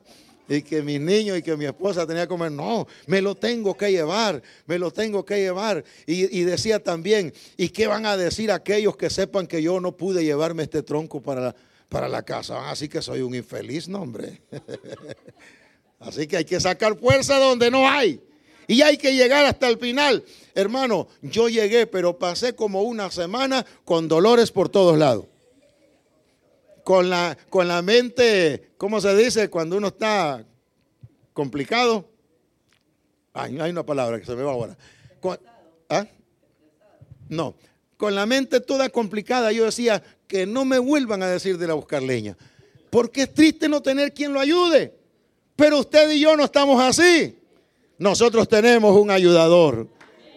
Y 0.48 0.62
que 0.62 0.82
mis 0.82 1.00
niños 1.00 1.38
y 1.38 1.42
que 1.42 1.56
mi 1.56 1.66
esposa 1.66 2.06
tenía 2.06 2.22
que 2.22 2.28
comer, 2.28 2.52
no, 2.52 2.86
me 3.06 3.20
lo 3.20 3.34
tengo 3.34 3.76
que 3.76 3.90
llevar, 3.90 4.42
me 4.66 4.78
lo 4.78 4.90
tengo 4.90 5.24
que 5.24 5.36
llevar. 5.36 5.84
Y, 6.06 6.42
decía 6.42 6.82
también, 6.82 7.32
¿y 7.56 7.68
qué 7.68 7.86
van 7.86 8.06
a 8.06 8.16
decir 8.16 8.50
aquellos 8.50 8.96
que 8.96 9.10
sepan 9.10 9.46
que 9.46 9.62
yo 9.62 9.80
no 9.80 9.96
pude 9.96 10.24
llevarme 10.24 10.62
este 10.62 10.82
tronco 10.82 11.20
para 11.20 11.40
la, 11.40 11.56
para 11.88 12.08
la 12.08 12.22
casa? 12.22 12.70
Así 12.70 12.88
que 12.88 13.02
soy 13.02 13.20
un 13.20 13.34
infeliz, 13.34 13.88
no, 13.88 14.02
hombre. 14.02 14.40
Así 16.00 16.26
que 16.26 16.36
hay 16.36 16.44
que 16.44 16.60
sacar 16.60 16.96
fuerza 16.98 17.38
donde 17.38 17.70
no 17.70 17.88
hay. 17.88 18.20
Y 18.66 18.82
hay 18.82 18.98
que 18.98 19.14
llegar 19.14 19.46
hasta 19.46 19.68
el 19.68 19.78
final. 19.78 20.22
Hermano, 20.54 21.08
yo 21.22 21.48
llegué, 21.48 21.86
pero 21.86 22.18
pasé 22.18 22.54
como 22.54 22.82
una 22.82 23.10
semana 23.10 23.64
con 23.84 24.08
dolores 24.08 24.52
por 24.52 24.68
todos 24.68 24.98
lados. 24.98 25.26
Con 26.84 27.08
la, 27.08 27.36
con 27.48 27.66
la 27.66 27.82
mente, 27.82 28.72
¿cómo 28.76 29.00
se 29.00 29.16
dice? 29.16 29.48
Cuando 29.48 29.76
uno 29.76 29.88
está 29.88 30.44
complicado. 31.32 32.08
Ay, 33.32 33.58
hay 33.58 33.70
una 33.70 33.84
palabra 33.84 34.18
que 34.20 34.26
se 34.26 34.34
me 34.34 34.42
va 34.42 34.52
ahora. 34.52 34.76
¿ah? 35.88 36.06
No, 37.28 37.54
con 37.96 38.14
la 38.14 38.26
mente 38.26 38.60
toda 38.60 38.88
complicada, 38.90 39.52
yo 39.52 39.64
decía 39.64 40.02
que 40.26 40.46
no 40.46 40.64
me 40.64 40.78
vuelvan 40.78 41.22
a 41.22 41.28
decir 41.28 41.58
de 41.58 41.64
ir 41.64 41.70
a 41.70 41.74
buscar 41.74 42.02
leña. 42.02 42.36
Porque 42.90 43.22
es 43.22 43.34
triste 43.34 43.68
no 43.68 43.82
tener 43.82 44.12
quien 44.12 44.32
lo 44.32 44.40
ayude. 44.40 44.97
Pero 45.58 45.80
usted 45.80 46.08
y 46.12 46.20
yo 46.20 46.36
no 46.36 46.44
estamos 46.44 46.80
así. 46.80 47.36
Nosotros 47.98 48.48
tenemos 48.48 48.96
un 48.96 49.10
ayudador. 49.10 49.88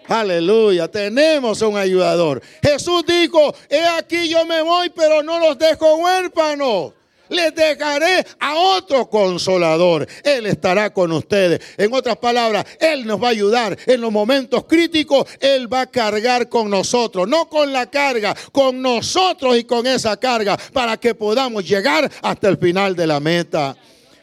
Aleluya, 0.07 0.87
tenemos 0.87 1.61
un 1.61 1.77
ayudador. 1.77 2.41
Jesús 2.59 3.03
dijo, 3.05 3.53
he 3.69 3.85
aquí 3.85 4.27
yo 4.27 4.43
me 4.47 4.63
voy, 4.63 4.89
pero 4.89 5.21
no 5.21 5.37
los 5.37 5.59
dejo 5.59 5.97
huérfanos. 5.97 6.93
Les 7.29 7.53
dejaré 7.53 8.25
a 8.39 8.55
otro 8.55 9.07
consolador. 9.07 10.07
Él 10.23 10.47
estará 10.47 10.91
con 10.91 11.11
ustedes. 11.11 11.61
En 11.77 11.93
otras 11.93 12.17
palabras, 12.17 12.65
Él 12.79 13.05
nos 13.05 13.21
va 13.21 13.27
a 13.27 13.31
ayudar 13.31 13.77
en 13.85 14.01
los 14.01 14.11
momentos 14.11 14.65
críticos. 14.65 15.27
Él 15.39 15.71
va 15.71 15.81
a 15.81 15.85
cargar 15.85 16.49
con 16.49 16.67
nosotros, 16.67 17.27
no 17.27 17.47
con 17.47 17.71
la 17.71 17.85
carga, 17.85 18.35
con 18.51 18.81
nosotros 18.81 19.55
y 19.55 19.65
con 19.65 19.85
esa 19.85 20.17
carga 20.17 20.57
para 20.73 20.97
que 20.97 21.13
podamos 21.13 21.63
llegar 21.63 22.11
hasta 22.23 22.49
el 22.49 22.57
final 22.57 22.95
de 22.95 23.05
la 23.05 23.19
meta. 23.19 23.77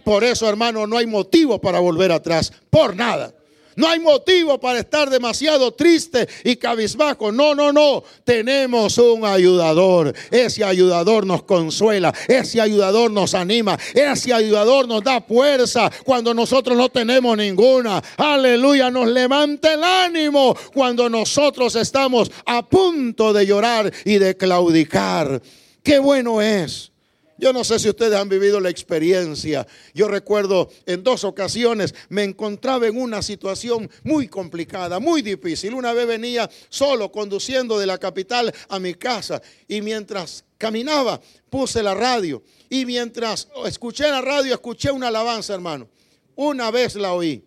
Por 0.08 0.24
eso, 0.24 0.48
hermano, 0.48 0.86
no 0.86 0.96
hay 0.96 1.06
motivo 1.06 1.60
para 1.60 1.80
volver 1.80 2.10
atrás, 2.12 2.50
por 2.70 2.96
nada. 2.96 3.30
No 3.76 3.86
hay 3.86 4.00
motivo 4.00 4.58
para 4.58 4.78
estar 4.78 5.10
demasiado 5.10 5.72
triste 5.72 6.26
y 6.44 6.56
cabizbajo. 6.56 7.30
No, 7.30 7.54
no, 7.54 7.74
no. 7.74 8.02
Tenemos 8.24 8.96
un 8.96 9.26
ayudador. 9.26 10.14
Ese 10.30 10.64
ayudador 10.64 11.26
nos 11.26 11.42
consuela. 11.42 12.14
Ese 12.26 12.58
ayudador 12.58 13.10
nos 13.10 13.34
anima. 13.34 13.78
Ese 13.92 14.32
ayudador 14.32 14.88
nos 14.88 15.04
da 15.04 15.20
fuerza 15.20 15.92
cuando 16.06 16.32
nosotros 16.32 16.74
no 16.74 16.88
tenemos 16.88 17.36
ninguna. 17.36 18.02
Aleluya. 18.16 18.90
Nos 18.90 19.08
levanta 19.08 19.74
el 19.74 19.84
ánimo 19.84 20.56
cuando 20.72 21.10
nosotros 21.10 21.76
estamos 21.76 22.30
a 22.46 22.66
punto 22.66 23.34
de 23.34 23.44
llorar 23.44 23.92
y 24.06 24.16
de 24.16 24.38
claudicar. 24.38 25.42
Qué 25.82 25.98
bueno 25.98 26.40
es 26.40 26.92
yo 27.38 27.52
no 27.52 27.62
sé 27.62 27.78
si 27.78 27.88
ustedes 27.88 28.14
han 28.14 28.28
vivido 28.28 28.58
la 28.58 28.68
experiencia. 28.68 29.66
Yo 29.94 30.08
recuerdo 30.08 30.68
en 30.86 31.04
dos 31.04 31.22
ocasiones 31.22 31.94
me 32.08 32.24
encontraba 32.24 32.88
en 32.88 33.00
una 33.00 33.22
situación 33.22 33.88
muy 34.02 34.26
complicada, 34.26 34.98
muy 34.98 35.22
difícil. 35.22 35.74
Una 35.74 35.92
vez 35.92 36.08
venía 36.08 36.50
solo 36.68 37.12
conduciendo 37.12 37.78
de 37.78 37.86
la 37.86 37.98
capital 37.98 38.52
a 38.68 38.78
mi 38.80 38.94
casa 38.94 39.40
y 39.68 39.80
mientras 39.80 40.44
caminaba 40.58 41.20
puse 41.48 41.82
la 41.82 41.94
radio 41.94 42.42
y 42.68 42.84
mientras 42.84 43.48
escuché 43.66 44.08
la 44.08 44.20
radio 44.20 44.54
escuché 44.54 44.90
una 44.90 45.08
alabanza, 45.08 45.54
hermano. 45.54 45.88
Una 46.34 46.72
vez 46.72 46.96
la 46.96 47.12
oí. 47.12 47.44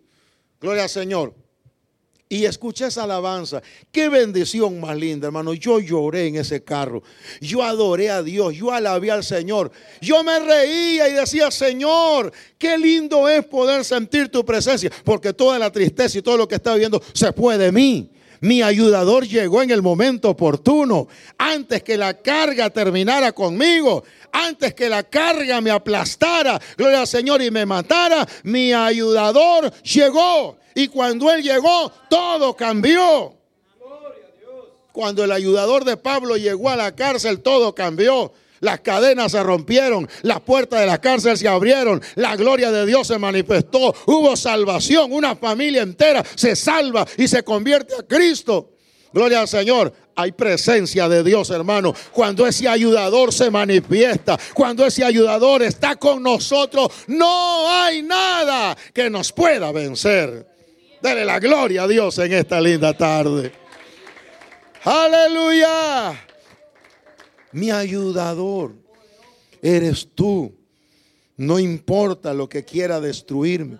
Gloria 0.58 0.84
al 0.84 0.88
Señor 0.88 1.41
y 2.32 2.46
escuché 2.46 2.86
esa 2.86 3.02
alabanza. 3.02 3.60
Qué 3.90 4.08
bendición 4.08 4.80
más 4.80 4.96
linda, 4.96 5.26
hermano. 5.26 5.52
Yo 5.52 5.78
lloré 5.80 6.28
en 6.28 6.36
ese 6.36 6.64
carro. 6.64 7.02
Yo 7.42 7.62
adoré 7.62 8.08
a 8.08 8.22
Dios. 8.22 8.54
Yo 8.54 8.72
alabé 8.72 9.10
al 9.10 9.22
Señor. 9.22 9.70
Yo 10.00 10.24
me 10.24 10.38
reía 10.38 11.10
y 11.10 11.12
decía, 11.12 11.50
Señor, 11.50 12.32
qué 12.56 12.78
lindo 12.78 13.28
es 13.28 13.44
poder 13.44 13.84
sentir 13.84 14.30
tu 14.30 14.46
presencia. 14.46 14.90
Porque 15.04 15.34
toda 15.34 15.58
la 15.58 15.70
tristeza 15.70 16.16
y 16.16 16.22
todo 16.22 16.38
lo 16.38 16.48
que 16.48 16.54
estaba 16.54 16.76
viviendo 16.76 17.02
se 17.12 17.34
fue 17.34 17.58
de 17.58 17.70
mí. 17.70 18.10
Mi 18.40 18.62
ayudador 18.62 19.28
llegó 19.28 19.62
en 19.62 19.70
el 19.70 19.82
momento 19.82 20.30
oportuno, 20.30 21.08
antes 21.36 21.82
que 21.82 21.98
la 21.98 22.14
carga 22.14 22.70
terminara 22.70 23.32
conmigo, 23.32 24.04
antes 24.32 24.72
que 24.72 24.88
la 24.88 25.02
carga 25.04 25.60
me 25.60 25.70
aplastara, 25.70 26.58
gloria 26.78 27.02
al 27.02 27.06
Señor, 27.06 27.42
y 27.42 27.50
me 27.50 27.66
matara, 27.66 28.26
mi 28.42 28.72
ayudador 28.72 29.70
llegó. 29.82 30.61
Y 30.74 30.88
cuando 30.88 31.30
Él 31.30 31.42
llegó, 31.42 31.92
todo 32.08 32.54
cambió. 32.56 33.34
Cuando 34.92 35.24
el 35.24 35.32
ayudador 35.32 35.84
de 35.84 35.96
Pablo 35.96 36.36
llegó 36.36 36.68
a 36.68 36.76
la 36.76 36.94
cárcel, 36.94 37.40
todo 37.40 37.74
cambió. 37.74 38.32
Las 38.60 38.80
cadenas 38.80 39.32
se 39.32 39.42
rompieron, 39.42 40.08
las 40.22 40.40
puertas 40.40 40.78
de 40.78 40.86
la 40.86 41.00
cárcel 41.00 41.36
se 41.36 41.48
abrieron, 41.48 42.00
la 42.14 42.36
gloria 42.36 42.70
de 42.70 42.86
Dios 42.86 43.08
se 43.08 43.18
manifestó, 43.18 43.92
hubo 44.06 44.36
salvación, 44.36 45.12
una 45.12 45.34
familia 45.34 45.82
entera 45.82 46.22
se 46.36 46.54
salva 46.54 47.04
y 47.16 47.26
se 47.26 47.42
convierte 47.42 47.96
a 47.96 48.04
Cristo. 48.04 48.70
Gloria 49.12 49.40
al 49.40 49.48
Señor. 49.48 49.92
Hay 50.14 50.32
presencia 50.32 51.08
de 51.08 51.24
Dios, 51.24 51.50
hermano. 51.50 51.94
Cuando 52.12 52.46
ese 52.46 52.68
ayudador 52.68 53.32
se 53.32 53.50
manifiesta, 53.50 54.38
cuando 54.54 54.84
ese 54.86 55.04
ayudador 55.04 55.62
está 55.62 55.96
con 55.96 56.22
nosotros, 56.22 56.88
no 57.08 57.68
hay 57.68 58.02
nada 58.02 58.76
que 58.92 59.08
nos 59.08 59.32
pueda 59.32 59.72
vencer. 59.72 60.51
Dale 61.02 61.24
la 61.24 61.40
gloria 61.40 61.82
a 61.82 61.88
Dios 61.88 62.16
en 62.18 62.32
esta 62.32 62.60
linda 62.60 62.96
tarde. 62.96 63.50
Aleluya. 64.84 66.14
Mi 67.50 67.72
ayudador 67.72 68.76
eres 69.60 70.06
tú. 70.14 70.54
No 71.36 71.58
importa 71.58 72.32
lo 72.32 72.48
que 72.48 72.64
quiera 72.64 73.00
destruirme. 73.00 73.78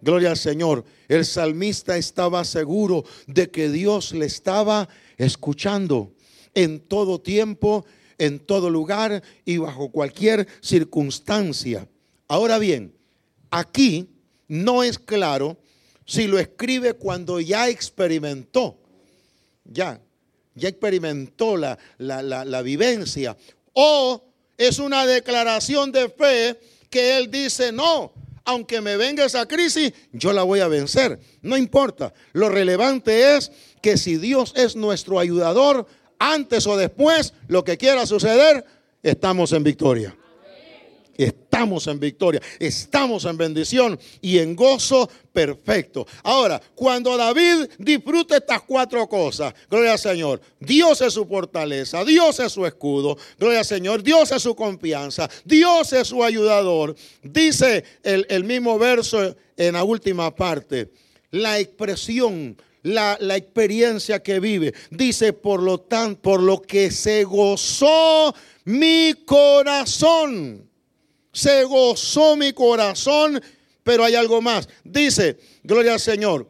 Gloria 0.00 0.30
al 0.30 0.38
Señor. 0.38 0.86
El 1.06 1.26
salmista 1.26 1.98
estaba 1.98 2.42
seguro 2.46 3.04
de 3.26 3.50
que 3.50 3.68
Dios 3.68 4.12
le 4.12 4.24
estaba 4.24 4.88
escuchando 5.18 6.14
en 6.54 6.80
todo 6.80 7.20
tiempo, 7.20 7.84
en 8.16 8.38
todo 8.38 8.70
lugar 8.70 9.22
y 9.44 9.58
bajo 9.58 9.90
cualquier 9.90 10.48
circunstancia. 10.62 11.86
Ahora 12.26 12.58
bien, 12.58 12.94
aquí 13.50 14.08
no 14.48 14.82
es 14.82 14.98
claro 14.98 15.58
si 16.08 16.26
lo 16.26 16.38
escribe 16.38 16.94
cuando 16.94 17.38
ya 17.38 17.68
experimentó, 17.68 18.78
ya, 19.66 20.00
ya 20.54 20.68
experimentó 20.70 21.58
la, 21.58 21.78
la, 21.98 22.62
vivencia, 22.62 23.36
o 23.74 24.24
es 24.56 24.78
una 24.78 25.06
declaración 25.06 25.92
de 25.92 26.08
fe 26.08 26.58
que 26.88 27.18
él 27.18 27.30
dice, 27.30 27.72
no, 27.72 28.14
aunque 28.46 28.80
me 28.80 28.96
venga 28.96 29.26
esa 29.26 29.46
crisis, 29.46 29.92
yo 30.12 30.32
la 30.32 30.44
voy 30.44 30.60
a 30.60 30.68
vencer. 30.68 31.20
No 31.42 31.58
importa. 31.58 32.14
Lo 32.32 32.48
relevante 32.48 33.36
es 33.36 33.52
que 33.82 33.98
si 33.98 34.16
Dios 34.16 34.54
es 34.56 34.76
nuestro 34.76 35.18
ayudador, 35.18 35.86
antes 36.18 36.66
o 36.66 36.78
después, 36.78 37.34
lo 37.48 37.64
que 37.64 37.76
quiera 37.76 38.06
suceder, 38.06 38.64
estamos 39.02 39.52
en 39.52 39.62
victoria 39.62 40.16
estamos 41.58 41.88
en 41.88 41.98
victoria, 41.98 42.40
estamos 42.60 43.24
en 43.24 43.36
bendición 43.36 43.98
y 44.20 44.38
en 44.38 44.54
gozo 44.54 45.10
perfecto. 45.32 46.06
Ahora, 46.22 46.60
cuando 46.76 47.16
David 47.16 47.68
disfruta 47.78 48.36
estas 48.36 48.62
cuatro 48.62 49.08
cosas, 49.08 49.52
gloria 49.68 49.92
al 49.92 49.98
Señor, 49.98 50.40
Dios 50.60 51.00
es 51.00 51.12
su 51.12 51.26
fortaleza, 51.26 52.04
Dios 52.04 52.38
es 52.38 52.52
su 52.52 52.64
escudo, 52.64 53.18
gloria 53.36 53.58
al 53.58 53.64
Señor, 53.64 54.04
Dios 54.04 54.30
es 54.30 54.40
su 54.40 54.54
confianza, 54.54 55.28
Dios 55.44 55.92
es 55.92 56.06
su 56.06 56.22
ayudador. 56.22 56.94
Dice 57.24 57.82
el, 58.04 58.44
mismo 58.44 58.78
verso 58.78 59.34
en 59.56 59.74
la 59.74 59.82
última 59.82 60.32
parte, 60.32 60.92
la 61.32 61.58
expresión 61.58 62.56
la, 62.84 63.18
la, 63.20 63.36
experiencia 63.36 64.22
que 64.22 64.38
vive. 64.38 64.72
Dice, 64.90 65.32
por 65.32 65.60
lo 65.60 65.80
tanto, 65.80 66.22
por 66.22 66.40
lo 66.40 66.62
que 66.62 66.92
se 66.92 67.24
gozó 67.24 68.32
mi 68.64 69.12
corazón 69.26 70.67
se 71.32 71.64
gozó 71.64 72.36
mi 72.36 72.52
corazón, 72.52 73.42
pero 73.82 74.04
hay 74.04 74.14
algo 74.14 74.40
más. 74.40 74.68
Dice, 74.84 75.38
gloria 75.62 75.94
al 75.94 76.00
Señor, 76.00 76.48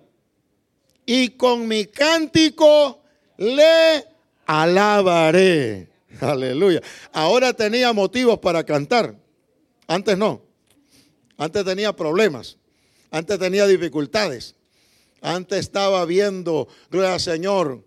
y 1.07 1.31
con 1.31 1.67
mi 1.67 1.87
cántico 1.87 3.03
le 3.39 4.05
alabaré. 4.47 5.89
Aleluya. 6.21 6.83
Ahora 7.13 7.53
tenía 7.53 7.93
motivos 7.93 8.39
para 8.39 8.65
cantar. 8.65 9.17
Antes 9.87 10.19
no. 10.19 10.43
Antes 11.37 11.65
tenía 11.65 11.95
problemas. 11.95 12.59
Antes 13.11 13.39
tenía 13.39 13.67
dificultades. 13.67 14.55
Antes 15.21 15.61
estaba 15.61 16.05
viendo, 16.05 16.69
gloria 16.91 17.15
al 17.15 17.21
Señor. 17.21 17.85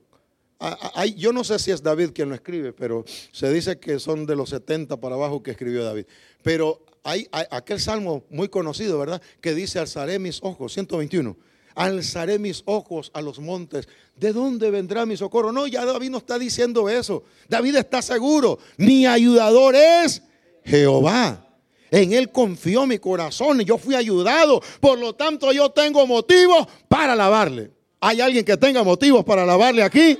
yo 1.16 1.32
no 1.32 1.44
sé 1.44 1.60
si 1.60 1.72
es 1.72 1.84
David 1.84 2.12
quien 2.14 2.30
lo 2.30 2.36
escribe, 2.36 2.74
pero 2.74 3.06
se 3.32 3.52
dice 3.52 3.80
que 3.80 4.00
son 4.00 4.26
de 4.26 4.36
los 4.36 4.50
70 4.50 4.98
para 4.98 5.16
abajo 5.16 5.44
que 5.44 5.52
escribió 5.52 5.84
David. 5.84 6.06
Pero 6.44 6.84
hay, 7.04 7.28
aquel 7.32 7.80
salmo 7.80 8.24
muy 8.30 8.50
conocido, 8.50 9.00
¿verdad? 9.00 9.22
Que 9.42 9.54
dice, 9.54 9.80
alzaré 9.80 10.20
mis 10.20 10.40
ojos, 10.44 10.74
121. 10.74 11.36
Alzaré 11.74 12.38
mis 12.38 12.64
ojos 12.66 13.12
a 13.14 13.22
los 13.22 13.40
montes. 13.40 13.88
¿De 14.16 14.34
dónde 14.34 14.70
vendrá 14.72 15.06
mi 15.06 15.18
socorro? 15.18 15.52
No, 15.52 15.68
ya 15.68 15.86
David 15.86 16.10
no 16.10 16.18
está 16.18 16.38
diciendo 16.38 16.90
eso. 16.90 17.24
David 17.48 17.78
está 17.78 18.02
seguro. 18.02 18.60
Mi 18.78 19.06
ayudador 19.06 19.76
es 19.76 20.22
Jehová. 20.66 21.48
En 21.90 22.14
él 22.14 22.32
confió 22.32 22.86
mi 22.86 23.00
corazón 23.00 23.62
y 23.62 23.66
yo 23.66 23.78
fui 23.78 23.96
ayudado. 23.96 24.62
Por 24.80 25.00
lo 25.00 25.14
tanto, 25.14 25.52
yo 25.52 25.70
tengo 25.72 26.06
motivos 26.08 26.68
para 26.88 27.14
alabarle. 27.14 27.72
¿Hay 28.00 28.22
alguien 28.22 28.46
que 28.46 28.58
tenga 28.58 28.84
motivos 28.84 29.24
para 29.24 29.44
alabarle 29.44 29.84
aquí? 29.84 30.18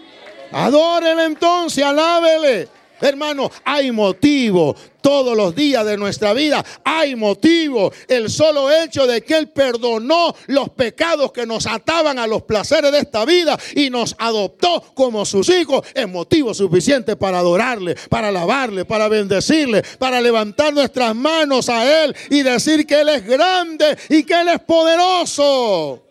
Adórele 0.52 1.26
entonces, 1.26 1.84
alábele. 1.84 2.68
Hermano, 3.02 3.52
hay 3.66 3.92
motivo 3.92 4.76
todos 5.02 5.36
los 5.36 5.56
días 5.56 5.86
de 5.86 5.98
nuestra 5.98 6.34
vida. 6.34 6.64
Hay 6.84 7.16
motivo. 7.16 7.92
El 8.08 8.30
solo 8.30 8.72
hecho 8.72 9.08
de 9.08 9.24
que 9.24 9.36
Él 9.36 9.50
perdonó 9.50 10.34
los 10.48 10.70
pecados 10.70 11.32
que 11.32 11.46
nos 11.46 11.66
ataban 11.66 12.20
a 12.20 12.28
los 12.28 12.44
placeres 12.44 12.92
de 12.92 13.00
esta 13.00 13.26
vida 13.26 13.58
y 13.76 13.90
nos 13.90 14.16
adoptó 14.20 14.82
como 14.94 15.26
sus 15.26 15.50
hijos 15.50 15.86
es 15.94 16.08
motivo 16.08 16.54
suficiente 16.54 17.16
para 17.16 17.40
adorarle, 17.40 17.96
para 18.10 18.30
alabarle, 18.30 18.86
para 18.86 19.08
bendecirle, 19.08 19.84
para 19.98 20.22
levantar 20.22 20.74
nuestras 20.74 21.16
manos 21.16 21.70
a 21.70 22.04
Él 22.04 22.16
y 22.30 22.44
decir 22.44 22.86
que 22.86 23.02
Él 23.02 23.10
es 23.10 23.26
grande 23.26 23.98
y 24.10 24.24
que 24.24 24.40
Él 24.40 24.50
es 24.50 24.60
poderoso. 24.60 26.04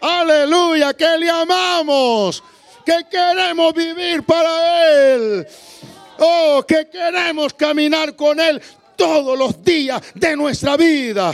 Aleluya, 0.00 0.94
que 0.94 1.16
le 1.18 1.30
amamos, 1.30 2.42
que 2.84 3.04
queremos 3.08 3.72
vivir 3.72 4.24
para 4.24 5.14
Él. 5.14 5.46
Oh, 6.18 6.64
que 6.66 6.88
queremos 6.90 7.54
caminar 7.54 8.14
con 8.16 8.38
Él 8.40 8.60
todos 8.96 9.38
los 9.38 9.62
días 9.64 10.02
de 10.14 10.36
nuestra 10.36 10.76
vida. 10.76 11.30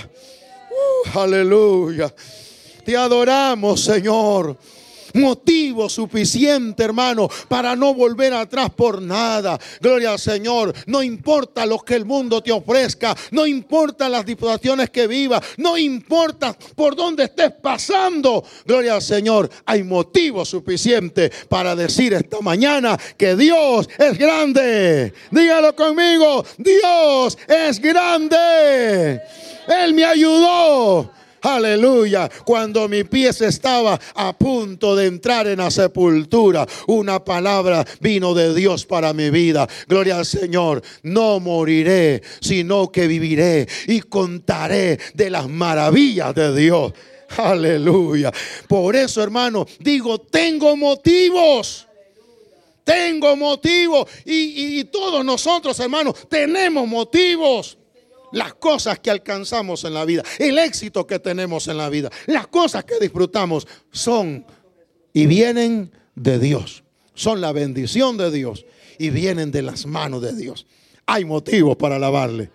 Uh, 0.71 1.19
aleluya. 1.19 2.13
Te 2.85 2.97
adoramos, 2.97 3.85
Señor. 3.85 4.57
Motivo 5.19 5.89
suficiente, 5.89 6.83
hermano, 6.83 7.29
para 7.49 7.77
no 7.77 7.95
volver 7.95 8.33
atrás 8.33 8.71
por 8.71 9.03
nada. 9.03 9.59
Gloria 9.81 10.13
al 10.13 10.19
Señor. 10.19 10.75
No 10.87 11.03
importa 11.03 11.67
lo 11.67 11.79
que 11.81 11.95
el 11.95 12.05
mundo 12.05 12.43
te 12.43 12.53
ofrezca, 12.53 13.17
no 13.31 13.47
importa 13.47 14.09
las 14.09 14.25
situaciones 14.25 14.91
que 14.91 15.07
vivas, 15.07 15.43
no 15.57 15.77
importa 15.77 16.57
por 16.75 16.97
dónde 16.97 17.25
estés 17.25 17.53
pasando. 17.53 18.45
Gloria 18.65 18.95
al 18.95 19.03
Señor. 19.03 19.51
Hay 19.67 19.83
motivo 19.83 20.45
suficiente 20.45 21.31
para 21.49 21.75
decir 21.75 22.15
esta 22.15 22.41
mañana 22.41 22.99
que 23.17 23.37
Dios 23.37 23.89
es 23.99 24.19
grande. 24.19 25.13
Dígalo 25.31 25.75
conmigo, 25.75 26.45
Dios 26.57 27.39
es 27.47 27.81
grande. 27.81 29.21
Él 29.67 29.95
me 29.95 30.05
ayudó. 30.05 31.18
Aleluya. 31.43 32.29
Cuando 32.45 32.89
mi 32.89 33.05
pies 33.05 33.41
estaba 33.41 33.99
a 34.15 34.33
punto 34.37 34.97
de 34.97 35.07
entrar 35.07 35.47
en 35.47 35.59
la 35.59 35.71
sepultura, 35.71 36.67
una 36.87 37.25
palabra 37.25 37.85
vino 38.01 38.35
de 38.35 38.55
Dios 38.55 38.85
para 38.85 39.13
mi 39.13 39.31
vida. 39.31 39.69
Gloria 39.87 40.19
al 40.19 40.27
Señor. 40.27 40.83
No 41.03 41.41
moriré, 41.41 42.23
sino 42.41 42.91
que 42.91 43.07
viviré 43.07 43.67
y 43.87 44.01
contaré 44.01 44.99
de 45.15 45.31
las 45.31 45.49
maravillas 45.49 46.35
de 46.35 46.55
Dios. 46.55 46.93
Aleluya. 47.37 48.33
Por 48.67 48.97
eso, 48.97 49.23
hermano, 49.23 49.67
digo, 49.79 50.19
tengo 50.19 50.77
motivos. 50.77 51.87
Tengo 52.85 53.37
motivos. 53.37 54.09
Y, 54.25 54.79
y 54.81 54.85
todos 54.85 55.25
nosotros, 55.25 55.79
hermanos, 55.79 56.15
tenemos 56.29 56.89
motivos 56.89 57.77
las 58.33 58.55
cosas 58.55 58.99
que 58.99 59.11
alcanzamos 59.11 59.85
en 59.85 59.95
la 59.95 60.05
vida, 60.05 60.23
el 60.39 60.59
éxito 60.59 61.07
que 61.07 61.19
tenemos 61.19 61.69
en 61.69 61.79
la 61.79 61.89
vida, 61.89 62.11
las 62.27 62.47
cosas 62.49 62.85
que 62.85 62.99
disfrutamos 63.01 63.67
son 63.91 64.45
y 65.13 65.27
vienen 65.27 65.93
de 66.15 66.39
Dios. 66.39 66.85
Son 67.15 67.41
la 67.41 67.53
bendición 67.53 68.17
de 68.17 68.31
Dios 68.31 68.65
y 68.99 69.11
vienen 69.11 69.51
de 69.51 69.63
las 69.63 69.87
manos 69.87 70.23
de 70.23 70.35
Dios. 70.35 70.67
Hay 71.07 71.25
motivos 71.25 71.77
para 71.77 71.97
alabarle. 71.97 72.51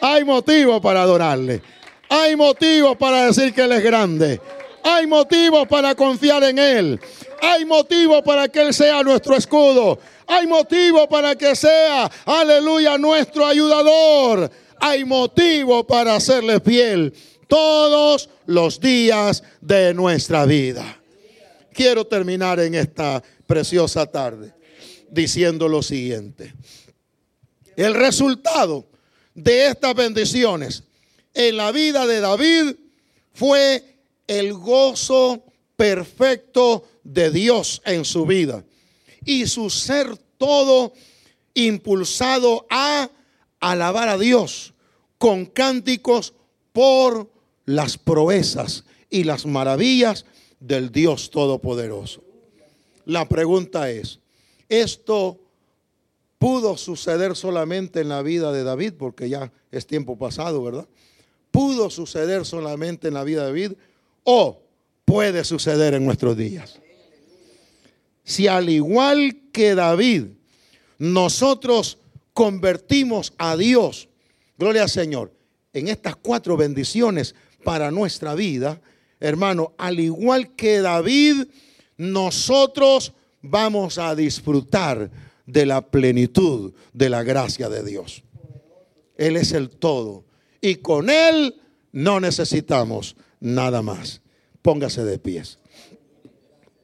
Hay 0.00 0.24
motivos 0.24 0.80
para 0.80 1.02
adorarle. 1.02 1.62
Hay 2.08 2.36
motivos 2.36 2.96
para 2.96 3.26
decir 3.26 3.54
que 3.54 3.62
Él 3.62 3.72
es 3.72 3.82
grande. 3.82 4.40
Hay 4.84 5.06
motivos 5.06 5.66
para 5.68 5.94
confiar 5.94 6.42
en 6.44 6.58
Él. 6.58 7.00
Hay 7.40 7.64
motivos 7.64 8.20
para 8.22 8.48
que 8.48 8.60
Él 8.60 8.74
sea 8.74 9.02
nuestro 9.02 9.36
escudo. 9.36 9.98
Hay 10.26 10.46
motivos 10.46 11.06
para 11.08 11.34
que 11.36 11.54
sea, 11.56 12.10
aleluya, 12.26 12.98
nuestro 12.98 13.46
ayudador 13.46 14.50
hay 14.82 15.04
motivo 15.04 15.86
para 15.86 16.16
hacerle 16.16 16.58
fiel 16.58 17.14
todos 17.46 18.28
los 18.46 18.80
días 18.80 19.44
de 19.60 19.94
nuestra 19.94 20.44
vida. 20.44 21.00
Quiero 21.72 22.04
terminar 22.04 22.58
en 22.58 22.74
esta 22.74 23.22
preciosa 23.46 24.06
tarde 24.06 24.52
diciendo 25.08 25.68
lo 25.68 25.84
siguiente. 25.84 26.52
El 27.76 27.94
resultado 27.94 28.88
de 29.36 29.68
estas 29.68 29.94
bendiciones 29.94 30.82
en 31.32 31.56
la 31.56 31.70
vida 31.70 32.04
de 32.04 32.18
David 32.18 32.74
fue 33.34 33.84
el 34.26 34.52
gozo 34.52 35.44
perfecto 35.76 36.88
de 37.04 37.30
Dios 37.30 37.82
en 37.84 38.04
su 38.04 38.26
vida 38.26 38.64
y 39.24 39.46
su 39.46 39.70
ser 39.70 40.16
todo 40.38 40.92
impulsado 41.54 42.66
a 42.68 43.08
alabar 43.60 44.08
a 44.08 44.18
Dios 44.18 44.71
con 45.22 45.46
cánticos 45.46 46.34
por 46.72 47.30
las 47.64 47.96
proezas 47.96 48.82
y 49.08 49.22
las 49.22 49.46
maravillas 49.46 50.26
del 50.58 50.90
Dios 50.90 51.30
Todopoderoso. 51.30 52.24
La 53.04 53.28
pregunta 53.28 53.88
es, 53.88 54.18
¿esto 54.68 55.38
pudo 56.40 56.76
suceder 56.76 57.36
solamente 57.36 58.00
en 58.00 58.08
la 58.08 58.22
vida 58.22 58.50
de 58.50 58.64
David? 58.64 58.94
Porque 58.98 59.28
ya 59.28 59.52
es 59.70 59.86
tiempo 59.86 60.18
pasado, 60.18 60.60
¿verdad? 60.60 60.88
¿Pudo 61.52 61.88
suceder 61.88 62.44
solamente 62.44 63.06
en 63.06 63.14
la 63.14 63.22
vida 63.22 63.42
de 63.42 63.46
David? 63.46 63.72
¿O 64.24 64.60
puede 65.04 65.44
suceder 65.44 65.94
en 65.94 66.04
nuestros 66.04 66.36
días? 66.36 66.80
Si 68.24 68.48
al 68.48 68.68
igual 68.68 69.36
que 69.52 69.76
David, 69.76 70.30
nosotros 70.98 71.98
convertimos 72.34 73.34
a 73.38 73.56
Dios 73.56 74.08
Gloria 74.58 74.82
al 74.82 74.88
Señor. 74.88 75.32
En 75.72 75.88
estas 75.88 76.16
cuatro 76.16 76.56
bendiciones 76.56 77.34
para 77.64 77.90
nuestra 77.90 78.34
vida, 78.34 78.80
hermano, 79.20 79.74
al 79.78 80.00
igual 80.00 80.54
que 80.54 80.80
David, 80.80 81.46
nosotros 81.96 83.12
vamos 83.40 83.98
a 83.98 84.14
disfrutar 84.14 85.10
de 85.46 85.66
la 85.66 85.82
plenitud 85.82 86.72
de 86.92 87.08
la 87.08 87.22
gracia 87.22 87.68
de 87.68 87.84
Dios. 87.84 88.22
Él 89.16 89.36
es 89.36 89.52
el 89.52 89.70
todo. 89.70 90.24
Y 90.60 90.76
con 90.76 91.10
Él 91.10 91.56
no 91.92 92.20
necesitamos 92.20 93.16
nada 93.40 93.82
más. 93.82 94.20
Póngase 94.62 95.04
de 95.04 95.18
pies. 95.18 95.58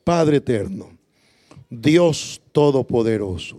Padre 0.05 0.39
eterno, 0.39 0.97
Dios 1.71 2.41
todopoderoso. 2.53 3.57